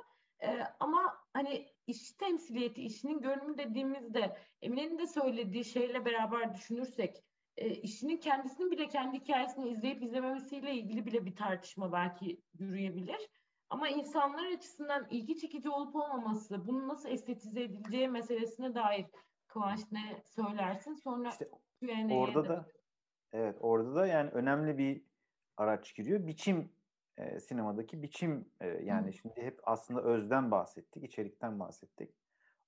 [0.44, 7.24] E, ama hani iş temsiliyeti, işinin görünümü dediğimizde Emine'nin de söylediği şeyle beraber düşünürsek
[7.58, 13.30] e, işinin kendisinin bile kendi hikayesini izleyip izlememesiyle ilgili bile bir tartışma belki yürüyebilir.
[13.70, 19.06] Ama insanlar açısından ilgi çekici olup olmaması, bunun nasıl estetize edileceği meselesine dair
[19.48, 20.94] Kıvanç ne söylersin?
[20.94, 21.50] Sonra İşte
[22.12, 22.66] orada da
[23.34, 25.04] evet orada da yani önemli bir
[25.58, 26.28] araç giriyor.
[26.28, 26.72] Biçim
[27.18, 29.14] e, sinemadaki biçim e, yani Hı.
[29.14, 32.16] şimdi hep aslında özden bahsettik, içerikten bahsettik.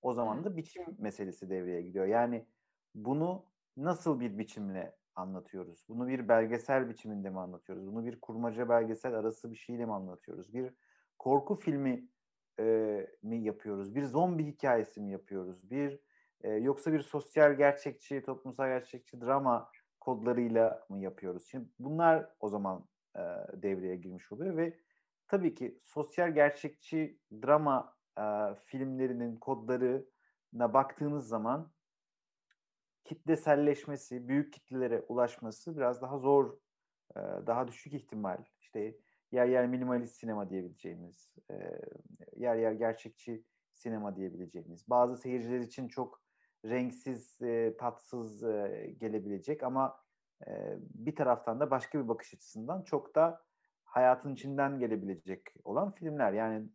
[0.01, 2.05] O zaman da biçim meselesi devreye giriyor.
[2.05, 2.45] Yani
[2.95, 3.45] bunu
[3.78, 5.86] nasıl bir biçimle anlatıyoruz?
[5.90, 7.88] Bunu bir belgesel biçiminde mi anlatıyoruz?
[7.88, 10.54] Bunu bir kurmaca belgesel arası bir şeyle mi anlatıyoruz?
[10.54, 10.74] Bir
[11.20, 12.08] korku filmi
[12.60, 13.95] e, mi yapıyoruz?
[13.95, 15.72] Bir zombi hikayesi mi yapıyoruz?
[15.72, 16.00] Bir
[16.41, 21.48] e, yoksa bir sosyal gerçekçi, toplumsal gerçekçi drama kodlarıyla mı yapıyoruz?
[21.48, 22.86] Şimdi bunlar o zaman
[23.16, 23.22] e,
[23.54, 24.80] devreye girmiş oluyor ve
[25.28, 28.24] tabii ki sosyal gerçekçi drama e,
[28.66, 31.73] filmlerinin kodlarına baktığınız zaman
[33.03, 36.57] kitleselleşmesi, büyük kitlelere ulaşması biraz daha zor,
[37.15, 38.43] e, daha düşük ihtimal.
[38.59, 38.97] İşte
[39.31, 41.55] yer yer minimalist sinema diyebileceğimiz, e,
[42.35, 43.43] yer yer gerçekçi
[43.73, 46.23] sinema diyebileceğimiz, bazı seyirciler için çok
[46.65, 48.41] renksiz, e, tatsız
[48.99, 50.03] gelebilecek ama
[50.80, 53.43] bir taraftan da başka bir bakış açısından çok da
[53.84, 56.34] hayatın içinden gelebilecek olan filmler.
[56.34, 56.69] Yani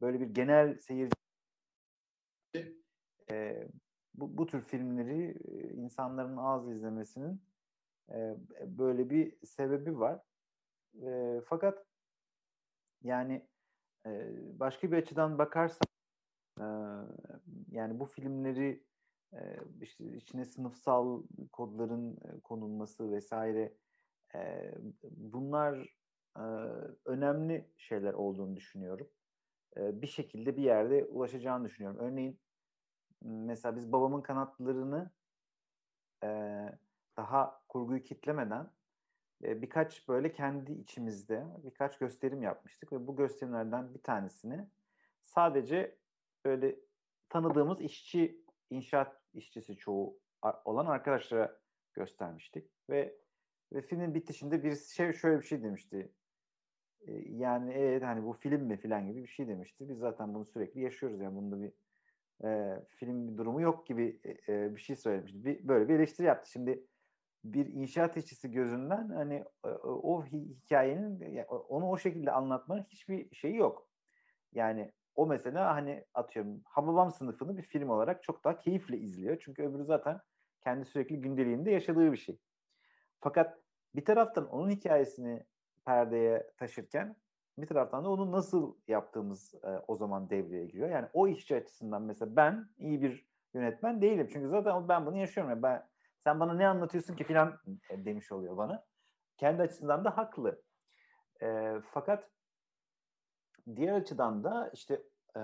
[0.00, 1.14] böyle bir genel seyirci
[4.14, 5.38] bu, bu tür filmleri
[5.74, 7.42] insanların az izlemesinin
[8.10, 8.36] e,
[8.66, 10.20] böyle bir sebebi var.
[11.02, 11.86] E, fakat
[13.02, 13.48] yani
[14.06, 15.88] e, başka bir açıdan bakarsak
[16.60, 16.66] e,
[17.70, 18.84] yani bu filmleri
[19.32, 21.22] e, işte içine sınıfsal
[21.52, 23.74] kodların konulması vesaire
[24.34, 24.74] e,
[25.10, 25.96] bunlar
[26.36, 26.42] e,
[27.04, 29.08] önemli şeyler olduğunu düşünüyorum.
[29.76, 32.00] E, bir şekilde bir yerde ulaşacağını düşünüyorum.
[32.00, 32.40] Örneğin
[33.24, 35.10] mesela biz babamın kanatlarını
[36.24, 36.28] e,
[37.16, 38.70] daha kurguyu kitlemeden
[39.44, 44.68] e, birkaç böyle kendi içimizde birkaç gösterim yapmıştık ve bu gösterimlerden bir tanesini
[45.22, 45.98] sadece
[46.44, 46.76] böyle
[47.28, 50.18] tanıdığımız işçi inşaat işçisi çoğu
[50.64, 51.60] olan arkadaşlara
[51.94, 53.24] göstermiştik ve
[53.72, 56.12] ve filmin bitişinde bir şey şöyle bir şey demişti.
[57.00, 59.88] E, yani evet hani bu film mi falan gibi bir şey demişti.
[59.88, 61.72] Biz zaten bunu sürekli yaşıyoruz yani bunda bir
[62.44, 65.44] e, film durumu yok gibi e, e, bir şey söylemişti.
[65.44, 66.50] Bir, böyle bir eleştiri yaptı.
[66.50, 66.86] Şimdi
[67.44, 73.88] bir inşaat işçisi gözünden hani e, o hikayenin onu o şekilde anlatmanın hiçbir şeyi yok.
[74.52, 79.38] Yani o mesela hani atıyorum Hababam sınıfını bir film olarak çok daha keyifle izliyor.
[79.44, 80.20] Çünkü öbürü zaten
[80.60, 82.38] kendi sürekli gündeliğinde yaşadığı bir şey.
[83.20, 83.58] Fakat
[83.94, 85.44] bir taraftan onun hikayesini
[85.84, 87.16] perdeye taşırken
[87.58, 90.88] bir taraftan da onu nasıl yaptığımız e, o zaman devreye giriyor.
[90.88, 94.28] Yani o işçi açısından mesela ben iyi bir yönetmen değilim.
[94.32, 95.50] Çünkü zaten ben bunu yaşıyorum.
[95.50, 97.60] Yani ben sen bana ne anlatıyorsun ki filan
[97.90, 98.84] e, demiş oluyor bana.
[99.36, 100.62] Kendi açısından da haklı.
[101.42, 102.30] E, fakat
[103.76, 105.02] diğer açıdan da işte
[105.36, 105.40] e,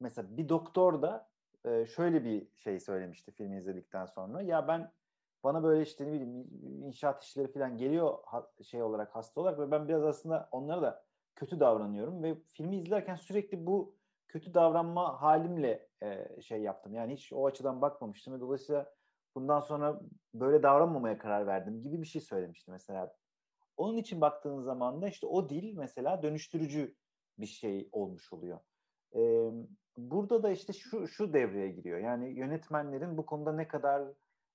[0.00, 1.28] mesela bir doktor da
[1.64, 4.42] e, şöyle bir şey söylemişti filmi izledikten sonra.
[4.42, 4.92] Ya ben
[5.44, 6.48] bana böyle işte ne bileyim
[6.82, 11.04] inşaat işleri falan geliyor ha, şey olarak hasta olarak ve ben biraz aslında onlara da
[11.36, 13.96] kötü davranıyorum ve filmi izlerken sürekli bu
[14.28, 16.94] kötü davranma halimle e, şey yaptım.
[16.94, 18.94] Yani hiç o açıdan bakmamıştım ve dolayısıyla
[19.34, 20.00] bundan sonra
[20.34, 23.16] böyle davranmamaya karar verdim gibi bir şey söylemişti mesela.
[23.76, 26.94] Onun için baktığın zaman da işte o dil mesela dönüştürücü
[27.38, 28.60] bir şey olmuş oluyor.
[29.14, 29.50] Ee,
[29.96, 31.98] burada da işte şu şu devreye giriyor.
[31.98, 34.02] Yani yönetmenlerin bu konuda ne kadar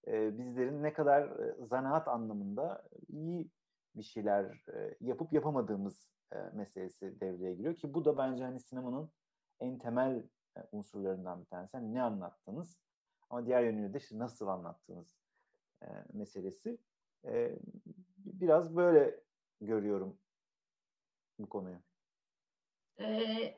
[0.08, 3.50] e, bizlerin ne kadar e, zanaat anlamında iyi
[3.96, 9.10] bir şeyler e, yapıp yapamadığımız e, meselesi devreye giriyor ki bu da bence hani sinemanın
[9.60, 10.24] en temel
[10.58, 11.78] e, unsurlarından bir tanesi.
[11.78, 12.78] Yani ne anlattınız
[13.30, 15.18] ama diğer yönüyle de işte nasıl anlattığınız
[15.84, 16.78] e, meselesi.
[18.18, 19.20] Biraz böyle
[19.62, 20.18] görüyorum
[21.40, 21.78] bu konuyu.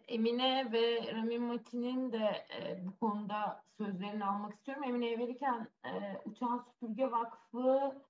[0.08, 2.46] Emine ve Ramin Mati'nin de
[2.86, 4.84] bu konuda sözlerini almak istiyorum.
[4.84, 5.68] Emine'ye verirken
[6.26, 8.02] Uçan Süpürge Vakfı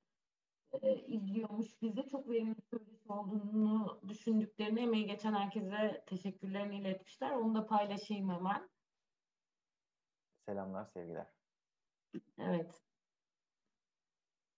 [1.08, 2.10] izliyormuş bizi.
[2.10, 7.32] Çok verimli söylesi olduğunu düşündüklerini emeği geçen herkese teşekkürlerini iletmişler.
[7.32, 8.70] Onu da paylaşayım hemen.
[10.46, 11.28] Selamlar, sevgiler.
[12.38, 12.82] Evet.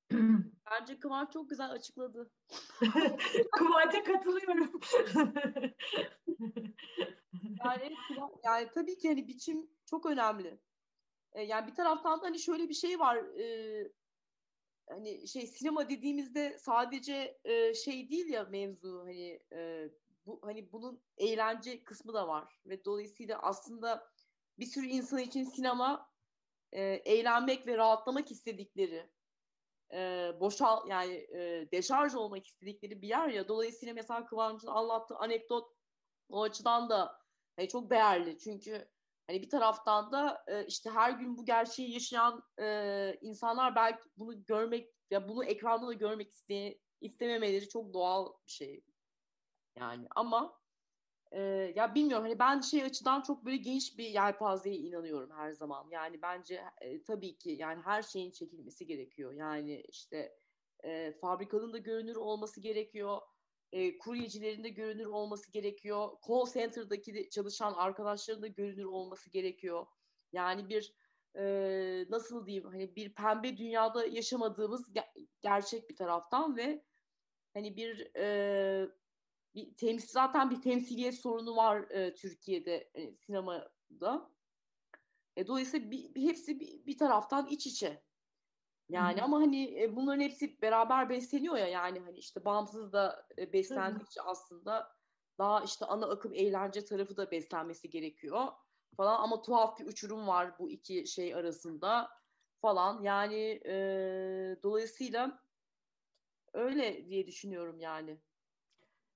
[0.72, 2.32] Bence Kıvanç çok güzel açıkladı.
[3.52, 4.80] Kıvanç'a katılıyorum.
[7.66, 7.96] yani,
[8.44, 10.60] yani tabii ki hani biçim çok önemli.
[11.34, 13.18] E, yani bir taraftan da hani şöyle bir şey var.
[13.18, 13.88] E,
[14.90, 19.90] hani şey sinema dediğimizde sadece e, şey değil ya mevzu hani e,
[20.26, 24.08] bu hani bunun eğlence kısmı da var ve dolayısıyla aslında
[24.60, 26.10] bir sürü insan için sinema
[26.72, 29.10] e, eğlenmek ve rahatlamak istedikleri
[29.94, 33.48] e, boşal yani e, deşarj olmak istedikleri bir yer ya.
[33.48, 35.74] Dolayısıyla mesela Kıvanç'ın anlattığı anekdot
[36.30, 37.20] o açıdan da
[37.56, 38.38] hani çok değerli.
[38.38, 38.90] Çünkü
[39.34, 44.46] hani bir taraftan da e, işte her gün bu gerçeği yaşayan e, insanlar belki bunu
[44.46, 48.84] görmek ya bunu ekranda da görmek iste, istememeleri çok doğal bir şey
[49.80, 50.60] yani ama
[51.32, 51.42] e,
[51.76, 55.88] ya bilmiyorum hani ben şey açıdan çok böyle geniş bir yelpazeye inanıyorum her zaman.
[55.92, 59.34] Yani bence e, tabii ki yani her şeyin çekilmesi gerekiyor.
[59.34, 60.38] Yani işte
[60.84, 63.22] e, fabrikanın da görünür olması gerekiyor.
[63.74, 66.10] E, kuryecilerin de görünür olması gerekiyor.
[66.28, 69.86] Call center'daki çalışan arkadaşların da görünür olması gerekiyor.
[70.34, 70.94] Yani bir
[71.38, 71.44] e,
[72.10, 76.84] nasıl diyeyim hani bir pembe dünyada yaşamadığımız ge- gerçek bir taraftan ve
[77.54, 78.90] hani bir e,
[79.56, 84.32] bir temsil zaten bir temsiliyet sorunu var e, Türkiye'de e, sinemada.
[85.36, 88.04] E, dolayısıyla bir, bir, hepsi bir, bir taraftan iç içe.
[88.90, 89.26] Yani Hı-hı.
[89.26, 94.22] ama hani e, bunların hepsi beraber besleniyor ya yani hani işte bağımsız da e, beslendikçe
[94.22, 94.30] Hı-hı.
[94.30, 94.92] aslında
[95.38, 98.48] daha işte ana akım eğlence tarafı da beslenmesi gerekiyor
[98.98, 102.10] falan ama tuhaf bir uçurum var bu iki şey arasında
[102.62, 103.76] falan yani e,
[104.64, 105.40] dolayısıyla
[106.54, 108.18] öyle diye düşünüyorum yani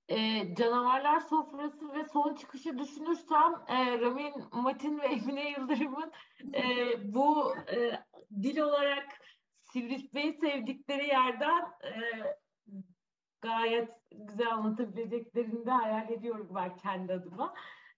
[0.10, 6.11] e, canavarlar sofrası ve son çıkışı düşünürsem e, Ramin Matin ve Emine Yıldırım'ın
[6.53, 6.64] e,
[7.14, 8.03] bu e,
[8.44, 9.22] dil olarak
[9.78, 11.91] Sivrisbe'yi sevdikleri yerden e,
[13.41, 17.54] gayet güzel anlatabileceklerini de hayal ediyorum ben kendi adıma.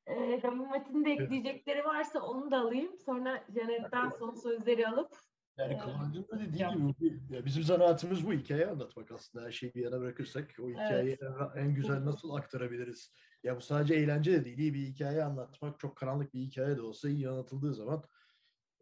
[0.07, 2.97] E, Ramin Matin'in de ekleyecekleri varsa onu da alayım.
[3.05, 5.11] Sonra Janet'ten son sözleri alıp
[5.57, 9.45] yani Kıvancın da dediği gibi ya bizim zanaatımız bu hikaye anlatmak aslında.
[9.45, 11.51] Her şeyi bir yana bırakırsak o hikayeyi evet.
[11.55, 13.13] en güzel nasıl aktarabiliriz?
[13.43, 14.57] Ya bu sadece eğlence de değil.
[14.57, 18.03] İyi bir hikaye anlatmak çok karanlık bir hikaye de olsa iyi anlatıldığı zaman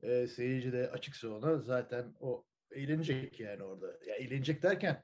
[0.02, 4.00] e, seyirci de açıksa ona zaten o eğlenecek yani orada.
[4.08, 5.04] Ya eğlenecek derken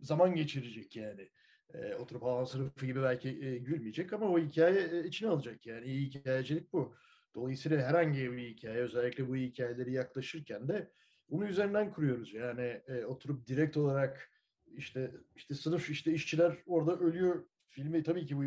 [0.00, 1.30] zaman geçirecek yani.
[1.74, 5.86] E, oturup havan sınıfı gibi belki e, gülmeyecek ama o hikaye e, içine alacak yani.
[5.86, 6.94] iyi hikayecilik bu.
[7.34, 10.90] Dolayısıyla herhangi bir hikaye özellikle bu hikayeleri yaklaşırken de
[11.30, 12.32] bunu üzerinden kuruyoruz.
[12.34, 14.30] Yani e, oturup direkt olarak
[14.76, 18.44] işte işte sınıf işte işçiler orada ölüyor filmi tabii ki bu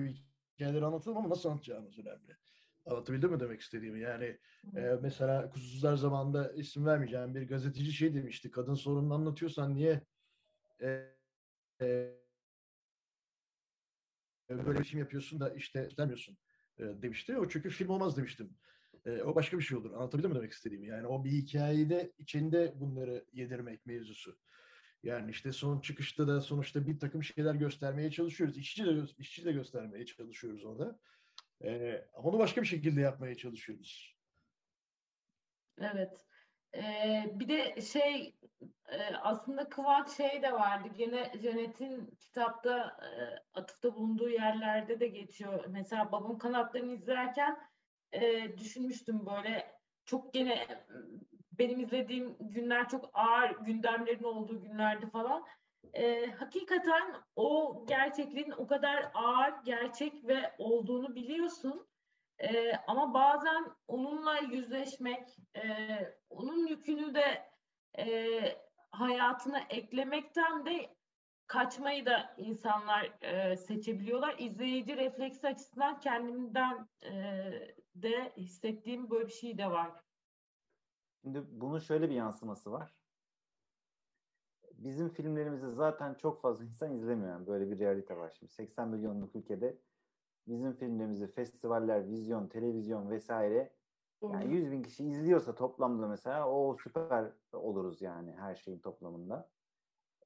[0.56, 2.38] hikayeleri anlatalım ama nasıl anlatacağımız önemli.
[2.86, 4.00] Anlatabildim mi demek istediğimi?
[4.00, 4.38] Yani
[4.76, 8.52] e, mesela Kusursuzlar zamanında isim vermeyeceğim bir gazeteci şey demişti.
[8.52, 10.02] Kadın sorununu anlatıyorsan niye
[10.82, 11.16] e,
[11.82, 12.14] e,
[14.50, 16.38] böyle bir film yapıyorsun da işte göstermiyorsun
[16.80, 17.38] e, demişti.
[17.38, 18.50] O çünkü film olmaz demiştim.
[19.06, 19.94] E, o başka bir şey olur.
[19.94, 20.88] Anlatabildim mi demek istediğimi?
[20.88, 24.38] Yani o bir hikayede içinde bunları yedirmek mevzusu.
[25.04, 28.58] Yani işte son çıkışta da sonuçta bir takım şeyler göstermeye çalışıyoruz.
[28.58, 31.00] İşçi de, işçi de göstermeye çalışıyoruz orada.
[31.66, 34.16] Ee, onu başka bir şekilde yapmaya çalışıyoruz.
[35.82, 36.26] Evet.
[36.76, 38.36] Ee, bir de şey
[38.88, 40.88] e, aslında Kıvanç şey de vardı.
[40.98, 43.10] Gene Janet'in kitapta e,
[43.60, 45.66] atıfta bulunduğu yerlerde de geçiyor.
[45.68, 47.58] Mesela babam kanatlarını izlerken
[48.12, 49.72] e, düşünmüştüm böyle
[50.06, 50.68] çok gene
[51.60, 55.46] benim izlediğim günler çok ağır gündemlerin olduğu günlerdi falan.
[55.94, 61.88] E, hakikaten o gerçekliğin o kadar ağır, gerçek ve olduğunu biliyorsun.
[62.40, 65.64] E, ama bazen onunla yüzleşmek, e,
[66.30, 67.50] onun yükünü de
[67.98, 68.06] e,
[68.92, 70.96] hayatına eklemekten de
[71.48, 74.36] kaçmayı da insanlar e, seçebiliyorlar.
[74.40, 77.12] İzleyici refleksi açısından kendimden e,
[77.96, 79.92] de hissettiğim böyle bir şey de var.
[81.22, 82.94] Şimdi bunun şöyle bir yansıması var.
[84.78, 87.30] Bizim filmlerimizi zaten çok fazla insan izlemiyor.
[87.30, 88.52] Yani böyle bir realite var şimdi.
[88.52, 89.78] 80 milyonluk ülkede
[90.48, 93.74] bizim filmlerimizi festivaller, vizyon, televizyon vesaire
[94.22, 99.50] yani 100 bin kişi izliyorsa toplamda mesela o süper oluruz yani her şeyin toplamında.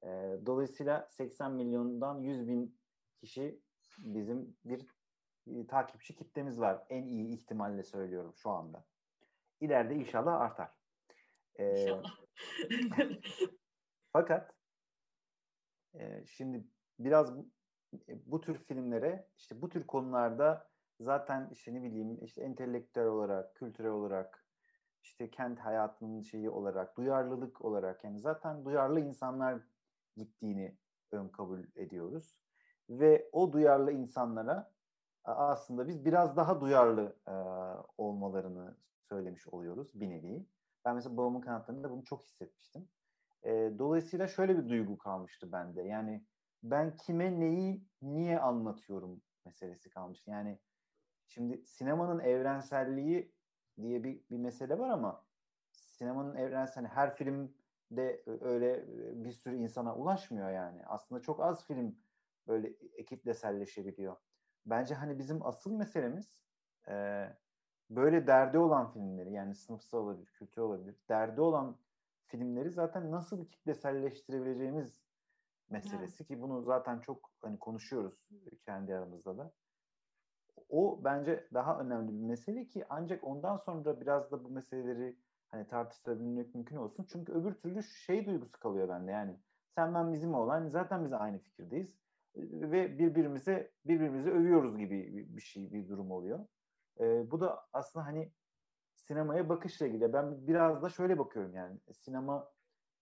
[0.02, 0.08] E,
[0.46, 2.78] dolayısıyla 80 milyondan 100 bin
[3.20, 3.60] kişi
[3.98, 4.86] bizim bir
[5.46, 6.86] e, takipçi kitlemiz var.
[6.88, 8.84] En iyi ihtimalle söylüyorum şu anda.
[9.60, 10.70] İleride inşallah artar.
[11.54, 12.16] E, inşallah.
[14.12, 14.54] Fakat
[15.94, 16.64] e, şimdi
[16.98, 17.46] biraz bu,
[18.26, 20.70] bu tür filmlere işte bu tür konularda
[21.00, 24.46] zaten işte ne bileyim işte entelektüel olarak, kültürel olarak
[25.02, 29.62] işte kent hayatının şeyi olarak, duyarlılık olarak yani zaten duyarlı insanlar
[30.16, 30.76] gittiğini
[31.12, 32.36] ön kabul ediyoruz.
[32.90, 34.72] Ve o duyarlı insanlara
[35.24, 37.32] aslında biz biraz daha duyarlı e,
[37.98, 40.46] olmalarını söylemiş oluyoruz bir nevi.
[40.84, 42.88] Ben mesela babamın kanatlarında bunu çok hissetmiştim.
[43.44, 45.82] E, dolayısıyla şöyle bir duygu kalmıştı bende.
[45.82, 46.24] Yani
[46.62, 50.30] ben kime neyi niye anlatıyorum meselesi kalmıştı.
[50.30, 50.58] Yani
[51.26, 53.32] şimdi sinemanın evrenselliği
[53.82, 55.24] diye bir, bir mesele var ama
[55.70, 57.54] sinemanın evrensel her film
[57.90, 58.84] de öyle
[59.24, 60.86] bir sürü insana ulaşmıyor yani.
[60.86, 61.98] Aslında çok az film
[62.46, 64.16] böyle ekipleselleşebiliyor.
[64.66, 66.42] Bence hani bizim asıl meselemiz
[66.88, 67.26] e,
[67.90, 71.78] böyle derdi olan filmleri yani sınıfsal olabilir, kültürel olabilir, derdi olan
[72.30, 75.00] filmleri zaten nasıl kitleselleştirebileceğimiz
[75.70, 76.28] meselesi evet.
[76.28, 78.28] ki bunu zaten çok hani konuşuyoruz
[78.64, 79.52] kendi aramızda da.
[80.68, 85.16] O bence daha önemli bir mesele ki ancak ondan sonra biraz da bu meseleleri
[85.48, 87.06] hani tartışabilmek mümkün olsun.
[87.12, 89.36] Çünkü öbür türlü şey duygusu kalıyor bende yani.
[89.74, 91.98] Sen ben bizim olan zaten biz aynı fikirdeyiz
[92.36, 96.46] ve birbirimize birbirimizi övüyoruz gibi bir şey bir durum oluyor.
[97.00, 98.32] Ee, bu da aslında hani
[99.10, 100.12] sinemaya bakışla ilgili.
[100.12, 102.52] Ben biraz da şöyle bakıyorum yani sinema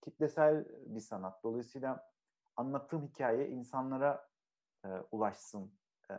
[0.01, 1.43] kitlesel bir sanat.
[1.45, 2.11] Dolayısıyla
[2.57, 4.29] anlattığım hikaye insanlara
[4.85, 5.73] e, ulaşsın
[6.11, 6.15] e,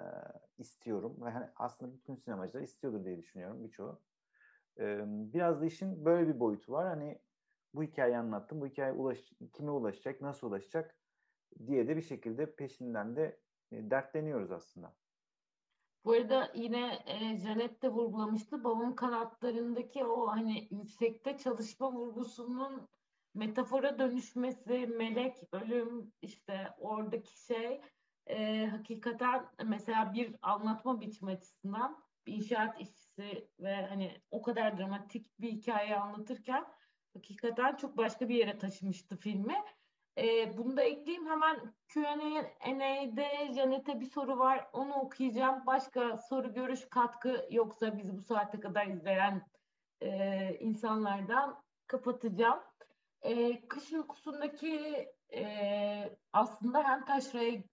[0.57, 4.01] istiyorum ve hani aslında bütün sinemacılar istiyordur diye düşünüyorum birçoğu.
[4.79, 6.87] E, biraz da işin böyle bir boyutu var.
[6.87, 7.21] Hani
[7.73, 8.61] bu hikayeyi anlattım.
[8.61, 10.95] Bu hikaye ulaş, kime ulaşacak, nasıl ulaşacak
[11.67, 13.39] diye de bir şekilde peşinden de
[13.71, 14.98] e, dertleniyoruz aslında.
[16.05, 18.63] Bu arada yine e, Janet de vurgulamıştı.
[18.63, 22.89] Babamın kanatlarındaki o hani yüksekte çalışma vurgusunun
[23.33, 27.81] metafora dönüşmesi, melek, ölüm işte oradaki şey
[28.27, 35.39] e, hakikaten mesela bir anlatma biçimi açısından bir inşaat işçisi ve hani o kadar dramatik
[35.39, 36.65] bir hikaye anlatırken
[37.13, 39.55] hakikaten çok başka bir yere taşımıştı filmi.
[40.19, 44.67] E, bunu da ekleyeyim hemen Q&A'de Janet'e bir soru var.
[44.73, 45.65] Onu okuyacağım.
[45.65, 49.47] Başka soru, görüş, katkı yoksa bizi bu saate kadar izleyen
[50.01, 50.09] e,
[50.59, 52.59] insanlardan kapatacağım.
[53.21, 57.63] E, kış uykusundaki e, aslında hem taşraya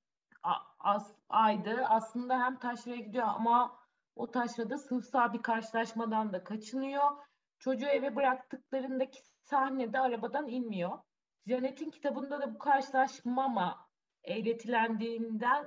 [0.79, 1.85] as, aydı.
[1.89, 3.79] Aslında hem taşraya gidiyor ama
[4.17, 7.11] o taşrada sınıfsal bir karşılaşmadan da kaçınıyor.
[7.59, 10.99] Çocuğu eve bıraktıklarındaki sahnede arabadan inmiyor.
[11.47, 13.89] Janet'in kitabında da bu karşılaşmama
[14.25, 15.67] eğretilendiğinden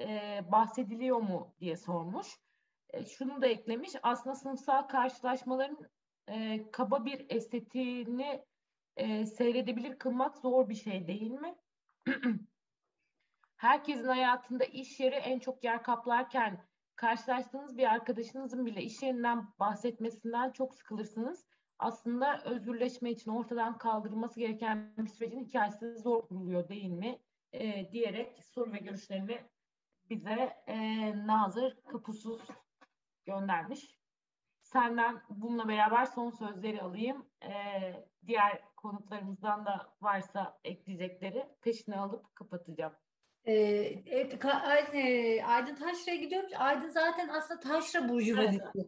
[0.00, 2.26] e, bahsediliyor mu diye sormuş.
[2.90, 3.92] E, şunu da eklemiş.
[4.02, 5.78] Aslında sınıfsal karşılaşmaların
[6.28, 8.44] e, kaba bir estetiğini
[8.96, 11.54] e, seyredebilir kılmak zor bir şey değil mi?
[13.56, 16.64] herkesin hayatında iş yeri en çok yer kaplarken
[16.96, 21.46] karşılaştığınız bir arkadaşınızın bile iş yerinden bahsetmesinden çok sıkılırsınız.
[21.78, 27.18] Aslında özgürleşme için ortadan kaldırılması gereken bir sürecin hikayesi zor kuruluyor değil mi?
[27.52, 29.40] E, diyerek soru ve görüşlerini
[30.10, 30.76] bize e,
[31.26, 32.42] Nazır Kapusuz
[33.26, 33.98] göndermiş.
[34.62, 37.26] Senden bununla beraber son sözleri alayım.
[37.42, 37.52] E,
[38.26, 42.92] diğer konuklarımızdan da varsa ekleyecekleri peşine alıp kapatacağım.
[43.46, 43.54] Ee,
[44.06, 44.44] evet,
[45.44, 46.50] Aydın Taşra'ya gidiyorum.
[46.58, 48.64] Aydın zaten aslında Taşra burjuvazisi.
[48.74, 48.86] Evet.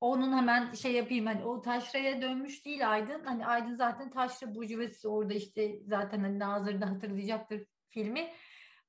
[0.00, 3.24] Onun hemen şey yapayım hani o Taşra'ya dönmüş değil Aydın.
[3.24, 8.30] Hani Aydın zaten Taşra burjuvazisi orada işte zaten hani Nazır'da hatırlayacaktır filmi.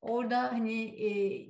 [0.02, 1.08] Orada hani e,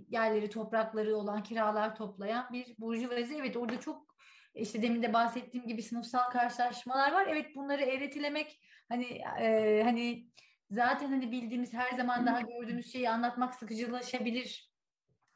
[0.09, 3.35] yerleri toprakları olan kiralar toplayan bir burjuvazi.
[3.35, 4.15] Evet orada çok
[4.55, 7.27] işte demin de bahsettiğim gibi sınıfsal karşılaşmalar var.
[7.29, 9.05] Evet bunları eğretilemek hani
[9.41, 10.27] e, hani
[10.71, 14.69] zaten hani bildiğimiz her zaman daha gördüğümüz şeyi anlatmak sıkıcılaşabilir.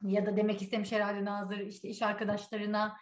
[0.02, 2.98] Ya da demek istemiş herhalde Nazır işte iş arkadaşlarına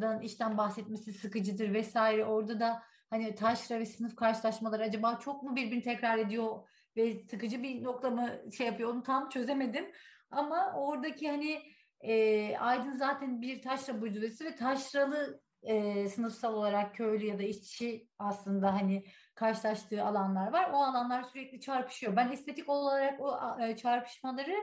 [0.00, 2.24] dan işten bahsetmesi sıkıcıdır vesaire.
[2.24, 7.62] Orada da hani taşra ve sınıf karşılaşmaları acaba çok mu birbirini tekrar ediyor ve sıkıcı
[7.62, 9.92] bir nokta mı şey yapıyor onu tam çözemedim.
[10.30, 11.62] Ama oradaki hani
[12.00, 18.08] e, Aydın zaten bir taşra burjuvası ve taşralı e, sınıfsal olarak köylü ya da işçi
[18.18, 19.04] aslında hani
[19.34, 20.70] karşılaştığı alanlar var.
[20.72, 22.16] O alanlar sürekli çarpışıyor.
[22.16, 24.56] Ben estetik olarak o e, çarpışmaları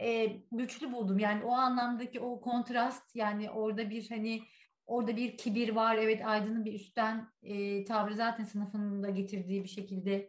[0.00, 1.18] e, güçlü buldum.
[1.18, 4.42] Yani o anlamdaki o kontrast yani orada bir hani
[4.86, 5.96] orada bir kibir var.
[5.96, 10.28] Evet Aydın'ın bir üstten e, tavrı zaten sınıfının da getirdiği bir şekilde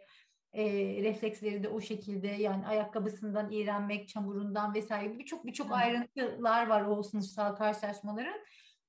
[0.54, 0.64] e,
[1.04, 7.56] refleksleri de o şekilde yani ayakkabısından iğrenmek, çamurundan vesaire birçok birçok ayrıntılar var o sınıfsal
[7.56, 8.40] karşılaşmaların.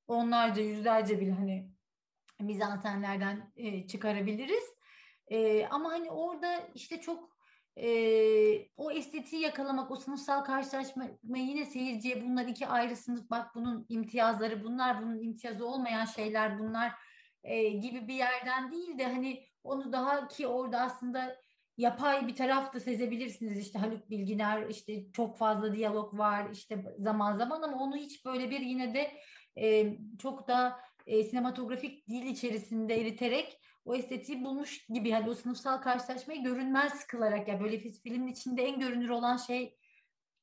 [0.08, 1.70] Onlarca yüzlerce bile hani
[2.40, 4.64] mizansenlerden e, çıkarabiliriz.
[5.28, 7.35] E, ama hani orada işte çok
[7.76, 7.88] e,
[8.76, 14.64] o estetiği yakalamak, o sınıfsal karşılaşmayı yine seyirciye bunlar iki ayrı sınıf bak bunun imtiyazları
[14.64, 16.92] bunlar, bunun imtiyazı olmayan şeyler bunlar
[17.44, 21.36] e, gibi bir yerden değil de hani onu daha ki orada aslında
[21.76, 23.58] yapay bir taraf da sezebilirsiniz.
[23.58, 28.50] İşte Haluk Bilginer işte çok fazla diyalog var işte zaman zaman ama onu hiç böyle
[28.50, 29.12] bir yine de
[29.58, 35.82] e, çok da e, sinematografik dil içerisinde eriterek o estetiği bulmuş gibi hani o sınıfsal
[35.82, 39.78] karşılaşmayı görünmez kılarak ya böyle filmin içinde en görünür olan şey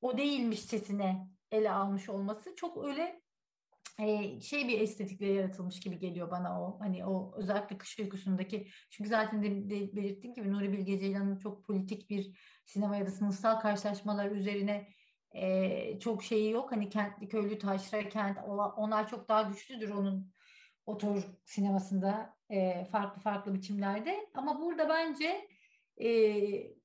[0.01, 3.21] o değilmişçesine ele almış olması çok öyle
[3.99, 8.67] e, şey bir estetikle yaratılmış gibi geliyor bana o hani o özellikle kış uykusundaki.
[8.89, 13.11] Çünkü zaten de, de belirttiğim gibi Nuri Bilge Ceylan'ın çok politik bir sinema ya da
[13.11, 14.87] sınıfsal karşılaşmalar üzerine
[15.31, 16.71] e, çok şeyi yok.
[16.71, 18.37] Hani kentli köylü taşra kent
[18.77, 20.33] onlar çok daha güçlüdür onun
[20.85, 25.47] otor sinemasında e, farklı farklı biçimlerde ama burada bence
[25.97, 26.09] e,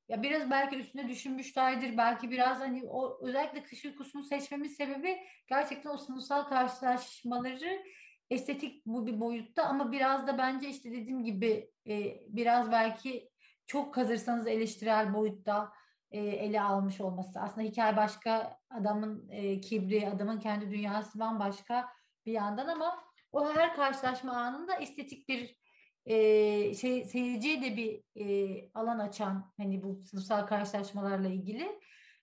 [0.09, 1.97] ya biraz belki üstüne düşünmüşlerdir.
[1.97, 7.83] Belki biraz hani o özellikle kış uykusunu seçmemin sebebi gerçekten o sınıfsal karşılaşmaları
[8.31, 13.31] estetik bu bir boyutta ama biraz da bence işte dediğim gibi e, biraz belki
[13.67, 15.73] çok kazırsanız eleştirel boyutta
[16.11, 17.41] e, ele almış olması.
[17.41, 21.89] Aslında hikaye başka, adamın e, kibri, adamın kendi dünyası bambaşka
[22.27, 23.08] bir yandan ama
[23.39, 25.57] o her karşılaşma anında estetik bir
[26.05, 31.81] e, şey seyirciye de bir e, alan açan hani bu sınıfsal karşılaşmalarla ilgili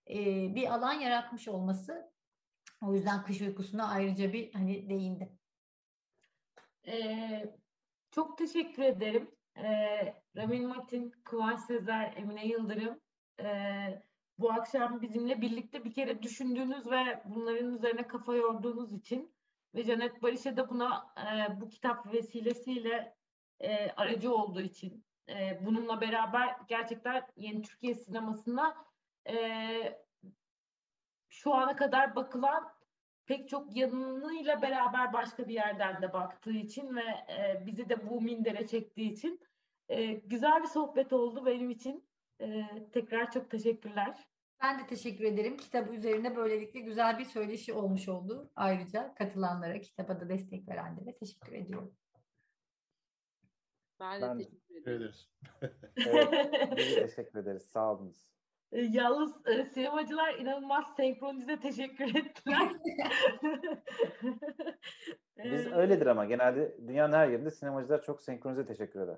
[0.09, 0.15] e,
[0.55, 2.11] bir alan yaratmış olması.
[2.81, 5.29] O yüzden kış uykusuna ayrıca bir hani değindi.
[6.87, 7.55] Ee,
[8.11, 9.31] çok teşekkür ederim.
[9.57, 12.99] Ee, Ramin Matin, Kıvanç Sezer, Emine Yıldırım
[13.39, 13.47] e,
[14.37, 19.34] bu akşam bizimle birlikte bir kere düşündüğünüz ve bunların üzerine kafa yorduğunuz için
[19.75, 23.15] ve Canet Barış'a da buna e, bu kitap vesilesiyle
[23.59, 28.75] e, aracı olduğu için e, bununla beraber gerçekten yeni Türkiye sinemasında
[29.29, 29.35] e,
[31.29, 32.75] şu ana kadar bakılan
[33.25, 38.21] pek çok yanıyla beraber başka bir yerden de baktığı için ve e, bizi de bu
[38.21, 39.39] mindere çektiği için
[39.89, 42.09] e, güzel bir sohbet oldu benim için.
[42.41, 44.27] E, tekrar çok teşekkürler.
[44.61, 45.57] Ben de teşekkür ederim.
[45.57, 48.51] Kitap üzerine böylelikle güzel bir söyleşi olmuş oldu.
[48.55, 51.95] Ayrıca katılanlara, kitaba da destek verenlere teşekkür ediyorum.
[53.99, 55.29] Ben de ben teşekkür ederiz.
[56.07, 57.63] evet, teşekkür ederiz.
[57.63, 58.35] Sağ olunuz.
[58.71, 62.71] E, yalnız e, sinemacılar inanılmaz senkronize teşekkür ettiler.
[65.43, 69.17] Biz öyledir ama genelde dünyanın her yerinde sinemacılar çok senkronize teşekkür eder.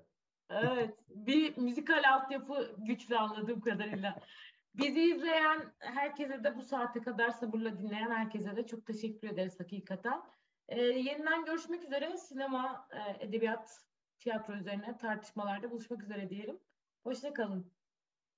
[0.50, 0.96] Evet.
[1.10, 4.20] Bir müzikal altyapı güçlü anladığım kadarıyla.
[4.78, 10.22] Bizi izleyen herkese de bu saate kadar sabırla dinleyen herkese de çok teşekkür ederiz hakikaten.
[10.68, 12.18] Ee, yeniden görüşmek üzere.
[12.18, 13.82] Sinema, e, edebiyat,
[14.20, 16.60] tiyatro üzerine tartışmalarda buluşmak üzere diyelim.
[17.04, 17.74] Hoşçakalın.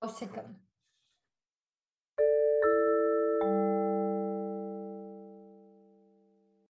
[0.04, 0.69] Hoşçakalın.